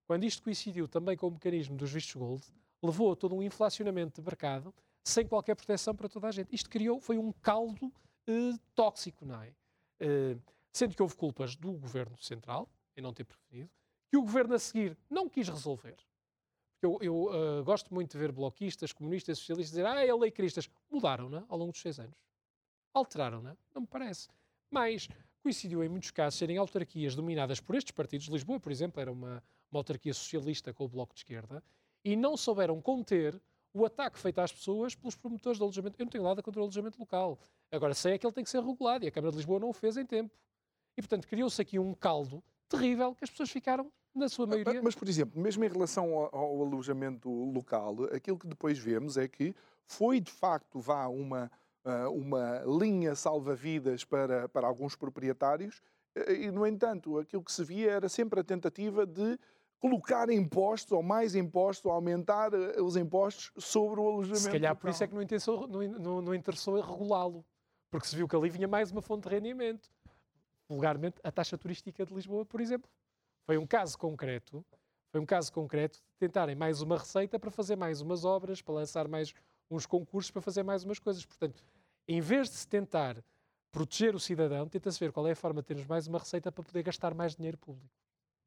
quando 0.08 0.24
isto 0.24 0.42
coincidiu 0.42 0.88
também 0.88 1.18
com 1.18 1.28
o 1.28 1.30
mecanismo 1.30 1.76
dos 1.76 1.92
vistos 1.92 2.14
gold, 2.14 2.42
levou 2.82 3.12
a 3.12 3.16
todo 3.16 3.36
um 3.36 3.42
inflacionamento 3.42 4.22
de 4.22 4.26
mercado 4.26 4.74
sem 5.04 5.26
qualquer 5.26 5.54
proteção 5.54 5.94
para 5.94 6.08
toda 6.08 6.28
a 6.28 6.30
gente. 6.30 6.54
Isto 6.54 6.70
criou, 6.70 6.98
foi 6.98 7.18
um 7.18 7.30
caldo 7.30 7.92
eh, 8.26 8.58
tóxico, 8.74 9.26
não 9.26 9.42
é? 9.42 9.52
Uh, 10.00 10.40
sendo 10.72 10.96
que 10.96 11.02
houve 11.02 11.14
culpas 11.14 11.56
do 11.56 11.72
governo 11.72 12.16
central, 12.16 12.70
em 12.96 13.02
não 13.02 13.12
ter 13.12 13.24
prevenido, 13.24 13.70
que 14.08 14.16
o 14.16 14.22
governo 14.22 14.54
a 14.54 14.58
seguir 14.58 14.96
não 15.10 15.28
quis 15.28 15.48
resolver. 15.48 15.96
Eu, 16.80 16.98
eu 17.02 17.24
uh, 17.24 17.64
gosto 17.64 17.92
muito 17.92 18.12
de 18.12 18.18
ver 18.18 18.32
bloquistas, 18.32 18.92
comunistas, 18.94 19.38
socialistas 19.38 19.70
dizer 19.72 19.86
ah, 19.86 20.06
é 20.06 20.14
lei 20.14 20.30
Cristas. 20.30 20.70
Mudaram-na 20.90 21.44
ao 21.48 21.58
longo 21.58 21.72
dos 21.72 21.82
seis 21.82 21.98
anos. 21.98 22.16
Alteraram-na? 22.94 23.56
Não 23.74 23.82
me 23.82 23.88
parece. 23.88 24.28
Mas 24.70 25.06
coincidiu 25.42 25.84
em 25.84 25.88
muitos 25.88 26.10
casos 26.12 26.38
serem 26.38 26.56
autarquias 26.56 27.14
dominadas 27.14 27.60
por 27.60 27.74
estes 27.74 27.92
partidos. 27.92 28.28
Lisboa, 28.28 28.58
por 28.58 28.72
exemplo, 28.72 29.00
era 29.00 29.10
uma, 29.12 29.42
uma 29.70 29.80
autarquia 29.80 30.14
socialista 30.14 30.72
com 30.72 30.84
o 30.84 30.88
Bloco 30.88 31.14
de 31.14 31.20
Esquerda 31.20 31.62
e 32.04 32.16
não 32.16 32.36
souberam 32.36 32.80
conter 32.80 33.40
o 33.72 33.84
ataque 33.84 34.18
feito 34.18 34.40
às 34.40 34.52
pessoas 34.52 34.94
pelos 34.94 35.14
promotores 35.14 35.58
de 35.58 35.62
alojamento. 35.62 35.96
Eu 35.98 36.04
não 36.04 36.10
tenho 36.10 36.24
nada 36.24 36.42
contra 36.42 36.60
o 36.60 36.64
alojamento 36.64 36.98
local. 36.98 37.38
Agora, 37.70 37.94
sei 37.94 38.14
é 38.14 38.18
que 38.18 38.26
ele 38.26 38.32
tem 38.32 38.44
que 38.44 38.50
ser 38.50 38.62
regulado 38.62 39.04
e 39.04 39.08
a 39.08 39.10
Câmara 39.10 39.30
de 39.30 39.36
Lisboa 39.36 39.60
não 39.60 39.68
o 39.68 39.72
fez 39.72 39.96
em 39.96 40.06
tempo. 40.06 40.34
E, 40.96 41.02
portanto, 41.02 41.28
criou-se 41.28 41.60
aqui 41.60 41.78
um 41.78 41.94
caldo 41.94 42.42
terrível 42.68 43.14
que 43.14 43.24
as 43.24 43.30
pessoas 43.30 43.50
ficaram, 43.50 43.90
na 44.14 44.28
sua 44.28 44.46
maioria. 44.46 44.82
Mas, 44.82 44.94
por 44.94 45.08
exemplo, 45.08 45.40
mesmo 45.40 45.64
em 45.64 45.68
relação 45.68 46.12
ao, 46.14 46.34
ao 46.34 46.62
alojamento 46.62 47.30
local, 47.30 48.04
aquilo 48.12 48.38
que 48.38 48.46
depois 48.46 48.78
vemos 48.78 49.16
é 49.16 49.28
que 49.28 49.54
foi 49.86 50.20
de 50.20 50.30
facto 50.30 50.80
vá 50.80 51.06
uma, 51.06 51.50
ah, 51.84 52.08
uma 52.10 52.62
linha 52.66 53.14
salva-vidas 53.14 54.04
para, 54.04 54.48
para 54.48 54.66
alguns 54.66 54.96
proprietários, 54.96 55.80
eh, 56.14 56.44
e, 56.44 56.50
no 56.50 56.66
entanto, 56.66 57.18
aquilo 57.18 57.42
que 57.42 57.52
se 57.52 57.64
via 57.64 57.92
era 57.92 58.08
sempre 58.08 58.40
a 58.40 58.44
tentativa 58.44 59.06
de 59.06 59.38
colocar 59.78 60.28
impostos 60.30 60.92
ou 60.92 61.02
mais 61.02 61.34
impostos, 61.34 61.84
ou 61.86 61.92
aumentar 61.92 62.52
eh, 62.52 62.80
os 62.80 62.96
impostos 62.96 63.52
sobre 63.56 64.00
o 64.00 64.08
alojamento. 64.08 64.40
Se 64.40 64.50
calhar 64.50 64.76
por 64.76 64.90
isso 64.90 65.04
é 65.04 65.06
que 65.06 65.14
não 65.14 65.22
interessou, 65.22 65.66
não, 65.66 65.82
não, 65.82 66.22
não 66.22 66.34
interessou 66.34 66.80
regulá-lo, 66.80 67.44
porque 67.90 68.06
se 68.06 68.16
viu 68.16 68.28
que 68.28 68.36
ali 68.36 68.50
vinha 68.50 68.68
mais 68.68 68.90
uma 68.90 69.00
fonte 69.00 69.28
de 69.28 69.34
rendimento. 69.34 69.90
Vulgarmente, 70.68 71.18
a 71.24 71.32
taxa 71.32 71.56
turística 71.56 72.04
de 72.04 72.12
Lisboa, 72.12 72.44
por 72.44 72.60
exemplo. 72.60 72.90
Foi 73.46 73.56
um 73.56 73.66
caso 73.66 73.96
concreto, 73.96 74.64
foi 75.10 75.20
um 75.20 75.24
caso 75.24 75.50
concreto 75.50 75.98
de 75.98 76.18
tentarem 76.18 76.54
mais 76.54 76.82
uma 76.82 76.98
receita 76.98 77.38
para 77.38 77.50
fazer 77.50 77.76
mais 77.76 78.02
umas 78.02 78.24
obras, 78.24 78.60
para 78.60 78.74
lançar 78.74 79.08
mais 79.08 79.32
uns 79.70 79.86
concursos, 79.86 80.30
para 80.30 80.42
fazer 80.42 80.62
mais 80.62 80.84
umas 80.84 80.98
coisas. 80.98 81.24
Portanto, 81.24 81.64
em 82.06 82.20
vez 82.20 82.50
de 82.50 82.56
se 82.56 82.68
tentar 82.68 83.16
proteger 83.70 84.14
o 84.14 84.20
cidadão, 84.20 84.68
tenta-se 84.68 85.00
ver 85.00 85.12
qual 85.12 85.26
é 85.26 85.32
a 85.32 85.36
forma 85.36 85.62
de 85.62 85.68
termos 85.68 85.86
mais 85.86 86.06
uma 86.06 86.18
receita 86.18 86.52
para 86.52 86.62
poder 86.62 86.82
gastar 86.82 87.14
mais 87.14 87.34
dinheiro 87.34 87.56
público. 87.56 87.94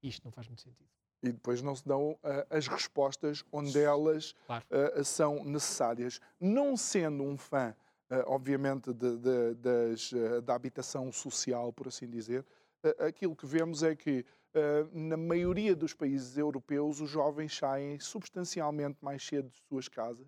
Isto 0.03 0.25
não 0.25 0.31
faz 0.31 0.47
muito 0.47 0.61
sentido 0.61 0.89
e 1.23 1.31
depois 1.31 1.61
não 1.61 1.75
se 1.75 1.87
dão 1.87 2.11
uh, 2.11 2.17
as 2.49 2.67
respostas 2.67 3.43
onde 3.51 3.79
elas 3.79 4.35
claro. 4.45 4.65
uh, 4.69 5.03
são 5.03 5.43
necessárias. 5.43 6.19
Não 6.39 6.75
sendo 6.75 7.23
um 7.23 7.37
fã, 7.37 7.75
uh, 8.09 8.23
obviamente, 8.25 8.93
de, 8.93 9.17
de, 9.17 9.53
das, 9.55 10.11
da 10.43 10.55
habitação 10.55 11.11
social, 11.11 11.71
por 11.71 11.87
assim 11.87 12.09
dizer, 12.09 12.45
aquilo 12.99 13.35
que 13.35 13.45
vemos 13.45 13.83
é 13.83 13.95
que 13.95 14.25
na 14.91 15.15
maioria 15.15 15.73
dos 15.73 15.93
países 15.93 16.37
europeus 16.37 16.99
os 16.99 17.09
jovens 17.09 17.55
saem 17.55 17.99
substancialmente 17.99 18.97
mais 18.99 19.25
cedo 19.25 19.49
de 19.49 19.57
suas 19.69 19.87
casas, 19.87 20.27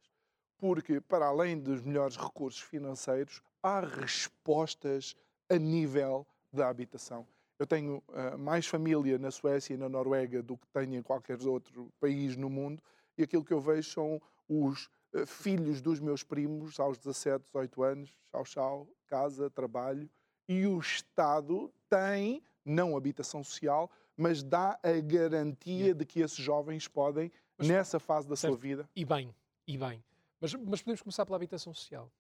porque, 0.58 1.02
para 1.02 1.26
além 1.26 1.60
dos 1.60 1.82
melhores 1.82 2.16
recursos 2.16 2.62
financeiros, 2.62 3.42
há 3.62 3.82
respostas 3.82 5.14
a 5.50 5.58
nível 5.58 6.26
da 6.54 6.70
habitação. 6.70 7.28
Eu 7.60 7.68
tenho 7.68 8.04
uh, 8.10 8.38
mais 8.38 8.66
família 8.66 9.18
na 9.18 9.32
Suécia 9.32 9.74
e 9.74 9.78
na 9.78 9.88
Noruega 9.88 10.42
do 10.42 10.58
que 10.58 10.68
tenho 10.68 10.96
em 10.96 11.02
qualquer 11.02 11.42
outro 11.48 11.92
país 12.00 12.36
no 12.36 12.50
mundo, 12.50 12.82
e 13.18 13.24
aquilo 13.24 13.46
que 13.46 13.54
eu 13.54 13.62
vejo 13.62 13.90
são 13.92 14.22
os 14.48 14.90
uh, 15.14 15.26
filhos 15.26 15.82
dos 15.82 16.00
meus 16.00 16.24
primos 16.24 16.80
aos 16.80 16.98
17, 16.98 17.46
18 17.46 17.84
anos, 17.84 18.18
chau 18.32 18.46
chau, 18.46 18.88
casa, 19.08 19.50
trabalho, 19.50 20.10
e 20.48 20.66
o 20.66 20.80
Estado 20.80 21.72
tem, 21.90 22.44
não 22.66 22.98
habitação 22.98 23.44
social, 23.44 23.90
mas 24.18 24.44
dá 24.44 24.80
a 24.84 25.00
garantia 25.02 25.74
yeah. 25.74 25.98
de 25.98 26.06
que 26.06 26.20
esses 26.20 26.38
jovens 26.38 26.88
podem, 26.88 27.32
mas, 27.58 27.68
nessa 27.68 28.00
fase 28.00 28.28
da 28.28 28.36
certo. 28.36 28.54
sua 28.54 28.62
vida. 28.62 28.90
E 28.96 29.06
bem, 29.06 29.34
e 29.68 29.78
bem. 29.78 30.04
Mas, 30.40 30.54
mas 30.54 30.82
podemos 30.82 31.02
começar 31.02 31.26
pela 31.26 31.38
habitação 31.38 31.74
social. 31.74 32.12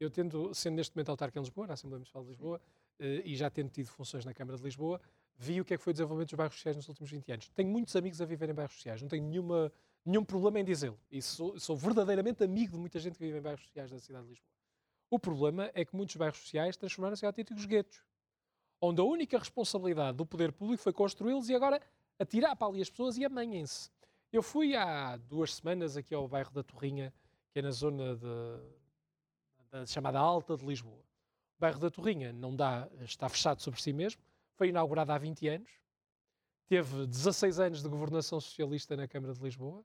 Eu 0.00 0.10
tendo, 0.10 0.54
sendo 0.54 0.76
neste 0.76 0.94
momento 0.94 1.10
autarca 1.10 1.38
em 1.38 1.42
Lisboa, 1.42 1.66
na 1.66 1.74
Assembleia 1.74 1.98
Municipal 1.98 2.22
de 2.22 2.28
Lisboa, 2.28 2.60
eh, 2.64 2.77
e 3.00 3.36
já 3.36 3.48
tendo 3.50 3.70
tido 3.70 3.88
funções 3.88 4.24
na 4.24 4.34
Câmara 4.34 4.56
de 4.56 4.64
Lisboa, 4.64 5.00
vi 5.36 5.60
o 5.60 5.64
que 5.64 5.74
é 5.74 5.78
que 5.78 5.82
foi 5.82 5.92
o 5.92 5.94
desenvolvimento 5.94 6.30
dos 6.30 6.36
bairros 6.36 6.56
sociais 6.56 6.76
nos 6.76 6.88
últimos 6.88 7.10
20 7.10 7.32
anos. 7.32 7.48
Tenho 7.50 7.70
muitos 7.70 7.94
amigos 7.94 8.20
a 8.20 8.24
viver 8.24 8.50
em 8.50 8.54
bairros 8.54 8.74
sociais, 8.74 9.00
não 9.00 9.08
tenho 9.08 9.24
nenhuma, 9.24 9.72
nenhum 10.04 10.24
problema 10.24 10.58
em 10.58 10.64
dizê-lo. 10.64 10.98
E 11.10 11.22
sou, 11.22 11.58
sou, 11.58 11.76
verdadeiramente 11.76 12.42
amigo 12.42 12.72
de 12.72 12.78
muita 12.78 12.98
gente 12.98 13.18
que 13.18 13.24
vive 13.24 13.38
em 13.38 13.42
bairros 13.42 13.62
sociais 13.62 13.90
da 13.90 13.98
cidade 13.98 14.24
de 14.24 14.30
Lisboa. 14.30 14.48
O 15.10 15.18
problema 15.18 15.70
é 15.74 15.84
que 15.84 15.94
muitos 15.94 16.16
bairros 16.16 16.38
sociais 16.38 16.76
transformaram-se 16.76 17.24
em 17.24 17.28
autênticos 17.28 17.64
guetos, 17.64 18.02
onde 18.80 19.00
a 19.00 19.04
única 19.04 19.38
responsabilidade 19.38 20.16
do 20.16 20.26
poder 20.26 20.52
público 20.52 20.82
foi 20.82 20.92
construí-los 20.92 21.48
e 21.48 21.54
agora 21.54 21.80
atirar 22.18 22.56
para 22.56 22.68
ali 22.68 22.82
as 22.82 22.90
pessoas 22.90 23.16
e 23.16 23.24
amanhem-se. 23.24 23.90
Eu 24.30 24.42
fui 24.42 24.76
há 24.76 25.16
duas 25.16 25.54
semanas 25.54 25.96
aqui 25.96 26.14
ao 26.14 26.28
bairro 26.28 26.52
da 26.52 26.62
Torrinha, 26.62 27.14
que 27.50 27.60
é 27.60 27.62
na 27.62 27.70
zona 27.70 28.16
de, 28.16 28.60
da 29.70 29.86
chamada 29.86 30.18
Alta 30.18 30.56
de 30.56 30.66
Lisboa. 30.66 31.07
Bairro 31.58 31.80
da 31.80 31.90
Torrinha 31.90 32.32
não 32.32 32.54
dá, 32.54 32.88
está 33.00 33.28
fechado 33.28 33.60
sobre 33.60 33.80
si 33.80 33.92
mesmo, 33.92 34.22
foi 34.54 34.68
inaugurado 34.68 35.12
há 35.12 35.18
20 35.18 35.48
anos, 35.48 35.70
teve 36.66 37.06
16 37.06 37.58
anos 37.60 37.82
de 37.82 37.88
governação 37.88 38.40
socialista 38.40 38.96
na 38.96 39.08
Câmara 39.08 39.34
de 39.34 39.42
Lisboa, 39.42 39.84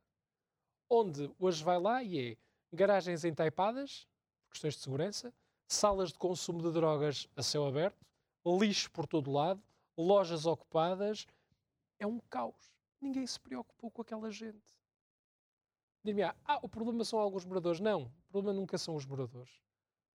onde 0.89 1.31
hoje 1.39 1.63
vai 1.63 1.79
lá 1.79 2.03
e 2.03 2.31
é 2.31 2.37
garagens 2.71 3.23
entaipadas, 3.23 4.07
questões 4.51 4.75
de 4.75 4.81
segurança, 4.81 5.33
salas 5.67 6.11
de 6.11 6.19
consumo 6.19 6.61
de 6.61 6.71
drogas 6.71 7.27
a 7.35 7.41
céu 7.41 7.65
aberto, 7.65 8.05
lixo 8.45 8.91
por 8.91 9.07
todo 9.07 9.31
lado, 9.31 9.61
lojas 9.97 10.45
ocupadas. 10.45 11.25
É 11.99 12.05
um 12.05 12.19
caos. 12.19 12.73
Ninguém 12.99 13.25
se 13.25 13.39
preocupou 13.39 13.89
com 13.89 14.01
aquela 14.01 14.29
gente. 14.31 14.61
Diz-me, 16.03 16.23
ah, 16.23 16.59
o 16.61 16.67
problema 16.67 17.03
são 17.05 17.19
alguns 17.19 17.45
moradores. 17.45 17.79
Não, 17.79 18.03
o 18.03 18.31
problema 18.31 18.59
nunca 18.59 18.77
são 18.77 18.95
os 18.95 19.05
moradores. 19.05 19.51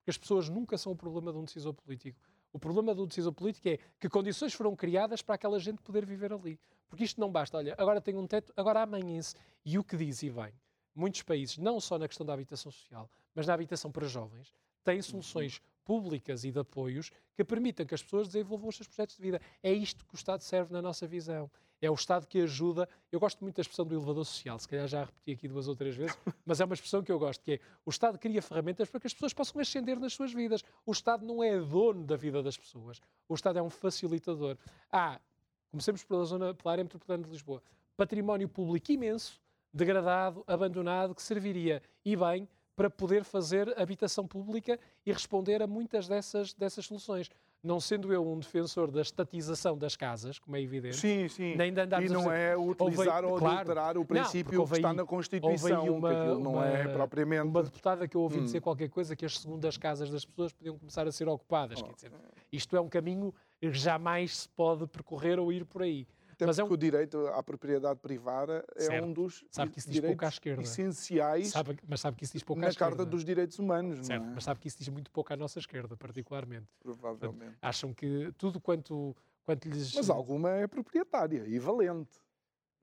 Porque 0.08 0.12
as 0.12 0.16
pessoas 0.16 0.48
nunca 0.48 0.78
são 0.78 0.92
o 0.92 0.96
problema 0.96 1.30
de 1.30 1.36
um 1.36 1.44
decisor 1.44 1.74
político. 1.74 2.18
O 2.50 2.58
problema 2.58 2.94
do 2.94 3.06
decisor 3.06 3.30
político 3.30 3.68
é 3.68 3.78
que 4.00 4.08
condições 4.08 4.54
foram 4.54 4.74
criadas 4.74 5.20
para 5.20 5.34
aquela 5.34 5.60
gente 5.60 5.82
poder 5.82 6.06
viver 6.06 6.32
ali. 6.32 6.58
Porque 6.88 7.04
isto 7.04 7.20
não 7.20 7.30
basta. 7.30 7.58
Olha, 7.58 7.74
agora 7.76 8.00
tem 8.00 8.16
um 8.16 8.26
teto, 8.26 8.50
agora 8.56 8.80
amanhã-se. 8.80 9.34
E 9.66 9.78
o 9.78 9.84
que 9.84 9.98
diz, 9.98 10.22
e 10.22 10.30
bem, 10.30 10.54
muitos 10.94 11.20
países, 11.20 11.58
não 11.58 11.78
só 11.78 11.98
na 11.98 12.08
questão 12.08 12.24
da 12.24 12.32
habitação 12.32 12.72
social, 12.72 13.10
mas 13.34 13.46
na 13.46 13.52
habitação 13.52 13.92
para 13.92 14.06
jovens, 14.06 14.50
têm 14.82 15.02
soluções 15.02 15.60
públicas 15.88 16.44
e 16.44 16.52
de 16.52 16.58
apoios 16.58 17.10
que 17.34 17.42
permitam 17.42 17.86
que 17.86 17.94
as 17.94 18.02
pessoas 18.02 18.26
desenvolvam 18.28 18.68
os 18.68 18.76
seus 18.76 18.86
projetos 18.86 19.16
de 19.16 19.22
vida. 19.22 19.40
É 19.62 19.72
isto 19.72 20.04
que 20.04 20.14
o 20.14 20.16
Estado 20.16 20.42
serve 20.42 20.70
na 20.70 20.82
nossa 20.82 21.06
visão. 21.06 21.50
É 21.80 21.90
o 21.90 21.94
Estado 21.94 22.26
que 22.26 22.42
ajuda. 22.42 22.86
Eu 23.10 23.18
gosto 23.18 23.40
muito 23.40 23.56
da 23.56 23.62
expressão 23.62 23.86
do 23.86 23.94
elevador 23.94 24.26
social, 24.26 24.58
se 24.58 24.68
calhar 24.68 24.86
já 24.86 25.04
repeti 25.04 25.32
aqui 25.32 25.48
duas 25.48 25.66
ou 25.66 25.74
três 25.74 25.96
vezes, 25.96 26.14
mas 26.44 26.60
é 26.60 26.66
uma 26.66 26.74
expressão 26.74 27.02
que 27.02 27.10
eu 27.10 27.18
gosto, 27.18 27.42
que 27.42 27.52
é 27.52 27.60
o 27.86 27.90
Estado 27.90 28.18
cria 28.18 28.42
ferramentas 28.42 28.90
para 28.90 29.00
que 29.00 29.06
as 29.06 29.14
pessoas 29.14 29.32
possam 29.32 29.62
ascender 29.62 29.98
nas 29.98 30.12
suas 30.12 30.30
vidas. 30.30 30.62
O 30.84 30.92
Estado 30.92 31.24
não 31.24 31.42
é 31.42 31.58
dono 31.58 32.04
da 32.04 32.16
vida 32.16 32.42
das 32.42 32.58
pessoas. 32.58 33.00
O 33.26 33.34
Estado 33.34 33.58
é 33.58 33.62
um 33.62 33.70
facilitador. 33.70 34.58
Ah, 34.92 35.18
comecemos 35.70 36.04
pela 36.04 36.24
zona, 36.26 36.52
pela 36.52 36.72
área 36.72 36.84
metropolitana 36.84 37.24
de 37.24 37.30
Lisboa. 37.30 37.62
Património 37.96 38.46
público 38.46 38.92
imenso, 38.92 39.40
degradado, 39.72 40.44
abandonado, 40.46 41.14
que 41.14 41.22
serviria, 41.22 41.82
e 42.04 42.14
bem, 42.14 42.46
para 42.78 42.88
poder 42.88 43.24
fazer 43.24 43.74
habitação 43.76 44.24
pública 44.24 44.78
e 45.04 45.12
responder 45.12 45.60
a 45.60 45.66
muitas 45.66 46.06
dessas, 46.06 46.54
dessas 46.54 46.86
soluções. 46.86 47.28
Não 47.60 47.80
sendo 47.80 48.12
eu 48.12 48.24
um 48.24 48.38
defensor 48.38 48.88
da 48.88 49.02
estatização 49.02 49.76
das 49.76 49.96
casas, 49.96 50.38
como 50.38 50.56
é 50.56 50.62
evidente, 50.62 50.96
sim, 50.96 51.26
sim. 51.26 51.56
nem 51.56 51.72
de 51.72 51.80
andar 51.80 52.00
E 52.00 52.08
não 52.08 52.30
é 52.30 52.56
utilizar 52.56 53.24
ou 53.24 53.36
adulterar 53.36 53.66
claro, 53.66 54.00
o 54.00 54.04
princípio 54.04 54.60
não, 54.60 54.64
que 54.64 54.76
está 54.76 54.92
na 54.92 55.04
Constituição, 55.04 55.92
uma, 55.92 56.08
que 56.08 56.40
não 56.40 56.52
uma, 56.52 56.68
é 56.68 56.86
propriamente... 56.86 57.48
Uma 57.48 57.64
deputada 57.64 58.06
que 58.06 58.16
eu 58.16 58.20
ouvi 58.20 58.38
hum. 58.38 58.44
dizer 58.44 58.60
qualquer 58.60 58.88
coisa 58.88 59.16
que 59.16 59.26
as 59.26 59.40
segundas 59.40 59.76
casas 59.76 60.08
das 60.08 60.24
pessoas 60.24 60.52
podiam 60.52 60.78
começar 60.78 61.04
a 61.04 61.10
ser 61.10 61.26
ocupadas. 61.26 61.80
Oh. 61.82 61.86
Quer 61.86 61.94
dizer, 61.94 62.12
isto 62.52 62.76
é 62.76 62.80
um 62.80 62.88
caminho 62.88 63.34
que 63.60 63.72
jamais 63.72 64.36
se 64.36 64.48
pode 64.50 64.86
percorrer 64.86 65.40
ou 65.40 65.52
ir 65.52 65.64
por 65.64 65.82
aí. 65.82 66.06
Até 66.38 66.46
mas 66.46 66.56
é 66.56 66.62
porque 66.62 66.72
é 66.72 66.72
um... 66.72 66.74
o 66.74 66.78
direito 66.78 67.26
à 67.26 67.42
propriedade 67.42 67.98
privada 67.98 68.64
é 68.76 68.82
certo. 68.82 69.04
um 69.04 69.12
dos 69.12 69.44
sabe 69.50 69.72
que 69.72 69.80
isso 69.80 69.90
diz 69.90 70.00
pouco 70.00 70.24
à 70.24 70.28
esquerda. 70.28 70.62
essenciais 70.62 71.48
sabe, 71.48 71.76
mas 71.86 72.00
sabe 72.00 72.16
que 72.16 72.22
isso 72.22 72.32
diz 72.32 72.44
pouco 72.44 72.60
na 72.60 72.68
à 72.68 72.70
esquerda. 72.70 72.96
Carta 72.96 73.10
dos 73.10 73.24
Direitos 73.24 73.58
Humanos. 73.58 74.06
Certo, 74.06 74.22
é? 74.22 74.30
mas 74.34 74.44
sabe 74.44 74.60
que 74.60 74.68
isso 74.68 74.78
diz 74.78 74.88
muito 74.88 75.10
pouco 75.10 75.32
à 75.32 75.36
nossa 75.36 75.58
esquerda, 75.58 75.96
particularmente. 75.96 76.68
Provavelmente. 76.78 77.38
Portanto, 77.38 77.58
acham 77.60 77.92
que 77.92 78.32
tudo 78.38 78.60
quanto, 78.60 79.16
quanto 79.44 79.68
lhes... 79.68 79.92
Mas 79.96 80.08
alguma 80.08 80.50
é 80.50 80.68
proprietária 80.68 81.44
e 81.44 81.58
valente. 81.58 82.20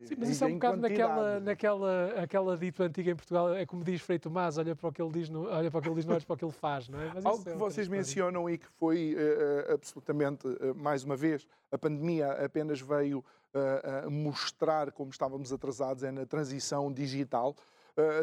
Sim, 0.01 0.15
mas 0.17 0.29
isso 0.29 0.43
é 0.43 0.47
um 0.47 0.53
bocado 0.55 0.81
naquela, 0.81 1.39
naquela 1.39 2.21
aquela 2.21 2.57
dito 2.57 2.83
antiga 2.83 3.11
em 3.11 3.15
Portugal, 3.15 3.53
é 3.55 3.65
como 3.65 3.81
diz 3.81 4.01
Frei 4.01 4.19
Tomás, 4.19 4.57
olha 4.57 4.75
para 4.75 4.89
o 4.89 4.91
que 4.91 5.01
ele 5.01 5.11
diz, 5.11 5.29
no, 5.29 5.47
olha 5.47 5.71
para 5.71 5.79
o 5.79 5.81
que 5.81 5.87
ele 5.87 5.95
diz, 5.95 6.05
não 6.05 6.15
olha 6.15 6.25
para 6.25 6.33
o 6.33 6.37
que 6.37 6.43
ele 6.43 6.51
faz, 6.51 6.89
não 6.89 6.99
é? 6.99 7.11
Mas 7.13 7.25
Algo 7.25 7.49
é 7.49 7.53
que 7.53 7.57
vocês 7.57 7.87
mencionam 7.87 8.49
e 8.49 8.57
que 8.57 8.67
foi 8.67 9.15
uh, 9.15 9.73
absolutamente, 9.73 10.45
uh, 10.47 10.75
mais 10.75 11.05
uma 11.05 11.15
vez, 11.15 11.47
a 11.71 11.77
pandemia 11.77 12.29
apenas 12.31 12.81
veio 12.81 13.23
uh, 13.55 14.11
mostrar 14.11 14.91
como 14.91 15.09
estávamos 15.11 15.51
atrasados 15.51 16.03
é 16.03 16.11
na 16.11 16.25
transição 16.25 16.91
digital, 16.91 17.55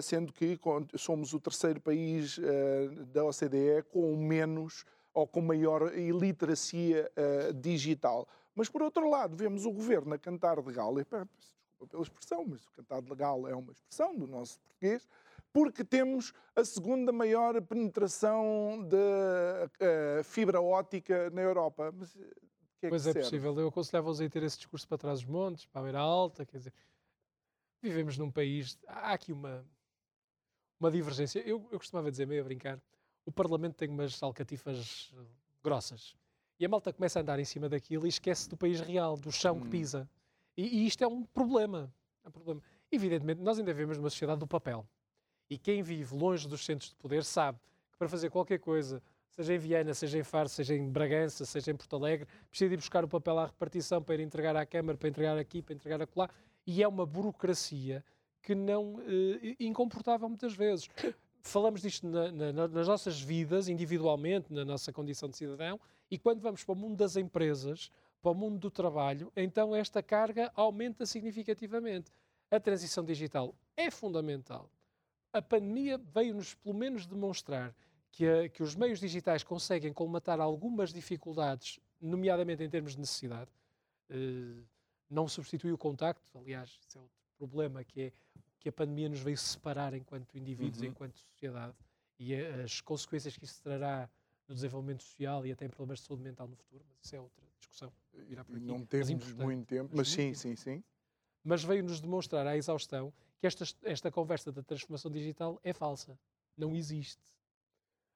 sendo 0.03 0.35
que 0.35 0.61
somos 0.99 1.33
o 1.33 1.41
terceiro 1.41 1.80
país 1.80 2.39
da 3.11 3.24
OCDE 3.24 3.83
com 3.91 4.14
menos 4.14 4.85
ou 5.14 5.26
com 5.26 5.41
maior 5.41 5.97
iliteracia 5.97 7.11
digital. 7.55 8.28
Mas, 8.55 8.68
por 8.68 8.83
outro 8.83 9.09
lado, 9.09 9.35
vemos 9.35 9.64
o 9.64 9.72
governo 9.72 10.12
a 10.12 10.18
cantar 10.18 10.61
de 10.61 10.72
galo, 10.72 11.01
e, 11.01 11.05
desculpa 11.05 11.87
pela 11.87 12.03
expressão, 12.03 12.45
mas 12.47 12.64
o 12.66 12.70
cantar 12.72 13.01
de 13.01 13.14
galo 13.14 13.49
é 13.49 13.55
uma 13.55 13.72
expressão 13.72 14.14
do 14.14 14.26
nosso 14.26 14.61
português, 14.61 15.09
porque 15.53 15.85
temos 15.85 16.33
a 16.57 16.64
segunda 16.64 17.12
maior 17.12 17.61
penetração 17.62 18.87
de 18.89 18.97
uh, 18.97 20.24
fibra 20.24 20.61
ótica 20.61 21.30
na 21.30 21.43
Europa. 21.43 21.93
Mas 21.97 22.16
que 22.83 22.87
é 22.87 22.89
pois 22.89 23.05
que 23.05 23.11
é 23.11 23.12
serve? 23.12 23.26
possível. 23.28 23.61
Eu 23.61 23.68
aconselhava-os 23.68 24.20
a 24.20 24.28
ter 24.28 24.43
esse 24.43 24.57
discurso 24.57 24.89
para 24.89 24.99
trás 24.99 25.20
dos 25.20 25.30
montes, 25.30 25.66
para 25.66 25.80
a 25.80 25.85
beira 25.85 26.01
alta, 26.01 26.45
quer 26.45 26.59
dizer, 26.59 26.72
vivemos 27.80 28.18
num 28.18 28.28
país, 28.28 28.76
há 28.89 29.12
aqui 29.12 29.33
uma, 29.33 29.64
uma 30.80 30.91
divergência. 30.91 31.39
Eu, 31.41 31.68
eu 31.70 31.78
costumava 31.78 32.11
dizer, 32.11 32.26
meio 32.26 32.41
a 32.41 32.45
brincar, 32.45 32.80
o 33.24 33.30
Parlamento 33.30 33.76
tem 33.76 33.89
umas 33.89 34.20
alcatifas 34.20 35.14
grossas. 35.62 36.16
E 36.59 36.66
a 36.66 36.68
malta 36.68 36.93
começa 36.93 37.20
a 37.20 37.22
andar 37.22 37.39
em 37.39 37.45
cima 37.45 37.68
daquilo 37.68 38.05
e 38.05 38.09
esquece 38.09 38.49
do 38.49 38.57
país 38.57 38.80
real, 38.80 39.16
do 39.16 39.30
chão 39.30 39.57
hum. 39.57 39.61
que 39.61 39.68
pisa. 39.68 40.11
E, 40.57 40.83
e, 40.83 40.87
isto 40.87 41.05
é 41.05 41.07
um 41.07 41.22
problema. 41.22 41.95
É 42.24 42.28
um 42.28 42.33
problema. 42.33 42.61
Evidentemente, 42.91 43.41
nós 43.41 43.61
ainda 43.61 43.72
vivemos 43.72 43.97
numa 43.97 44.11
sociedade 44.11 44.41
do 44.41 44.47
papel. 44.47 44.85
E 45.49 45.57
quem 45.57 45.85
vive 45.85 46.16
longe 46.16 46.49
dos 46.49 46.64
centros 46.64 46.91
de 46.91 46.97
poder 46.97 47.22
sabe 47.22 47.61
que 47.93 47.97
para 47.97 48.09
fazer 48.09 48.28
qualquer 48.28 48.59
coisa 48.59 49.01
seja 49.33 49.55
em 49.55 49.59
Viana, 49.59 49.95
seja 49.95 50.18
em 50.18 50.22
Faro, 50.22 50.49
seja 50.49 50.74
em 50.74 50.89
Bragança, 50.89 51.45
seja 51.45 51.70
em 51.70 51.76
Porto 51.76 51.97
Alegre, 51.97 52.28
precisa 52.49 52.72
ir 52.72 52.76
buscar 52.76 53.05
o 53.05 53.09
papel 53.09 53.39
à 53.39 53.47
repartição 53.47 54.03
para 54.03 54.14
ir 54.14 54.20
entregar 54.20 54.55
à 54.55 54.64
Câmara, 54.64 54.97
para 54.97 55.09
entregar 55.09 55.39
aqui, 55.39 55.62
para 55.62 55.74
entregar 55.74 56.01
acolá, 56.01 56.28
e 56.66 56.83
é 56.83 56.89
uma 56.89 57.05
burocracia 57.05 58.05
que 58.43 58.55
não 58.55 59.01
eh, 59.01 59.57
incomportável 59.59 60.28
muitas 60.28 60.55
vezes. 60.55 60.89
Falamos 61.41 61.80
disto 61.80 62.07
na, 62.07 62.30
na, 62.30 62.68
nas 62.68 62.87
nossas 62.87 63.20
vidas, 63.20 63.68
individualmente, 63.68 64.53
na 64.53 64.64
nossa 64.64 64.93
condição 64.93 65.28
de 65.28 65.37
cidadão, 65.37 65.80
e 66.11 66.18
quando 66.18 66.41
vamos 66.41 66.62
para 66.62 66.72
o 66.72 66.76
mundo 66.76 66.97
das 66.97 67.16
empresas, 67.16 67.91
para 68.20 68.30
o 68.30 68.35
mundo 68.35 68.59
do 68.59 68.70
trabalho, 68.70 69.33
então 69.35 69.74
esta 69.74 70.03
carga 70.03 70.53
aumenta 70.55 71.05
significativamente. 71.07 72.12
A 72.51 72.61
transição 72.61 73.05
digital 73.05 73.55
é 73.76 73.91
fundamental. 73.91 74.70
A 75.33 75.41
pandemia 75.41 75.99
veio-nos, 75.99 76.55
pelo 76.55 76.74
menos, 76.74 77.07
demonstrar 77.07 77.74
que, 78.13 78.29
a, 78.29 78.49
que 78.49 78.63
os 78.63 78.77
meios 78.77 79.01
digitais 79.01 79.43
conseguem 79.43 79.93
colmatar 79.93 80.39
algumas 80.41 80.93
dificuldades, 80.93 81.81
nomeadamente 82.01 82.63
em 82.63 82.69
termos 82.69 82.93
de 82.93 83.01
necessidade. 83.01 83.51
Uh, 84.11 84.63
não 85.11 85.27
substitui 85.27 85.73
o 85.73 85.79
contacto, 85.79 86.39
aliás, 86.39 86.79
isso 86.87 86.99
é 86.99 87.01
outro 87.01 87.19
problema, 87.37 87.83
que 87.83 88.03
é 88.03 88.13
que 88.61 88.69
a 88.69 88.73
pandemia 88.73 89.09
nos 89.09 89.21
veio 89.21 89.37
separar 89.37 89.93
enquanto 89.95 90.39
indivíduos, 90.39 90.81
uhum. 90.83 90.89
enquanto 90.89 91.19
sociedade, 91.19 91.75
e 92.19 92.35
as 92.35 92.81
consequências 92.81 93.37
que 93.37 93.45
isso 93.45 93.61
trará 93.61 94.09
no 94.47 94.55
desenvolvimento 94.55 95.03
social 95.03 95.45
e 95.45 95.51
até 95.51 95.65
em 95.65 95.69
problemas 95.69 95.99
de 95.99 96.07
saúde 96.07 96.23
mental 96.23 96.47
no 96.47 96.55
futuro, 96.55 96.85
mas 96.89 96.99
isso 97.05 97.17
é 97.17 97.21
outra 97.21 97.45
discussão. 97.59 97.93
Não 98.61 98.85
temos 98.87 99.33
muito 99.35 99.67
tempo, 99.67 99.91
mas, 99.91 99.99
mas 99.99 100.09
sim, 100.11 100.35
sim, 100.35 100.55
sim. 100.55 100.85
Mas 101.43 101.65
veio-nos 101.65 102.01
demonstrar 102.01 102.47
à 102.47 102.57
exaustão 102.57 103.13
que 103.41 103.47
esta, 103.47 103.65
esta 103.83 104.11
conversa 104.11 104.53
da 104.53 104.63
transformação 104.63 105.11
digital 105.11 105.59
é 105.65 105.73
falsa. 105.73 106.17
Não 106.57 106.77
existe. 106.77 107.21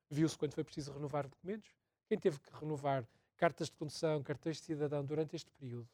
Viu-se 0.09 0.39
quando 0.39 0.55
foi 0.55 0.65
preciso 0.65 0.93
renovar 0.93 1.29
documentos. 1.29 1.71
Quem 2.09 2.19
teve 2.19 2.39
que 2.39 2.51
renovar 2.55 3.07
cartas 3.37 3.69
de 3.69 3.77
condução, 3.77 4.23
cartões 4.23 4.57
de 4.57 4.63
cidadão 4.63 5.05
durante 5.05 5.37
este 5.37 5.51
período, 5.51 5.89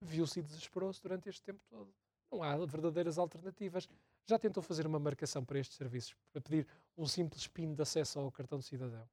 viu-se 0.00 0.40
e 0.40 0.42
desesperou-se 0.42 1.02
durante 1.02 1.28
este 1.28 1.42
tempo 1.42 1.60
todo. 1.68 1.92
Não 2.30 2.42
há 2.42 2.56
verdadeiras 2.64 3.18
alternativas. 3.18 3.88
Já 4.24 4.38
tentou 4.38 4.62
fazer 4.62 4.86
uma 4.86 4.98
marcação 4.98 5.44
para 5.44 5.58
estes 5.58 5.76
serviços, 5.76 6.14
para 6.32 6.40
pedir 6.40 6.66
um 6.96 7.06
simples 7.06 7.46
PIN 7.46 7.74
de 7.74 7.82
acesso 7.82 8.18
ao 8.18 8.30
cartão 8.32 8.58
de 8.58 8.64
cidadão? 8.64 9.06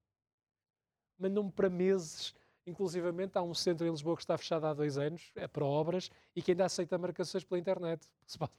Mandam-me 1.18 1.52
para 1.52 1.70
meses. 1.70 2.34
Inclusivamente 2.66 3.38
há 3.38 3.42
um 3.42 3.54
centro 3.54 3.86
em 3.86 3.90
Lisboa 3.90 4.16
que 4.16 4.22
está 4.22 4.38
fechado 4.38 4.66
há 4.68 4.74
dois 4.74 4.98
anos, 4.98 5.32
é 5.36 5.48
para 5.48 5.66
obras, 5.66 6.10
e 6.36 6.42
que 6.42 6.52
ainda 6.52 6.66
aceita 6.66 6.98
marcações 6.98 7.44
pela 7.44 7.60
internet. 7.60 8.08
Se 8.26 8.38
pode, 8.38 8.52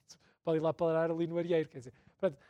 pode 0.43 0.59
ir 0.59 0.61
lá 0.61 0.75
parar 0.75 1.11
ali 1.11 1.27
no 1.27 1.39
Arieiro. 1.39 1.69
Quer 1.69 1.79
dizer, 1.79 1.95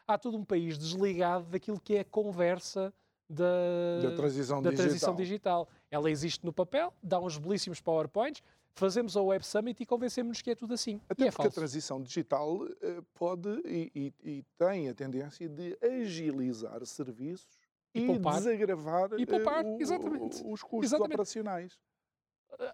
há 0.06 0.18
todo 0.18 0.36
um 0.36 0.44
país 0.44 0.78
desligado 0.78 1.44
daquilo 1.44 1.78
que 1.78 1.96
é 1.96 2.00
a 2.00 2.04
conversa 2.04 2.92
da, 3.30 4.08
da, 4.08 4.16
transição, 4.16 4.60
da 4.60 4.70
digital. 4.70 4.86
transição 4.86 5.14
digital. 5.14 5.68
Ela 5.88 6.10
existe 6.10 6.44
no 6.44 6.52
papel, 6.52 6.92
dá 7.00 7.20
uns 7.20 7.38
belíssimos 7.38 7.80
PowerPoints, 7.80 8.42
fazemos 8.72 9.16
a 9.16 9.22
Web 9.22 9.46
Summit 9.46 9.80
e 9.80 9.86
convencemos-nos 9.86 10.42
que 10.42 10.50
é 10.50 10.54
tudo 10.56 10.74
assim. 10.74 11.00
Até 11.08 11.28
é 11.28 11.30
porque 11.30 11.46
a 11.46 11.50
transição 11.50 12.02
digital 12.02 12.56
uh, 12.56 13.02
pode 13.14 13.48
e, 13.64 13.92
e, 13.94 14.30
e, 14.30 14.44
tem 14.58 14.88
a 14.88 14.94
tendência 14.94 15.48
de 15.48 15.78
agilizar 15.80 16.84
serviços 16.84 17.46
e, 17.94 18.02
e 18.02 18.06
poupar, 18.06 18.38
desagravar 18.38 19.10
e 19.16 19.24
poupar, 19.24 19.64
uh, 19.64 19.80
exatamente. 19.80 20.42
os 20.44 20.62
custos 20.62 20.90
exatamente. 20.90 21.14
operacionais. 21.14 21.78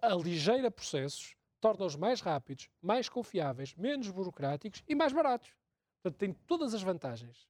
Aligeira 0.01 0.71
processos, 0.71 1.35
torna-os 1.61 1.95
mais 1.95 2.19
rápidos, 2.19 2.67
mais 2.81 3.07
confiáveis, 3.07 3.75
menos 3.75 4.09
burocráticos 4.09 4.83
e 4.87 4.95
mais 4.95 5.13
baratos. 5.13 5.51
Portanto, 6.01 6.19
tem 6.19 6.33
todas 6.47 6.73
as 6.73 6.81
vantagens. 6.81 7.47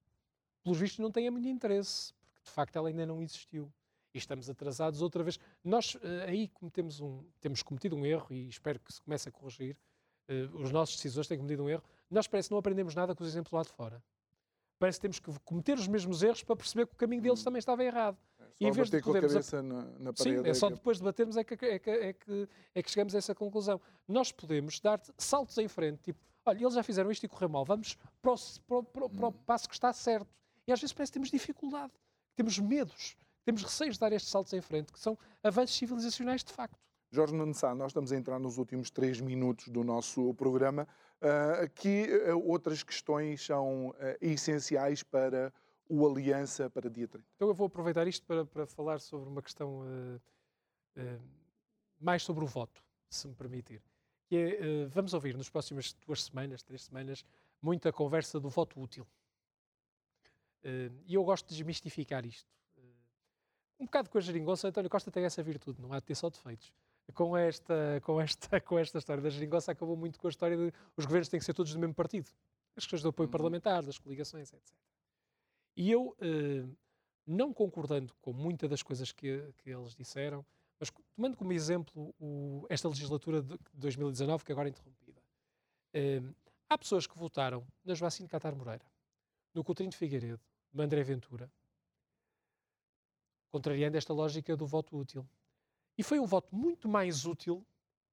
Pelos 0.61 0.77
vistos, 0.77 0.99
não 0.99 1.09
tem 1.09 1.29
muito 1.29 1.47
interesse, 1.47 2.13
de 2.47 2.53
facto 2.53 2.75
ela 2.75 2.87
ainda 2.87 3.05
não 3.05 3.21
existiu 3.21 3.71
e 4.13 4.17
estamos 4.17 4.49
atrasados 4.49 5.01
outra 5.01 5.23
vez. 5.23 5.39
Nós 5.63 5.95
uh, 5.95 5.99
aí 6.27 6.47
cometemos 6.47 6.99
um, 6.99 7.23
temos 7.39 7.61
cometido 7.61 7.95
um 7.95 8.05
erro 8.05 8.27
e 8.31 8.47
espero 8.47 8.79
que 8.79 8.91
se 8.91 9.01
comece 9.01 9.29
a 9.29 9.31
corrigir. 9.31 9.77
Uh, 10.29 10.61
os 10.61 10.71
nossos 10.71 10.95
decisores 10.95 11.27
têm 11.27 11.37
cometido 11.37 11.63
um 11.63 11.69
erro. 11.69 11.83
Nós 12.09 12.27
parece 12.27 12.49
que 12.49 12.53
não 12.53 12.59
aprendemos 12.59 12.95
nada 12.95 13.13
com 13.13 13.23
os 13.23 13.29
exemplos 13.29 13.51
lá 13.51 13.61
de 13.63 13.69
fora. 13.69 14.01
Parece 14.79 14.99
que 14.99 15.01
temos 15.01 15.19
que 15.19 15.39
cometer 15.43 15.77
os 15.77 15.87
mesmos 15.87 16.21
erros 16.21 16.43
para 16.43 16.55
perceber 16.55 16.85
que 16.85 16.93
o 16.93 16.97
caminho 16.97 17.21
deles 17.21 17.41
hum. 17.41 17.43
também 17.43 17.59
estava 17.59 17.83
errado. 17.83 18.17
É 18.39 18.43
só 18.43 18.51
e 18.59 18.65
em 18.67 18.71
vez 18.71 18.89
de 18.89 19.01
com 19.01 19.11
a 19.11 19.21
cabeça 19.21 19.61
na, 19.61 19.83
na 19.99 20.13
parede. 20.13 20.37
Sim, 20.39 20.45
é, 20.45 20.49
é 20.49 20.53
só 20.53 20.69
depois 20.69 20.97
de 20.97 21.03
batermos 21.03 21.37
é 21.37 21.43
que, 21.43 21.53
é, 21.53 21.79
que, 21.79 21.89
é, 21.89 22.13
que, 22.13 22.49
é 22.75 22.83
que 22.83 22.89
chegamos 22.89 23.13
a 23.15 23.17
essa 23.17 23.35
conclusão. 23.35 23.81
Nós 24.07 24.31
podemos 24.31 24.79
dar 24.79 25.01
saltos 25.17 25.57
em 25.57 25.67
frente, 25.67 26.01
tipo, 26.01 26.19
olha, 26.45 26.61
eles 26.61 26.73
já 26.73 26.83
fizeram 26.83 27.11
isto 27.11 27.23
e 27.23 27.27
correu 27.27 27.49
mal, 27.49 27.65
vamos 27.65 27.97
para 28.21 28.33
o, 28.33 28.37
para 28.67 28.83
para 28.83 29.09
para 29.09 29.25
o 29.25 29.29
hum. 29.29 29.33
passo 29.45 29.67
que 29.67 29.73
está 29.73 29.91
certo. 29.91 30.27
E 30.67 30.71
às 30.71 30.79
vezes 30.79 30.93
parece 30.93 31.11
que 31.11 31.13
temos 31.13 31.31
dificuldade, 31.31 31.93
temos 32.37 32.57
medos 32.59 33.17
temos 33.47 33.63
receios 33.63 33.95
de 33.95 34.01
dar 34.01 34.11
estes 34.11 34.29
saltos 34.29 34.51
em 34.51 34.59
frente, 34.59 34.91
que 34.91 34.99
são 34.99 35.17
avanços 35.41 35.77
civilizacionais 35.77 36.43
de 36.43 36.51
facto. 36.51 36.77
Jorge 37.09 37.33
Nuno 37.33 37.53
Sá, 37.53 37.73
nós 37.73 37.91
estamos 37.91 38.11
a 38.11 38.17
entrar 38.17 38.37
nos 38.39 38.57
últimos 38.57 38.91
três 38.91 39.21
minutos 39.21 39.69
do 39.69 39.85
nosso 39.85 40.33
programa. 40.33 40.85
Uh, 41.21 41.69
que 41.73 42.09
uh, 42.29 42.37
outras 42.45 42.83
questões 42.83 43.41
são 43.45 43.87
uh, 43.91 43.95
essenciais 44.19 45.01
para 45.01 45.53
o 45.87 46.05
Aliança 46.05 46.69
para 46.69 46.89
dia 46.89 47.07
30? 47.07 47.25
Então 47.37 47.47
eu 47.47 47.53
vou 47.53 47.67
aproveitar 47.67 48.05
isto 48.05 48.25
para, 48.25 48.45
para 48.45 48.67
falar 48.67 48.99
sobre 48.99 49.29
uma 49.29 49.41
questão 49.41 49.81
mais 52.01 52.23
sobre 52.23 52.43
o 52.43 52.47
voto, 52.47 52.83
se 53.09 53.29
me 53.29 53.33
permitir. 53.33 53.81
Que 54.27 54.35
é, 54.35 54.85
vamos 54.87 55.13
ouvir 55.13 55.37
nas 55.37 55.49
próximas 55.49 55.93
duas 56.05 56.25
semanas, 56.25 56.63
três 56.63 56.83
semanas, 56.83 57.23
muita 57.61 57.93
conversa 57.93 58.41
do 58.41 58.49
voto 58.49 58.81
útil. 58.81 59.07
E 61.05 61.13
eu 61.13 61.23
gosto 61.23 61.47
de 61.47 61.55
desmistificar 61.55 62.25
isto 62.25 62.57
um 63.79 63.85
bocado 63.85 64.09
com 64.09 64.17
a 64.17 64.21
geringonça, 64.21 64.67
António 64.67 64.89
Costa 64.89 65.11
tem 65.11 65.23
essa 65.23 65.41
virtude, 65.43 65.81
não 65.81 65.93
há 65.93 65.99
de 65.99 66.05
ter 66.05 66.15
só 66.15 66.29
defeitos. 66.29 66.73
Com 67.13 67.37
esta, 67.37 68.01
com, 68.03 68.19
esta, 68.19 68.59
com 68.61 68.77
esta 68.77 68.97
história 68.97 69.21
da 69.21 69.29
geringonça 69.29 69.71
acabou 69.71 69.95
muito 69.95 70.19
com 70.19 70.27
a 70.27 70.29
história 70.29 70.57
de 70.57 70.73
os 70.95 71.05
governos 71.05 71.29
têm 71.29 71.39
que 71.39 71.45
ser 71.45 71.53
todos 71.53 71.71
do 71.71 71.79
mesmo 71.79 71.93
partido. 71.93 72.29
As 72.75 72.83
questões 72.83 73.01
do 73.01 73.09
apoio 73.09 73.27
uhum. 73.27 73.31
parlamentar, 73.31 73.83
das 73.83 73.97
coligações, 73.97 74.51
etc. 74.51 74.75
E 75.75 75.91
eu, 75.91 76.15
eh, 76.19 76.65
não 77.25 77.53
concordando 77.53 78.13
com 78.21 78.33
muitas 78.33 78.69
das 78.69 78.83
coisas 78.83 79.11
que, 79.11 79.53
que 79.59 79.69
eles 79.69 79.95
disseram, 79.95 80.45
mas 80.79 80.91
tomando 81.15 81.37
como 81.37 81.53
exemplo 81.53 82.13
o, 82.19 82.65
esta 82.69 82.87
legislatura 82.87 83.41
de 83.41 83.57
2019, 83.73 84.43
que 84.43 84.51
agora 84.51 84.67
é 84.67 84.71
interrompida, 84.71 85.21
eh, 85.93 86.21
há 86.69 86.77
pessoas 86.77 87.07
que 87.07 87.17
votaram 87.17 87.65
na 87.85 87.93
Joacine 87.93 88.27
Catar 88.27 88.55
Moreira, 88.55 88.85
no 89.57 89.63
Coutinho 89.63 89.89
de 89.89 89.97
Figueiredo, 89.97 90.39
no 90.71 90.83
André 90.83 91.03
Ventura, 91.03 91.51
contrariando 93.49 93.97
esta 93.97 94.13
lógica 94.13 94.55
do 94.55 94.67
voto 94.67 94.95
útil. 94.95 95.27
E 95.97 96.03
foi 96.03 96.19
um 96.19 96.27
voto 96.27 96.55
muito 96.55 96.87
mais 96.87 97.25
útil 97.25 97.65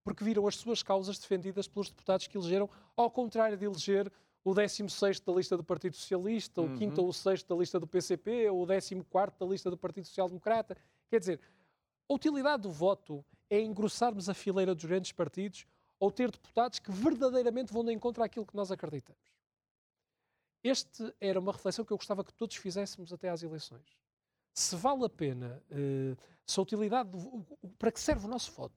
porque 0.03 0.25
viram 0.25 0.47
as 0.47 0.57
suas 0.57 0.83
causas 0.83 1.19
defendidas 1.19 1.69
pelos 1.69 1.91
deputados 1.91 2.27
que 2.27 2.37
elegeram, 2.37 2.69
ao 2.97 3.11
contrário 3.11 3.57
de 3.57 3.65
eleger 3.65 4.11
o 4.43 4.55
16 4.55 5.21
da 5.21 5.33
lista 5.33 5.57
do 5.57 5.65
Partido 5.65 5.97
Socialista, 5.97 6.61
uhum. 6.61 6.75
o 6.75 6.79
5 6.79 7.01
ou 7.01 7.09
o 7.09 7.13
6 7.13 7.43
da 7.45 7.55
lista 7.57 7.81
do 7.81 7.87
PCP, 7.87 8.51
ou 8.51 8.63
o 8.63 8.67
14 8.67 9.39
da 9.39 9.47
lista 9.47 9.71
do 9.71 9.79
Partido 9.79 10.07
Social 10.07 10.29
Democrata. 10.29 10.77
Quer 11.09 11.19
dizer, 11.19 11.41
a 12.09 12.15
utilidade 12.15 12.63
do 12.63 12.71
voto 12.71 13.25
é 13.49 13.61
engrossarmos 13.61 14.29
a 14.29 14.35
fileira 14.35 14.75
dos 14.75 14.85
grandes 14.85 15.13
partidos 15.13 15.67
ou 15.99 16.11
ter 16.11 16.31
deputados 16.31 16.79
que 16.79 16.91
verdadeiramente 16.91 17.73
vão 17.73 17.85
de 17.85 17.93
encontro 17.93 18.23
àquilo 18.23 18.47
que 18.47 18.57
nós 18.57 18.71
acreditamos. 18.71 19.34
Este 20.65 21.15
era 21.21 21.39
uma 21.39 21.53
reflexão 21.53 21.85
que 21.85 21.93
eu 21.93 21.97
gostava 21.97 22.25
que 22.25 22.33
todos 22.33 22.57
fizéssemos 22.57 23.13
até 23.13 23.29
às 23.29 23.43
eleições 23.43 24.05
se 24.55 24.77
vale 24.77 25.05
a 25.05 25.09
pena, 25.09 25.61
uh, 25.71 26.17
se 26.47 26.61
a 26.61 26.63
utilidade, 26.63 27.11
para 27.77 27.91
que 27.91 27.99
serve 27.99 28.25
o 28.25 28.29
nosso 28.29 28.53
voto? 28.53 28.75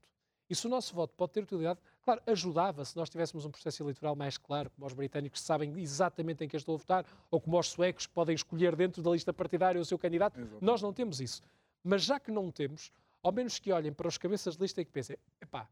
E 0.49 0.55
se 0.55 0.65
o 0.65 0.69
nosso 0.69 0.95
voto 0.95 1.13
pode 1.15 1.33
ter 1.33 1.43
utilidade, 1.43 1.79
claro, 2.01 2.21
ajudava 2.25 2.83
se 2.83 2.95
nós 2.95 3.09
tivéssemos 3.09 3.45
um 3.45 3.51
processo 3.51 3.83
eleitoral 3.83 4.15
mais 4.15 4.37
claro, 4.37 4.71
como 4.71 4.87
os 4.87 4.93
britânicos 4.93 5.41
sabem 5.41 5.77
exatamente 5.79 6.43
em 6.43 6.47
quem 6.47 6.57
estou 6.57 6.75
a 6.75 6.77
votar, 6.77 7.05
ou 7.29 7.39
como 7.39 7.59
os 7.59 7.69
suecos 7.69 8.07
podem 8.07 8.33
escolher 8.33 8.75
dentro 8.75 9.03
da 9.03 9.11
lista 9.11 9.33
partidária 9.33 9.79
o 9.79 9.85
seu 9.85 9.99
candidato. 9.99 10.39
Exatamente. 10.39 10.63
Nós 10.63 10.81
não 10.81 10.93
temos 10.93 11.19
isso. 11.19 11.41
Mas 11.83 12.03
já 12.03 12.17
que 12.19 12.31
não 12.31 12.49
temos, 12.49 12.91
ao 13.21 13.31
menos 13.31 13.59
que 13.59 13.71
olhem 13.73 13.91
para 13.91 14.07
os 14.07 14.17
cabeças 14.17 14.55
de 14.55 14.63
lista 14.63 14.81
e 14.81 14.85
que 14.85 14.91
pensem, 14.91 15.17
epá, 15.41 15.67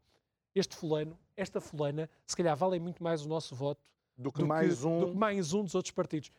este 0.54 0.76
fulano, 0.76 1.18
esta 1.36 1.58
fulana, 1.58 2.08
se 2.26 2.36
calhar 2.36 2.54
valem 2.54 2.78
muito 2.78 3.02
mais 3.02 3.24
o 3.24 3.28
nosso 3.28 3.56
voto 3.56 3.90
do 4.16 4.32
que, 4.32 4.40
do 4.40 4.46
mais, 4.46 4.80
que, 4.80 4.86
um... 4.86 5.00
do 5.00 5.10
que 5.10 5.16
mais 5.16 5.52
um 5.52 5.62
dos 5.62 5.74
outros 5.74 5.92
partidos. 5.92 6.30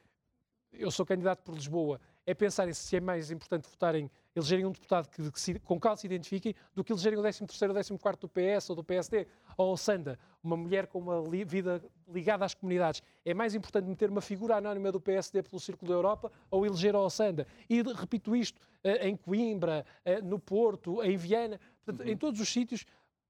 Eu 0.71 0.91
sou 0.91 1.05
candidato 1.05 1.43
por 1.43 1.55
Lisboa 1.55 1.99
é 2.27 2.33
pensarem 2.33 2.73
se 2.73 2.93
é 2.97 2.99
mais 2.99 3.31
importante 3.31 3.69
votarem, 3.69 4.11
elegerem 4.35 4.65
um 4.65 4.71
deputado 4.71 5.07
que, 5.07 5.31
que 5.31 5.39
se, 5.39 5.57
com 5.59 5.79
qual 5.79 5.95
se 5.95 6.05
identifiquem, 6.05 6.53
do 6.75 6.83
que 6.83 6.91
elegerem 6.91 7.17
o 7.17 7.21
13º 7.21 7.91
ou 7.91 7.97
14 7.97 8.19
do 8.19 8.27
PS 8.27 8.69
ou 8.69 8.75
do 8.75 8.83
PSD, 8.83 9.27
ou 9.55 9.77
Sanda, 9.77 10.19
uma 10.43 10.57
mulher 10.57 10.87
com 10.87 10.99
uma 10.99 11.23
li, 11.25 11.45
vida 11.45 11.81
ligada 12.05 12.43
às 12.43 12.53
comunidades. 12.53 13.01
É 13.23 13.33
mais 13.33 13.55
importante 13.55 13.87
meter 13.87 14.09
uma 14.09 14.19
figura 14.19 14.57
anónima 14.57 14.91
do 14.91 14.99
PSD 14.99 15.41
pelo 15.41 15.57
Círculo 15.57 15.89
da 15.89 15.95
Europa 15.95 16.29
ou 16.51 16.65
eleger 16.65 16.93
o 16.97 17.09
Sanda. 17.09 17.47
E 17.69 17.81
repito 17.81 18.35
isto, 18.35 18.59
eh, 18.83 19.07
em 19.07 19.15
Coimbra, 19.15 19.85
eh, 20.03 20.21
no 20.21 20.37
Porto, 20.37 21.01
em 21.01 21.15
Viana, 21.15 21.57
portanto, 21.85 22.05
uhum. 22.05 22.11
em 22.11 22.17
todos 22.17 22.41
os 22.41 22.49
sítios, 22.49 22.85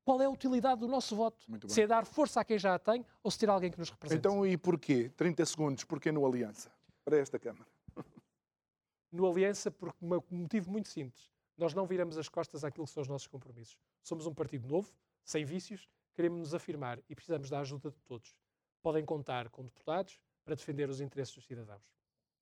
qual 0.08 0.22
é 0.22 0.26
a 0.26 0.30
utilidade 0.30 0.80
do 0.80 0.88
nosso 0.88 1.18
voto? 1.18 1.46
Se 1.68 1.82
é 1.82 1.86
dar 1.86 2.06
força 2.06 2.40
a 2.40 2.46
quem 2.46 2.58
já 2.58 2.74
a 2.76 2.80
tem 2.80 3.06
ou 3.22 3.30
se 3.30 3.38
ter 3.38 3.50
alguém 3.50 3.70
que 3.70 3.78
nos 3.78 3.90
represente. 3.90 4.18
Então, 4.18 4.48
e 4.48 4.56
porquê? 4.56 5.12
30 5.18 5.46
segundos, 5.46 5.84
porquê 5.84 6.14
no 6.14 6.26
Aliança? 6.26 6.72
Para 7.04 7.18
esta 7.18 7.38
Câmara 7.38 7.68
no 9.12 9.30
Aliança 9.30 9.70
por 9.70 9.94
um 10.02 10.22
motivo 10.32 10.72
muito 10.72 10.88
simples. 10.88 11.30
Nós 11.58 11.74
não 11.74 11.86
viramos 11.86 12.18
as 12.18 12.30
costas 12.30 12.64
àquilo 12.64 12.86
que 12.86 12.94
são 12.94 13.02
os 13.02 13.10
nossos 13.10 13.28
compromissos. 13.28 13.78
Somos 14.02 14.26
um 14.26 14.34
partido 14.34 14.66
novo, 14.66 14.90
sem 15.26 15.44
vícios, 15.44 15.90
queremos 16.14 16.40
nos 16.40 16.54
afirmar 16.54 17.00
e 17.10 17.14
precisamos 17.14 17.50
da 17.50 17.60
ajuda 17.60 17.92
de 17.92 18.00
todos. 18.04 18.34
Podem 18.82 19.04
contar 19.04 19.50
com 19.50 19.62
deputados 19.62 20.22
para 20.46 20.56
defender 20.56 20.90
os 20.90 21.02
interesses 21.02 21.36
dos 21.36 21.46
cidadãos. 21.46 21.84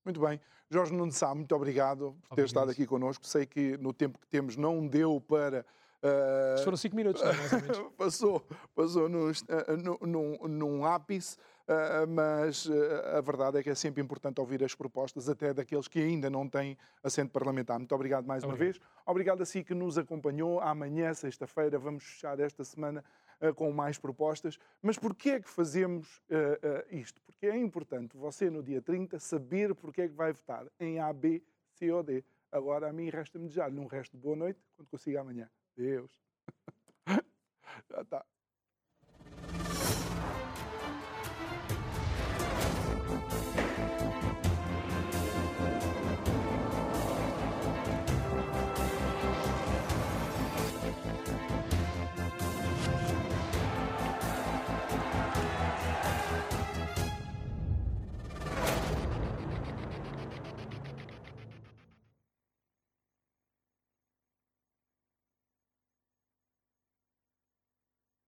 Muito 0.03 0.20
bem. 0.20 0.39
Jorge 0.70 0.93
Nunes 0.93 1.16
Sá, 1.16 1.34
muito 1.34 1.55
obrigado 1.55 2.11
por 2.11 2.36
ter 2.36 2.43
Obrigado. 2.43 2.45
estado 2.45 2.70
aqui 2.70 2.86
connosco. 2.86 3.26
Sei 3.26 3.47
que 3.47 3.76
no 3.78 3.91
tempo 3.91 4.20
que 4.20 4.28
temos 4.28 4.55
não 4.55 4.88
deu 4.88 5.20
para 5.20 5.66
Uh, 6.06 6.64
foram 6.64 6.78
cinco 6.78 6.95
minutos, 6.95 7.22
não, 7.24 7.34
mais 7.34 7.53
ou 7.53 7.62
menos. 7.62 7.80
passou 7.97 8.47
passou 8.76 9.10
num, 9.10 9.32
uh, 9.32 10.06
num, 10.06 10.47
num 10.47 10.86
ápice, 10.86 11.36
uh, 11.68 12.08
mas 12.08 12.70
a 13.12 13.22
verdade 13.22 13.58
é 13.58 13.64
que 13.64 13.70
é 13.72 13.76
sempre 13.76 14.03
importante 14.03 14.39
ouvir 14.39 14.64
as 14.64 14.76
propostas, 14.76 15.28
até 15.28 15.51
daqueles 15.51 15.88
que 15.88 15.99
ainda 15.99 16.30
não 16.30 16.47
têm 16.47 16.78
assento 17.03 17.32
parlamentar. 17.32 17.80
Muito 17.80 17.95
obrigado 17.95 18.26
mais 18.26 18.43
obrigado. 18.43 18.62
uma 18.62 18.72
vez. 18.72 18.80
Obrigado 19.06 19.41
a 19.41 19.45
si 19.45 19.64
que 19.64 19.74
nos 19.74 19.97
acompanhou. 19.97 20.60
Amanhã, 20.60 21.12
sexta-feira, 21.14 21.80
vamos 21.80 22.03
fechar 22.03 22.39
esta 22.39 22.64
semana 22.64 23.03
com 23.56 23.72
mais 23.72 23.97
propostas. 23.97 24.58
Mas 24.82 24.97
porquê 24.97 25.32
é 25.32 25.39
que 25.39 25.49
fazemos 25.49 26.22
isto? 26.89 27.22
Porque 27.22 27.47
é 27.47 27.58
importante 27.58 28.16
você, 28.16 28.49
no 28.49 28.64
dia 28.64 28.82
30, 28.82 29.20
saber 29.20 29.74
porquê 29.76 30.03
é 30.03 30.08
que 30.08 30.16
vai 30.16 30.32
votar 30.32 30.66
em 30.80 30.99
A, 30.99 31.12
B, 31.12 31.43
C 31.74 31.91
ou 31.91 32.01
D. 32.01 32.24
Agora, 32.51 32.89
a 32.89 32.93
mim 32.93 33.10
resta-me 33.10 33.45
desejar-lhe 33.45 33.80
um 33.80 33.88
resto 33.88 34.16
de 34.16 34.24
boa 34.24 34.36
noite, 34.36 34.60
quando 34.76 34.88
consiga 34.88 35.22
amanhã. 35.22 35.49
Deus. 35.76 36.11
Já 37.89 38.01
está. 38.01 38.26